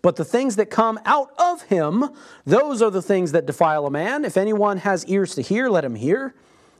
but 0.02 0.15
the 0.15 0.26
things 0.26 0.56
that 0.56 0.69
come 0.69 0.99
out 1.06 1.32
of 1.38 1.64
him, 1.64 2.10
those 2.45 2.82
are 2.82 2.90
the 2.90 3.02
things 3.02 3.32
that 3.34 3.45
defile 3.45 3.86
a 3.86 3.91
man. 3.91 4.26
If 4.26 4.38
anyone 4.38 4.78
has 4.78 5.06
ears 5.06 5.36
to 5.36 5.41
hear, 5.41 5.69
let 5.69 5.86
him 5.86 5.95
hear. 5.95 6.34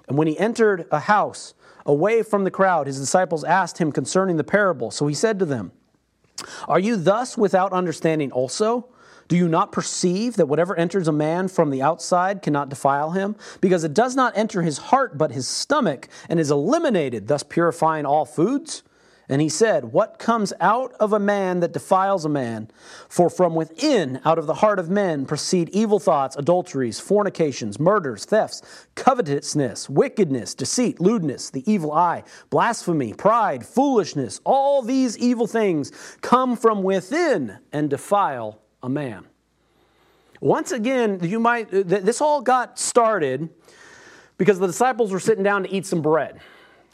And 0.07 0.18
when 0.18 0.27
he 0.27 0.38
entered 0.38 0.88
a 0.91 0.99
house, 1.02 1.53
away 1.85 2.23
from 2.23 2.43
the 2.43 2.52
crowd, 2.52 2.88
his 2.88 2.99
disciples 2.99 3.43
asked 3.43 3.77
him 3.77 3.91
concerning 3.91 4.38
the 4.38 4.43
parable. 4.43 4.91
So 4.91 5.07
he 5.07 5.15
said 5.15 5.39
to 5.39 5.45
them, 5.45 5.72
Are 6.68 6.80
you 6.80 6.95
thus 6.95 7.38
without 7.38 7.73
understanding 7.73 8.31
also? 8.31 8.88
Do 9.27 9.38
you 9.38 9.48
not 9.48 9.72
perceive 9.72 10.35
that 10.35 10.48
whatever 10.48 10.76
enters 10.76 11.07
a 11.07 11.14
man 11.14 11.48
from 11.48 11.69
the 11.69 11.81
outside 11.81 12.41
cannot 12.41 12.68
defile 12.68 13.11
him? 13.11 13.38
Because 13.61 13.85
it 13.85 13.93
does 13.93 14.14
not 14.15 14.38
enter 14.38 14.61
his 14.61 14.77
heart, 14.77 15.18
but 15.18 15.31
his 15.31 15.48
stomach, 15.48 16.10
and 16.27 16.38
is 16.38 16.52
eliminated, 16.52 17.27
thus 17.27 17.41
purifying 17.41 18.06
all 18.06 18.26
foods? 18.26 18.84
And 19.31 19.41
he 19.41 19.47
said, 19.47 19.93
What 19.93 20.19
comes 20.19 20.51
out 20.59 20.91
of 20.99 21.13
a 21.13 21.19
man 21.19 21.61
that 21.61 21.71
defiles 21.71 22.25
a 22.25 22.29
man? 22.29 22.69
For 23.07 23.29
from 23.29 23.55
within, 23.55 24.19
out 24.25 24.37
of 24.37 24.45
the 24.45 24.55
heart 24.55 24.77
of 24.77 24.89
men, 24.89 25.25
proceed 25.25 25.69
evil 25.69 25.99
thoughts, 25.99 26.35
adulteries, 26.35 26.99
fornications, 26.99 27.79
murders, 27.79 28.25
thefts, 28.25 28.61
covetousness, 28.95 29.89
wickedness, 29.89 30.53
deceit, 30.53 30.99
lewdness, 30.99 31.49
the 31.49 31.63
evil 31.71 31.93
eye, 31.93 32.25
blasphemy, 32.49 33.13
pride, 33.13 33.65
foolishness. 33.65 34.41
All 34.43 34.81
these 34.81 35.17
evil 35.17 35.47
things 35.47 35.93
come 36.19 36.57
from 36.57 36.83
within 36.83 37.57
and 37.71 37.89
defile 37.89 38.59
a 38.83 38.89
man. 38.89 39.25
Once 40.41 40.73
again, 40.73 41.19
you 41.23 41.39
might, 41.39 41.69
this 41.71 42.19
all 42.19 42.41
got 42.41 42.77
started 42.77 43.47
because 44.37 44.59
the 44.59 44.67
disciples 44.67 45.13
were 45.13 45.21
sitting 45.21 45.43
down 45.43 45.63
to 45.63 45.73
eat 45.73 45.85
some 45.85 46.01
bread 46.01 46.41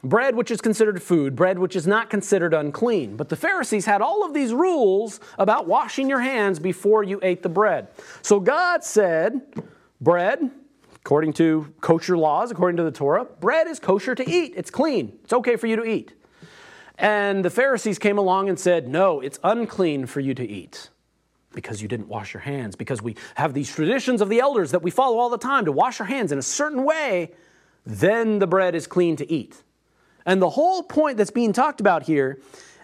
bread 0.04 0.36
which 0.36 0.52
is 0.52 0.62
considered 0.62 1.02
food, 1.02 1.36
bread 1.36 1.60
which 1.60 1.76
is 1.76 1.88
not 1.88 2.10
considered 2.10 2.54
unclean. 2.54 3.18
But 3.18 3.30
the 3.30 3.36
Pharisees 3.36 3.86
had 3.86 4.02
all 4.02 4.26
of 4.26 4.34
these 4.34 4.54
rules 4.54 5.20
about 5.38 5.68
washing 5.68 6.10
your 6.10 6.22
hands 6.22 6.60
before 6.60 7.04
you 7.04 7.20
ate 7.24 7.44
the 7.44 7.50
bread. 7.50 7.88
So 8.22 8.40
God 8.40 8.84
said, 8.84 9.42
bread, 10.00 10.52
according 10.96 11.34
to 11.34 11.74
kosher 11.82 12.18
laws, 12.18 12.52
according 12.52 12.78
to 12.78 12.84
the 12.84 12.92
Torah, 12.92 13.26
bread 13.26 13.68
is 13.68 13.80
kosher 13.80 14.16
to 14.16 14.30
eat. 14.30 14.54
It's 14.56 14.70
clean. 14.70 15.18
It's 15.24 15.34
okay 15.34 15.56
for 15.56 15.68
you 15.68 15.76
to 15.78 15.84
eat. 15.84 16.14
And 16.98 17.46
the 17.46 17.50
Pharisees 17.50 18.00
came 18.00 18.18
along 18.18 18.50
and 18.50 18.60
said, 18.60 18.88
No, 18.88 19.22
it's 19.22 19.40
unclean 19.44 20.08
for 20.08 20.20
you 20.20 20.34
to 20.34 20.48
eat 20.48 20.90
because 21.54 21.82
you 21.82 21.88
didn't 21.88 22.08
wash 22.08 22.34
your 22.36 22.42
hands, 22.42 22.76
because 22.76 23.02
we 23.02 23.16
have 23.34 23.54
these 23.54 23.74
traditions 23.74 24.22
of 24.22 24.30
the 24.30 24.40
elders 24.40 24.72
that 24.72 24.84
we 24.84 24.92
follow 24.92 25.18
all 25.18 25.30
the 25.30 25.40
time 25.40 25.66
to 25.66 25.72
wash 25.72 26.00
our 26.00 26.06
hands 26.06 26.32
in 26.32 26.38
a 26.38 26.44
certain 26.44 26.84
way, 26.84 27.32
then 27.84 28.38
the 28.38 28.46
bread 28.46 28.76
is 28.76 28.86
clean 28.86 29.16
to 29.16 29.32
eat. 29.32 29.64
And 30.28 30.42
the 30.42 30.50
whole 30.50 30.84
point 30.84 31.18
that's 31.18 31.32
being 31.32 31.54
talked 31.54 31.80
about 31.80 32.04
here 32.04 32.40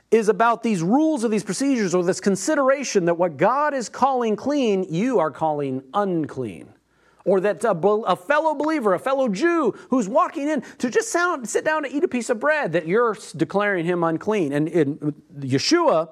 is 0.10 0.30
about 0.30 0.64
these 0.64 0.82
rules 0.82 1.26
or 1.26 1.28
these 1.28 1.44
procedures 1.44 1.94
or 1.94 2.04
this 2.04 2.22
consideration 2.22 3.06
that 3.06 3.16
what 3.16 3.36
God 3.36 3.74
is 3.74 3.90
calling 3.90 4.36
clean, 4.36 4.86
you 4.90 5.20
are 5.20 5.30
calling 5.30 5.84
unclean. 5.94 6.70
Or 7.26 7.40
that 7.42 7.64
a, 7.64 7.72
a, 7.72 8.16
fellow 8.16 8.54
believer, 8.54 8.94
a 8.94 9.00
fellow 9.00 9.28
Jew 9.28 9.74
who's 9.90 10.08
walking 10.10 10.50
in 10.50 10.62
to 10.80 10.90
just 10.90 11.10
sound, 11.10 11.48
sit 11.48 11.66
down 11.66 11.84
to 11.84 11.94
eat 11.94 12.04
a 12.04 12.08
piece 12.08 12.30
of 12.30 12.40
bread, 12.40 12.74
that 12.74 12.88
you're 12.88 13.18
declaring 13.36 13.86
him 13.86 14.04
unclean. 14.04 14.52
And 14.52 14.68
in 14.68 14.98
Yeshua, 15.40 16.10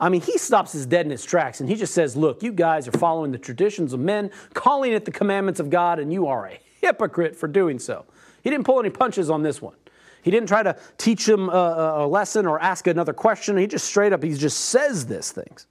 I 0.00 0.08
mean, 0.08 0.20
he 0.20 0.38
stops 0.38 0.72
his 0.72 0.86
dead 0.86 1.06
in 1.06 1.10
his 1.10 1.24
tracks 1.24 1.60
and 1.60 1.68
he 1.68 1.74
just 1.74 1.94
says, 1.94 2.16
Look, 2.16 2.42
you 2.42 2.52
guys 2.52 2.88
are 2.88 2.92
following 2.92 3.32
the 3.32 3.38
traditions 3.38 3.92
of 3.92 4.00
men, 4.00 4.30
calling 4.54 4.92
it 4.92 5.04
the 5.04 5.12
commandments 5.12 5.60
of 5.60 5.68
God, 5.68 5.98
and 5.98 6.12
you 6.12 6.26
are 6.26 6.46
a 6.46 6.58
hypocrite 6.80 7.36
for 7.36 7.48
doing 7.48 7.78
so. 7.78 8.04
He 8.42 8.50
didn't 8.50 8.64
pull 8.64 8.80
any 8.80 8.90
punches 8.90 9.30
on 9.30 9.42
this 9.42 9.60
one. 9.60 9.74
He 10.22 10.30
didn't 10.30 10.48
try 10.48 10.62
to 10.62 10.76
teach 10.98 11.28
him 11.28 11.48
a, 11.48 11.96
a 11.98 12.06
lesson 12.06 12.46
or 12.46 12.60
ask 12.60 12.86
another 12.86 13.12
question. 13.12 13.56
He 13.56 13.66
just 13.66 13.86
straight 13.86 14.12
up, 14.12 14.22
he 14.22 14.34
just 14.34 14.58
says 14.58 15.06
these 15.06 15.32
things. 15.32 15.66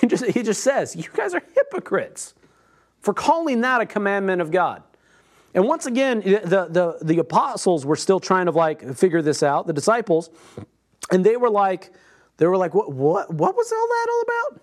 He 0.00 0.06
just, 0.06 0.24
he 0.24 0.42
just 0.42 0.62
says, 0.62 0.94
You 0.94 1.08
guys 1.12 1.34
are 1.34 1.42
hypocrites 1.54 2.34
for 3.00 3.12
calling 3.12 3.60
that 3.62 3.80
a 3.80 3.86
commandment 3.86 4.40
of 4.40 4.50
God. 4.50 4.82
And 5.52 5.66
once 5.66 5.86
again, 5.86 6.20
the, 6.20 6.68
the, 6.70 6.98
the 7.02 7.18
apostles 7.18 7.84
were 7.84 7.96
still 7.96 8.20
trying 8.20 8.46
to 8.46 8.52
like 8.52 8.94
figure 8.94 9.20
this 9.20 9.42
out, 9.42 9.66
the 9.66 9.72
disciples, 9.72 10.30
and 11.10 11.26
they 11.26 11.36
were 11.36 11.50
like, 11.50 11.92
they 12.36 12.46
were 12.46 12.56
like, 12.56 12.72
what, 12.72 12.92
what, 12.92 13.32
what 13.34 13.56
was 13.56 13.72
all 13.72 13.88
that 13.88 14.06
all 14.10 14.22
about? 14.22 14.62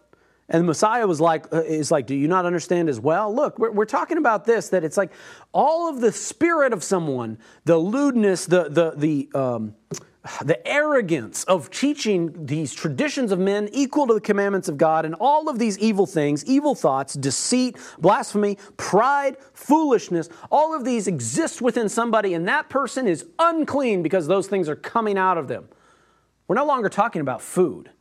And 0.50 0.62
the 0.62 0.66
Messiah 0.66 1.06
was 1.06 1.20
like, 1.20 1.54
uh, 1.54 1.62
is 1.64 1.92
like, 1.92 2.08
do 2.08 2.16
you 2.16 2.28
not 2.28 2.46
understand 2.46 2.88
as 2.88 3.00
well? 3.00 3.34
Look, 3.34 3.60
we're, 3.60 3.72
we're 3.72 3.86
talking 3.86 4.18
about 4.18 4.46
this, 4.46 4.70
that 4.70 4.84
it's 4.86 4.96
like 4.96 5.12
all 5.52 5.90
of 5.90 6.00
the 6.00 6.12
spirit 6.12 6.72
of 6.72 6.84
someone, 6.84 7.38
the 7.66 7.78
lewdness, 7.78 8.46
the, 8.46 8.70
the, 8.70 8.94
the, 8.96 9.30
um, 9.38 9.76
the 10.44 10.66
arrogance 10.66 11.44
of 11.46 11.70
teaching 11.70 12.46
these 12.46 12.74
traditions 12.74 13.32
of 13.32 13.40
men 13.40 13.70
equal 13.74 14.08
to 14.08 14.14
the 14.14 14.22
commandments 14.22 14.70
of 14.70 14.78
God, 14.78 15.06
and 15.06 15.16
all 15.16 15.50
of 15.50 15.60
these 15.60 15.78
evil 15.80 16.06
things, 16.06 16.46
evil 16.46 16.76
thoughts, 16.76 17.14
deceit, 17.14 17.78
blasphemy, 18.00 18.58
pride, 18.78 19.38
foolishness, 19.54 20.30
all 20.50 20.74
of 20.74 20.86
these 20.86 21.08
exist 21.08 21.62
within 21.62 21.90
somebody, 21.90 22.34
and 22.34 22.48
that 22.48 22.70
person 22.70 23.08
is 23.08 23.26
unclean 23.40 24.02
because 24.02 24.28
those 24.28 24.48
things 24.48 24.70
are 24.70 24.76
coming 24.76 25.18
out 25.18 25.38
of 25.38 25.48
them. 25.48 25.68
We're 26.48 26.56
no 26.56 26.66
longer 26.66 26.90
talking 26.90 27.22
about 27.22 27.42
food. 27.42 27.92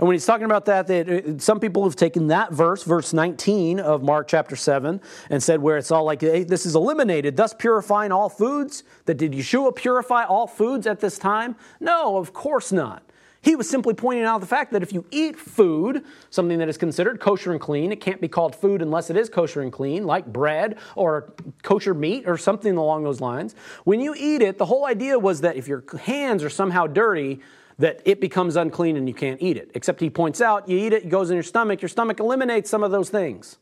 And 0.00 0.08
when 0.08 0.14
he's 0.14 0.24
talking 0.24 0.46
about 0.46 0.64
that, 0.64 0.86
that 0.86 1.10
uh, 1.10 1.38
some 1.38 1.60
people 1.60 1.84
have 1.84 1.94
taken 1.94 2.28
that 2.28 2.52
verse, 2.52 2.84
verse 2.84 3.12
19 3.12 3.78
of 3.78 4.02
Mark 4.02 4.28
chapter 4.28 4.56
7, 4.56 4.98
and 5.28 5.42
said 5.42 5.60
where 5.60 5.76
it's 5.76 5.90
all 5.90 6.04
like, 6.04 6.22
hey, 6.22 6.42
this 6.42 6.64
is 6.64 6.74
eliminated, 6.74 7.36
thus 7.36 7.52
purifying 7.52 8.10
all 8.10 8.30
foods. 8.30 8.82
That 9.04 9.18
did 9.18 9.32
Yeshua 9.32 9.76
purify 9.76 10.24
all 10.24 10.46
foods 10.46 10.86
at 10.86 11.00
this 11.00 11.18
time? 11.18 11.54
No, 11.80 12.16
of 12.16 12.32
course 12.32 12.72
not. 12.72 13.02
He 13.42 13.54
was 13.54 13.68
simply 13.68 13.92
pointing 13.92 14.24
out 14.24 14.40
the 14.40 14.46
fact 14.46 14.72
that 14.72 14.82
if 14.82 14.90
you 14.90 15.04
eat 15.10 15.38
food, 15.38 16.02
something 16.30 16.58
that 16.60 16.68
is 16.70 16.78
considered 16.78 17.20
kosher 17.20 17.52
and 17.52 17.60
clean, 17.60 17.92
it 17.92 18.00
can't 18.00 18.22
be 18.22 18.28
called 18.28 18.56
food 18.56 18.80
unless 18.80 19.10
it 19.10 19.18
is 19.18 19.28
kosher 19.28 19.60
and 19.60 19.70
clean, 19.70 20.04
like 20.04 20.24
bread 20.24 20.78
or 20.96 21.34
kosher 21.62 21.92
meat 21.92 22.24
or 22.26 22.38
something 22.38 22.78
along 22.78 23.04
those 23.04 23.20
lines. 23.20 23.54
When 23.84 24.00
you 24.00 24.14
eat 24.16 24.40
it, 24.40 24.56
the 24.56 24.66
whole 24.66 24.86
idea 24.86 25.18
was 25.18 25.42
that 25.42 25.56
if 25.56 25.68
your 25.68 25.84
hands 26.04 26.42
are 26.42 26.50
somehow 26.50 26.86
dirty, 26.86 27.40
that 27.80 28.02
it 28.04 28.20
becomes 28.20 28.56
unclean 28.56 28.96
and 28.96 29.08
you 29.08 29.14
can't 29.14 29.40
eat 29.40 29.56
it. 29.56 29.70
Except 29.74 30.00
he 30.00 30.10
points 30.10 30.42
out, 30.42 30.68
you 30.68 30.78
eat 30.78 30.92
it, 30.92 31.04
it 31.04 31.08
goes 31.08 31.30
in 31.30 31.34
your 31.34 31.42
stomach, 31.42 31.80
your 31.80 31.88
stomach 31.88 32.20
eliminates 32.20 32.68
some 32.68 32.82
of 32.82 32.90
those 32.90 33.08
things. 33.08 33.56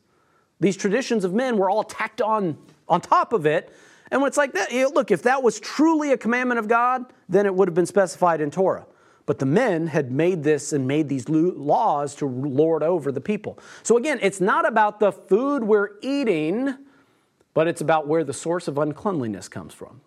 These 0.59 0.75
traditions 0.75 1.23
of 1.23 1.33
men 1.33 1.57
were 1.57 1.69
all 1.69 1.85
tacked 1.85 2.21
on 2.21 2.57
on 2.89 2.99
top 2.99 3.31
of 3.31 3.45
it. 3.45 3.73
And 4.11 4.21
when 4.21 4.27
it's 4.27 4.37
like 4.37 4.53
that, 4.53 4.73
look, 4.93 5.09
if 5.09 5.23
that 5.23 5.41
was 5.41 5.59
truly 5.59 6.11
a 6.11 6.17
commandment 6.17 6.59
of 6.59 6.67
God, 6.67 7.05
then 7.29 7.45
it 7.45 7.55
would 7.55 7.69
have 7.69 7.75
been 7.75 7.85
specified 7.85 8.41
in 8.41 8.51
Torah. 8.51 8.85
But 9.25 9.39
the 9.39 9.45
men 9.45 9.87
had 9.87 10.11
made 10.11 10.43
this 10.43 10.73
and 10.73 10.85
made 10.87 11.07
these 11.07 11.29
laws 11.29 12.15
to 12.15 12.25
lord 12.25 12.83
over 12.83 13.11
the 13.11 13.21
people. 13.21 13.59
So 13.83 13.95
again, 13.95 14.19
it's 14.21 14.41
not 14.41 14.67
about 14.67 14.99
the 14.99 15.11
food 15.13 15.63
we're 15.63 15.91
eating, 16.01 16.75
but 17.53 17.67
it's 17.67 17.79
about 17.79 18.07
where 18.07 18.23
the 18.25 18.33
source 18.33 18.67
of 18.67 18.77
uncleanliness 18.79 19.47
comes 19.47 19.73
from. 19.73 20.01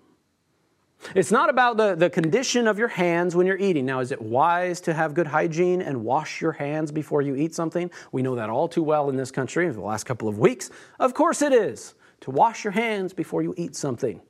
It's 1.15 1.33
not 1.33 1.51
about 1.51 1.77
the, 1.77 1.95
the 1.95 2.09
condition 2.09 2.67
of 2.69 2.79
your 2.79 2.89
hands 2.89 3.35
when 3.35 3.47
you're 3.47 3.59
eating. 3.59 3.85
Now, 3.85 4.01
is 4.01 4.13
it 4.13 4.23
wise 4.23 4.81
to 4.83 4.95
have 4.95 5.15
good 5.15 5.27
hygiene 5.27 5.83
and 5.83 6.05
wash 6.05 6.41
your 6.41 6.53
hands 6.53 6.93
before 6.93 7.23
you 7.23 7.35
eat 7.35 7.55
something? 7.55 7.91
We 8.13 8.23
know 8.23 8.37
that 8.37 8.49
all 8.49 8.69
too 8.69 8.83
well 8.83 9.11
in 9.11 9.17
this 9.17 9.31
country 9.31 9.67
in 9.67 9.73
the 9.73 9.81
last 9.81 10.05
couple 10.05 10.29
of 10.29 10.39
weeks. 10.39 10.71
Of 11.01 11.15
course, 11.15 11.43
it 11.43 11.53
is 11.53 11.95
to 12.21 12.31
wash 12.31 12.65
your 12.65 12.73
hands 12.73 13.13
before 13.13 13.43
you 13.43 13.53
eat 13.57 13.75
something 13.75 14.21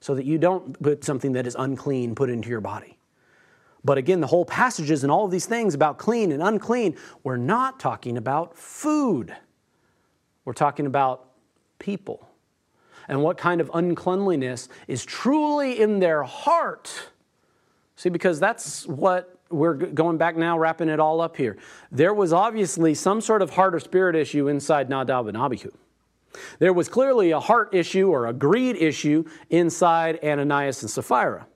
so 0.00 0.14
that 0.14 0.24
you 0.24 0.38
don't 0.38 0.80
put 0.82 1.04
something 1.04 1.32
that 1.32 1.46
is 1.46 1.56
unclean 1.58 2.14
put 2.14 2.30
into 2.30 2.48
your 2.48 2.60
body. 2.60 2.98
But 3.84 3.98
again, 3.98 4.20
the 4.20 4.26
whole 4.26 4.46
passages 4.46 5.02
and 5.02 5.12
all 5.12 5.26
of 5.26 5.30
these 5.30 5.46
things 5.46 5.74
about 5.74 5.98
clean 5.98 6.32
and 6.32 6.42
unclean, 6.42 6.96
we're 7.22 7.36
not 7.36 7.78
talking 7.78 8.16
about 8.16 8.56
food. 8.56 9.36
We're 10.46 10.54
talking 10.54 10.86
about 10.86 11.28
people 11.78 12.28
and 13.08 13.22
what 13.22 13.36
kind 13.36 13.60
of 13.60 13.70
uncleanliness 13.74 14.68
is 14.88 15.04
truly 15.04 15.80
in 15.80 15.98
their 16.00 16.22
heart. 16.22 17.10
See, 17.96 18.08
because 18.08 18.40
that's 18.40 18.86
what 18.86 19.38
we're 19.50 19.74
going 19.74 20.16
back 20.16 20.36
now, 20.36 20.58
wrapping 20.58 20.88
it 20.88 20.98
all 20.98 21.20
up 21.20 21.36
here. 21.36 21.56
There 21.92 22.12
was 22.14 22.32
obviously 22.32 22.94
some 22.94 23.20
sort 23.20 23.42
of 23.42 23.50
heart 23.50 23.74
or 23.74 23.80
spirit 23.80 24.16
issue 24.16 24.48
inside 24.48 24.88
Nadab 24.88 25.28
and 25.28 25.36
Abihu. 25.36 25.70
There 26.58 26.72
was 26.72 26.88
clearly 26.88 27.30
a 27.30 27.40
heart 27.40 27.74
issue 27.74 28.08
or 28.08 28.26
a 28.26 28.32
greed 28.32 28.76
issue 28.76 29.24
inside 29.50 30.18
Ananias 30.24 30.82
and 30.82 30.90
Sapphira. 30.90 31.46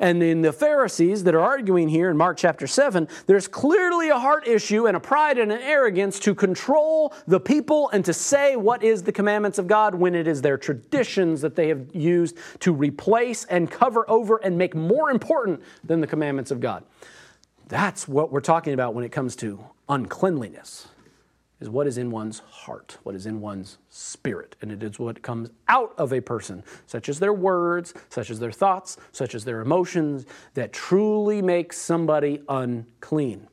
And 0.00 0.22
in 0.22 0.42
the 0.42 0.52
Pharisees 0.52 1.24
that 1.24 1.34
are 1.34 1.40
arguing 1.40 1.88
here 1.88 2.10
in 2.10 2.16
Mark 2.16 2.36
chapter 2.36 2.66
7, 2.66 3.08
there's 3.26 3.48
clearly 3.48 4.10
a 4.10 4.18
heart 4.18 4.46
issue 4.46 4.86
and 4.86 4.96
a 4.96 5.00
pride 5.00 5.38
and 5.38 5.50
an 5.50 5.60
arrogance 5.60 6.18
to 6.20 6.34
control 6.34 7.14
the 7.26 7.40
people 7.40 7.90
and 7.90 8.04
to 8.04 8.12
say 8.12 8.56
what 8.56 8.82
is 8.82 9.02
the 9.02 9.12
commandments 9.12 9.58
of 9.58 9.66
God 9.66 9.94
when 9.94 10.14
it 10.14 10.26
is 10.26 10.42
their 10.42 10.58
traditions 10.58 11.40
that 11.40 11.56
they 11.56 11.68
have 11.68 11.94
used 11.94 12.36
to 12.60 12.72
replace 12.72 13.44
and 13.44 13.70
cover 13.70 14.08
over 14.08 14.36
and 14.38 14.56
make 14.56 14.74
more 14.74 15.10
important 15.10 15.62
than 15.84 16.00
the 16.00 16.06
commandments 16.06 16.50
of 16.50 16.60
God. 16.60 16.84
That's 17.68 18.08
what 18.08 18.32
we're 18.32 18.40
talking 18.40 18.74
about 18.74 18.94
when 18.94 19.04
it 19.04 19.12
comes 19.12 19.36
to 19.36 19.64
uncleanliness 19.88 20.88
is 21.60 21.68
what 21.68 21.86
is 21.86 21.98
in 21.98 22.10
one's 22.10 22.38
heart, 22.40 22.96
what 23.02 23.14
is 23.14 23.26
in 23.26 23.40
one's 23.40 23.78
spirit. 23.90 24.56
And 24.62 24.72
it 24.72 24.82
is 24.82 24.98
what 24.98 25.22
comes 25.22 25.50
out 25.68 25.94
of 25.98 26.12
a 26.12 26.20
person, 26.20 26.64
such 26.86 27.08
as 27.08 27.18
their 27.18 27.34
words, 27.34 27.92
such 28.08 28.30
as 28.30 28.38
their 28.38 28.52
thoughts, 28.52 28.96
such 29.12 29.34
as 29.34 29.44
their 29.44 29.60
emotions, 29.60 30.26
that 30.54 30.72
truly 30.72 31.42
makes 31.42 31.78
somebody 31.78 32.42
unclean. 32.48 33.46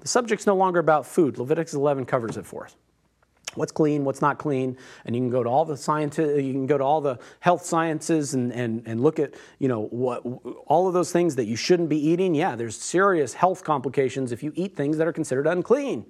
The 0.00 0.08
subject's 0.08 0.46
no 0.46 0.54
longer 0.54 0.78
about 0.78 1.06
food. 1.06 1.38
Leviticus 1.38 1.74
11 1.74 2.04
covers 2.04 2.36
it 2.36 2.46
for 2.46 2.64
us. 2.64 2.76
What's 3.54 3.72
clean, 3.72 4.04
what's 4.04 4.20
not 4.20 4.38
clean, 4.38 4.76
and 5.06 5.16
you 5.16 5.22
can 5.22 5.30
go 5.30 5.42
to 5.42 5.48
all 5.48 5.64
the 5.64 5.76
science, 5.76 6.18
you 6.18 6.52
can 6.52 6.66
go 6.66 6.76
to 6.76 6.84
all 6.84 7.00
the 7.00 7.18
health 7.40 7.64
sciences 7.64 8.34
and, 8.34 8.52
and, 8.52 8.82
and 8.86 9.00
look 9.00 9.18
at, 9.18 9.34
you 9.58 9.68
know, 9.68 9.86
what 9.86 10.18
all 10.66 10.86
of 10.86 10.92
those 10.92 11.10
things 11.10 11.34
that 11.36 11.46
you 11.46 11.56
shouldn't 11.56 11.88
be 11.88 11.98
eating. 11.98 12.34
Yeah, 12.34 12.54
there's 12.56 12.76
serious 12.76 13.32
health 13.32 13.64
complications 13.64 14.32
if 14.32 14.42
you 14.42 14.52
eat 14.54 14.76
things 14.76 14.98
that 14.98 15.08
are 15.08 15.12
considered 15.14 15.46
unclean. 15.46 16.04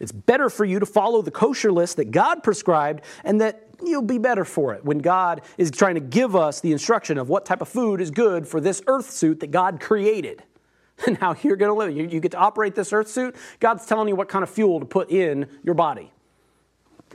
It's 0.00 0.12
better 0.12 0.48
for 0.48 0.64
you 0.64 0.78
to 0.78 0.86
follow 0.86 1.22
the 1.22 1.30
kosher 1.30 1.72
list 1.72 1.96
that 1.96 2.10
God 2.10 2.42
prescribed 2.42 3.02
and 3.24 3.40
that 3.40 3.68
you'll 3.84 4.02
be 4.02 4.18
better 4.18 4.44
for 4.44 4.74
it 4.74 4.84
when 4.84 4.98
God 4.98 5.42
is 5.56 5.70
trying 5.70 5.94
to 5.94 6.00
give 6.00 6.36
us 6.36 6.60
the 6.60 6.72
instruction 6.72 7.18
of 7.18 7.28
what 7.28 7.44
type 7.44 7.60
of 7.60 7.68
food 7.68 8.00
is 8.00 8.10
good 8.10 8.46
for 8.46 8.60
this 8.60 8.82
earth 8.86 9.10
suit 9.10 9.40
that 9.40 9.50
God 9.50 9.80
created 9.80 10.42
and 11.06 11.16
how 11.18 11.34
you're 11.42 11.56
going 11.56 11.70
to 11.70 11.74
live. 11.74 11.96
You, 11.96 12.06
you 12.06 12.20
get 12.20 12.32
to 12.32 12.38
operate 12.38 12.74
this 12.74 12.92
earth 12.92 13.08
suit. 13.08 13.36
God's 13.60 13.86
telling 13.86 14.08
you 14.08 14.16
what 14.16 14.28
kind 14.28 14.42
of 14.42 14.50
fuel 14.50 14.80
to 14.80 14.86
put 14.86 15.10
in 15.10 15.46
your 15.62 15.74
body. 15.74 16.12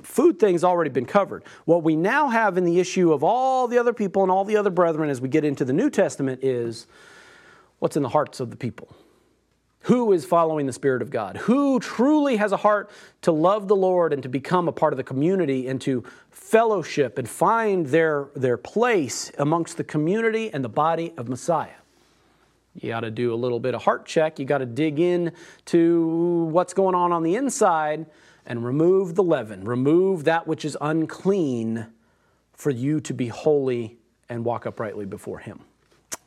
Food 0.01 0.39
thing's 0.39 0.63
already 0.63 0.89
been 0.89 1.05
covered. 1.05 1.43
What 1.65 1.83
we 1.83 1.95
now 1.95 2.29
have 2.29 2.57
in 2.57 2.63
the 2.63 2.79
issue 2.79 3.13
of 3.13 3.23
all 3.23 3.67
the 3.67 3.77
other 3.77 3.93
people 3.93 4.23
and 4.23 4.31
all 4.31 4.43
the 4.43 4.57
other 4.57 4.71
brethren 4.71 5.09
as 5.09 5.21
we 5.21 5.29
get 5.29 5.45
into 5.45 5.63
the 5.63 5.73
New 5.73 5.89
Testament 5.89 6.43
is 6.43 6.87
what's 7.79 7.95
in 7.95 8.01
the 8.01 8.09
hearts 8.09 8.39
of 8.39 8.49
the 8.49 8.55
people. 8.55 8.87
Who 9.83 10.13
is 10.13 10.23
following 10.23 10.65
the 10.65 10.73
Spirit 10.73 11.01
of 11.01 11.09
God? 11.09 11.37
Who 11.37 11.79
truly 11.79 12.37
has 12.37 12.53
a 12.53 12.57
heart 12.57 12.89
to 13.21 13.33
love 13.33 13.67
the 13.67 13.75
Lord 13.75 14.13
and 14.13 14.23
to 14.23 14.29
become 14.29 14.67
a 14.69 14.71
part 14.71 14.93
of 14.93 14.97
the 14.97 15.03
community 15.03 15.67
and 15.67 15.81
to 15.81 16.05
fellowship 16.31 17.17
and 17.17 17.27
find 17.27 17.87
their, 17.87 18.29
their 18.33 18.55
place 18.55 19.31
amongst 19.37 19.75
the 19.75 19.83
community 19.83 20.53
and 20.53 20.63
the 20.63 20.69
body 20.69 21.13
of 21.17 21.27
Messiah? 21.27 21.75
You 22.75 22.89
got 22.89 23.01
to 23.01 23.11
do 23.11 23.33
a 23.33 23.35
little 23.35 23.59
bit 23.59 23.75
of 23.75 23.83
heart 23.83 24.05
check. 24.05 24.39
You 24.39 24.45
got 24.45 24.59
to 24.59 24.65
dig 24.65 24.99
in 24.99 25.33
to 25.65 26.45
what's 26.51 26.73
going 26.73 26.95
on 26.95 27.11
on 27.11 27.23
the 27.23 27.35
inside 27.35 28.05
and 28.45 28.65
remove 28.65 29.15
the 29.15 29.23
leaven, 29.23 29.65
remove 29.65 30.23
that 30.23 30.47
which 30.47 30.63
is 30.63 30.77
unclean 30.79 31.87
for 32.53 32.69
you 32.69 33.01
to 33.01 33.13
be 33.13 33.27
holy 33.27 33.97
and 34.29 34.45
walk 34.45 34.65
uprightly 34.65 35.05
before 35.05 35.39
Him. 35.39 35.59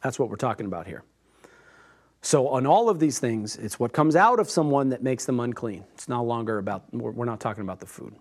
That's 0.03 0.19
what 0.19 0.29
we're 0.29 0.37
talking 0.37 0.67
about 0.67 0.87
here. 0.87 1.03
So, 2.27 2.49
on 2.49 2.67
all 2.67 2.89
of 2.89 2.99
these 2.99 3.21
things, 3.21 3.55
it's 3.55 3.79
what 3.79 3.93
comes 3.93 4.17
out 4.17 4.41
of 4.41 4.51
someone 4.51 4.89
that 4.89 5.01
makes 5.01 5.27
them 5.27 5.39
unclean. 5.39 5.85
It's 5.95 6.09
no 6.09 6.25
longer 6.25 6.59
about, 6.59 6.93
we're 6.93 7.25
not 7.25 7.39
talking 7.39 7.63
about 7.63 7.79
the 7.79 7.87
food. 7.87 8.17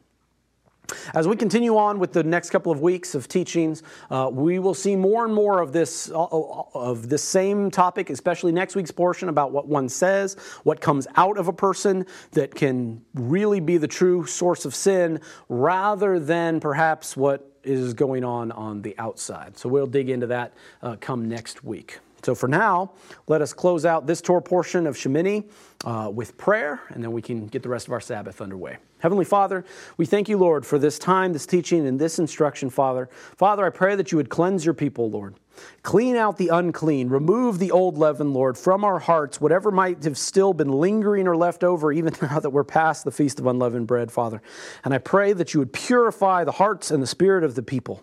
As 1.16 1.28
we 1.28 1.36
continue 1.36 1.76
on 1.76 1.98
with 1.98 2.14
the 2.14 2.22
next 2.22 2.52
couple 2.52 2.72
of 2.72 2.82
weeks 2.82 3.16
of 3.16 3.28
teachings, 3.28 3.82
uh, 4.12 4.30
we 4.32 4.60
will 4.60 4.76
see 4.76 4.96
more 4.96 5.26
and 5.26 5.34
more 5.34 5.60
of 5.60 5.74
this 5.74 6.12
uh, 6.12 6.28
of 6.76 7.10
this 7.10 7.24
same 7.24 7.72
topic, 7.72 8.12
especially 8.12 8.52
next 8.52 8.76
week's 8.76 8.92
portion 8.92 9.28
about 9.28 9.52
what 9.52 9.68
one 9.68 9.90
says, 9.90 10.36
what 10.62 10.80
comes 10.82 11.08
out 11.16 11.40
of 11.40 11.48
a 11.48 11.54
person 11.54 12.06
that 12.34 12.54
can 12.54 13.04
really 13.16 13.60
be 13.60 13.78
the 13.78 13.88
true 13.88 14.28
source 14.28 14.66
of 14.66 14.76
sin, 14.76 15.20
rather 15.50 16.20
than 16.20 16.60
perhaps 16.60 17.18
what 17.18 17.52
is 17.64 17.96
going 17.96 18.24
on 18.24 18.52
on 18.52 18.84
the 18.84 18.96
outside. 19.00 19.58
So 19.58 19.68
we'll 19.68 19.88
dig 19.88 20.12
into 20.12 20.28
that 20.28 20.54
uh, 20.84 20.96
come 21.00 21.28
next 21.28 21.64
week. 21.64 21.98
So 22.26 22.34
for 22.34 22.48
now, 22.48 22.94
let 23.28 23.44
us 23.44 23.54
close 23.54 23.86
out 23.86 24.08
this 24.08 24.20
Torah 24.20 24.42
portion 24.42 24.88
of 24.88 24.96
Shemini 24.96 25.48
uh, 25.86 26.10
with 26.12 26.40
prayer, 26.40 26.82
and 26.90 27.04
then 27.04 27.12
we 27.12 27.22
can 27.22 27.46
get 27.46 27.62
the 27.62 27.70
rest 27.70 27.86
of 27.86 27.94
our 27.94 28.02
Sabbath 28.02 28.42
underway. 28.42 28.78
Heavenly 28.98 29.26
Father, 29.26 29.64
we 29.98 30.08
thank 30.08 30.28
you, 30.28 30.36
Lord, 30.36 30.66
for 30.66 30.80
this 30.80 30.98
time, 30.98 31.34
this 31.34 31.46
teaching, 31.46 31.86
and 31.86 32.00
this 32.00 32.18
instruction, 32.18 32.72
Father. 32.72 33.10
Father, 33.38 33.64
I 33.64 33.70
pray 33.70 33.96
that 33.96 34.12
you 34.12 34.16
would 34.16 34.30
cleanse 34.30 34.66
your 34.66 34.74
people, 34.74 35.08
Lord. 35.12 35.36
Clean 35.84 36.16
out 36.16 36.38
the 36.38 36.48
unclean, 36.48 37.10
remove 37.10 37.60
the 37.60 37.70
old 37.70 37.96
leaven, 37.96 38.34
Lord, 38.34 38.58
from 38.58 38.84
our 38.84 38.98
hearts, 38.98 39.40
whatever 39.40 39.70
might 39.70 40.04
have 40.04 40.18
still 40.18 40.52
been 40.52 40.70
lingering 40.70 41.28
or 41.28 41.38
left 41.38 41.64
over, 41.64 41.92
even 41.92 42.16
now 42.24 42.40
that 42.40 42.50
we're 42.50 42.64
past 42.64 43.06
the 43.06 43.12
feast 43.12 43.40
of 43.40 43.46
unleavened 43.46 43.86
bread, 43.86 44.12
Father. 44.12 44.42
And 44.84 44.96
I 44.96 44.98
pray 44.98 45.34
that 45.34 45.54
you 45.54 45.60
would 45.60 45.74
purify 45.74 46.44
the 46.44 46.54
hearts 46.54 46.90
and 46.90 47.04
the 47.04 47.08
spirit 47.08 47.44
of 47.44 47.54
the 47.54 47.62
people. 47.62 48.02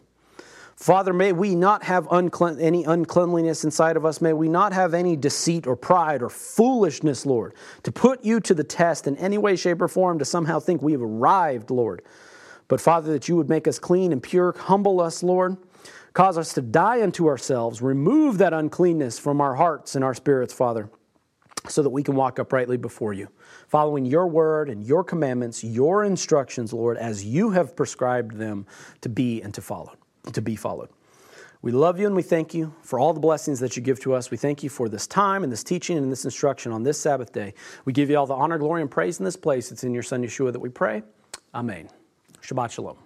Father, 0.77 1.13
may 1.13 1.33
we 1.33 1.55
not 1.55 1.85
have 1.85 2.09
unclean, 2.11 2.59
any 2.59 2.85
uncleanliness 2.85 3.65
inside 3.65 3.97
of 3.97 4.05
us. 4.05 4.21
May 4.21 4.33
we 4.33 4.49
not 4.49 4.73
have 4.73 4.95
any 4.95 5.17
deceit 5.17 5.67
or 5.67 5.77
pride 5.77 6.23
or 6.23 6.29
foolishness, 6.29 7.27
Lord, 7.27 7.55
to 7.83 7.93
put 7.93 8.25
you 8.25 8.41
to 8.41 8.55
the 8.55 8.65
test 8.65 9.07
in 9.07 9.17
any 9.19 9.39
way, 9.39 9.55
shape, 9.57 9.83
or 9.83 9.89
form 9.89 10.19
to 10.19 10.25
somehow 10.25 10.61
think 10.61 10.83
we 10.83 10.93
have 10.93 11.03
arrived, 11.03 11.71
Lord. 11.71 12.03
But 12.69 12.81
Father, 12.81 13.13
that 13.13 13.29
you 13.29 13.37
would 13.37 13.49
make 13.49 13.69
us 13.69 13.79
clean 13.79 14.13
and 14.13 14.23
pure, 14.23 14.55
humble 14.57 15.01
us, 15.01 15.23
Lord, 15.23 15.57
cause 16.15 16.39
us 16.39 16.55
to 16.55 16.63
die 16.63 17.03
unto 17.03 17.29
ourselves, 17.29 17.83
remove 17.83 18.39
that 18.39 18.55
uncleanness 18.55 19.19
from 19.19 19.41
our 19.41 19.55
hearts 19.55 19.95
and 19.95 20.03
our 20.03 20.15
spirits, 20.15 20.55
Father, 20.55 20.89
so 21.69 21.83
that 21.83 21.91
we 21.91 22.03
can 22.03 22.15
walk 22.15 22.39
uprightly 22.39 22.79
before 22.79 23.13
you, 23.13 23.29
following 23.69 24.07
your 24.07 24.27
word 24.27 24.71
and 24.71 24.83
your 24.83 25.05
commandments, 25.05 25.63
your 25.63 26.05
instructions, 26.05 26.73
Lord, 26.73 26.97
as 26.97 27.25
you 27.25 27.51
have 27.51 27.77
prescribed 27.77 28.37
them 28.37 28.67
to 29.03 29.09
be 29.09 29.43
and 29.43 29.53
to 29.55 29.61
follow 29.61 29.93
to 30.33 30.43
be 30.43 30.57
followed. 30.57 30.89
We 31.63 31.71
love 31.71 32.01
you 32.01 32.07
and 32.07 32.17
we 32.17 32.23
thank 32.23 32.55
you 32.55 32.75
for 32.83 32.99
all 32.99 33.13
the 33.13 33.21
blessings 33.21 33.61
that 33.61 33.77
you 33.77 33.83
give 33.83 34.01
to 34.01 34.15
us. 34.15 34.33
We 34.33 34.37
thank 34.37 34.65
you 34.65 34.69
for 34.69 34.89
this 34.89 35.07
time 35.07 35.45
and 35.45 35.53
this 35.53 35.63
teaching 35.63 35.97
and 35.97 36.11
this 36.11 36.25
instruction 36.25 36.73
on 36.73 36.83
this 36.83 37.01
Sabbath 37.01 37.33
day. 37.33 37.55
We 37.85 37.93
give 37.93 38.11
you 38.11 38.19
all 38.19 38.27
the 38.27 38.35
honor, 38.35 38.59
glory, 38.59 38.83
and 38.83 38.91
praise 38.91 39.21
in 39.21 39.25
this 39.25 39.37
place. 39.37 39.71
It's 39.71 39.85
in 39.85 39.95
your 39.95 40.03
Son 40.03 40.25
Yeshua 40.25 40.53
that 40.53 40.59
we 40.59 40.71
pray. 40.71 41.05
Amen. 41.55 41.89
Shabbat 42.43 42.73
Shalom. 42.73 42.97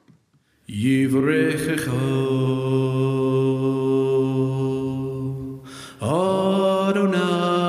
Adonai, 6.03 7.67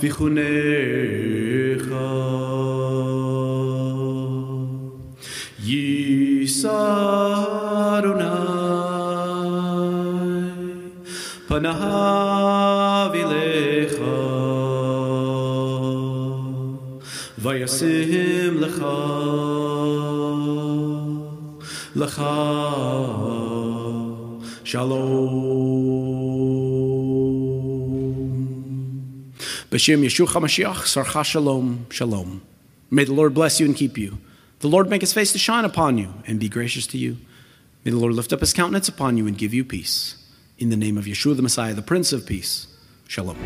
ויחונך. 0.00 1.94
יישא 5.64 7.44
אדוני 7.98 8.24
פניו 11.48 13.10
אליך. 13.14 13.94
וישים 17.38 18.60
לך 18.60 18.84
לך. 21.96 22.22
שלום. 24.64 25.39
B'Shem 29.70 30.00
Yeshua 30.00 30.26
HaMashiach 30.26 30.84
Sar 30.84 31.04
HaShalom 31.04 31.92
Shalom 31.92 32.42
May 32.90 33.04
the 33.04 33.12
Lord 33.12 33.34
bless 33.34 33.60
you 33.60 33.66
and 33.66 33.76
keep 33.76 33.96
you. 33.96 34.18
The 34.58 34.68
Lord 34.68 34.90
make 34.90 35.00
his 35.00 35.12
face 35.12 35.30
to 35.30 35.38
shine 35.38 35.64
upon 35.64 35.96
you 35.96 36.12
and 36.26 36.40
be 36.40 36.48
gracious 36.48 36.88
to 36.88 36.98
you. 36.98 37.18
May 37.84 37.92
the 37.92 37.96
Lord 37.96 38.14
lift 38.14 38.32
up 38.32 38.40
his 38.40 38.52
countenance 38.52 38.88
upon 38.88 39.16
you 39.16 39.28
and 39.28 39.38
give 39.38 39.54
you 39.54 39.64
peace. 39.64 40.16
In 40.58 40.70
the 40.70 40.76
name 40.76 40.98
of 40.98 41.04
Yeshua 41.04 41.36
the 41.36 41.42
Messiah, 41.42 41.72
the 41.72 41.82
Prince 41.82 42.12
of 42.12 42.26
Peace. 42.26 42.66
Shalom. 43.06 43.36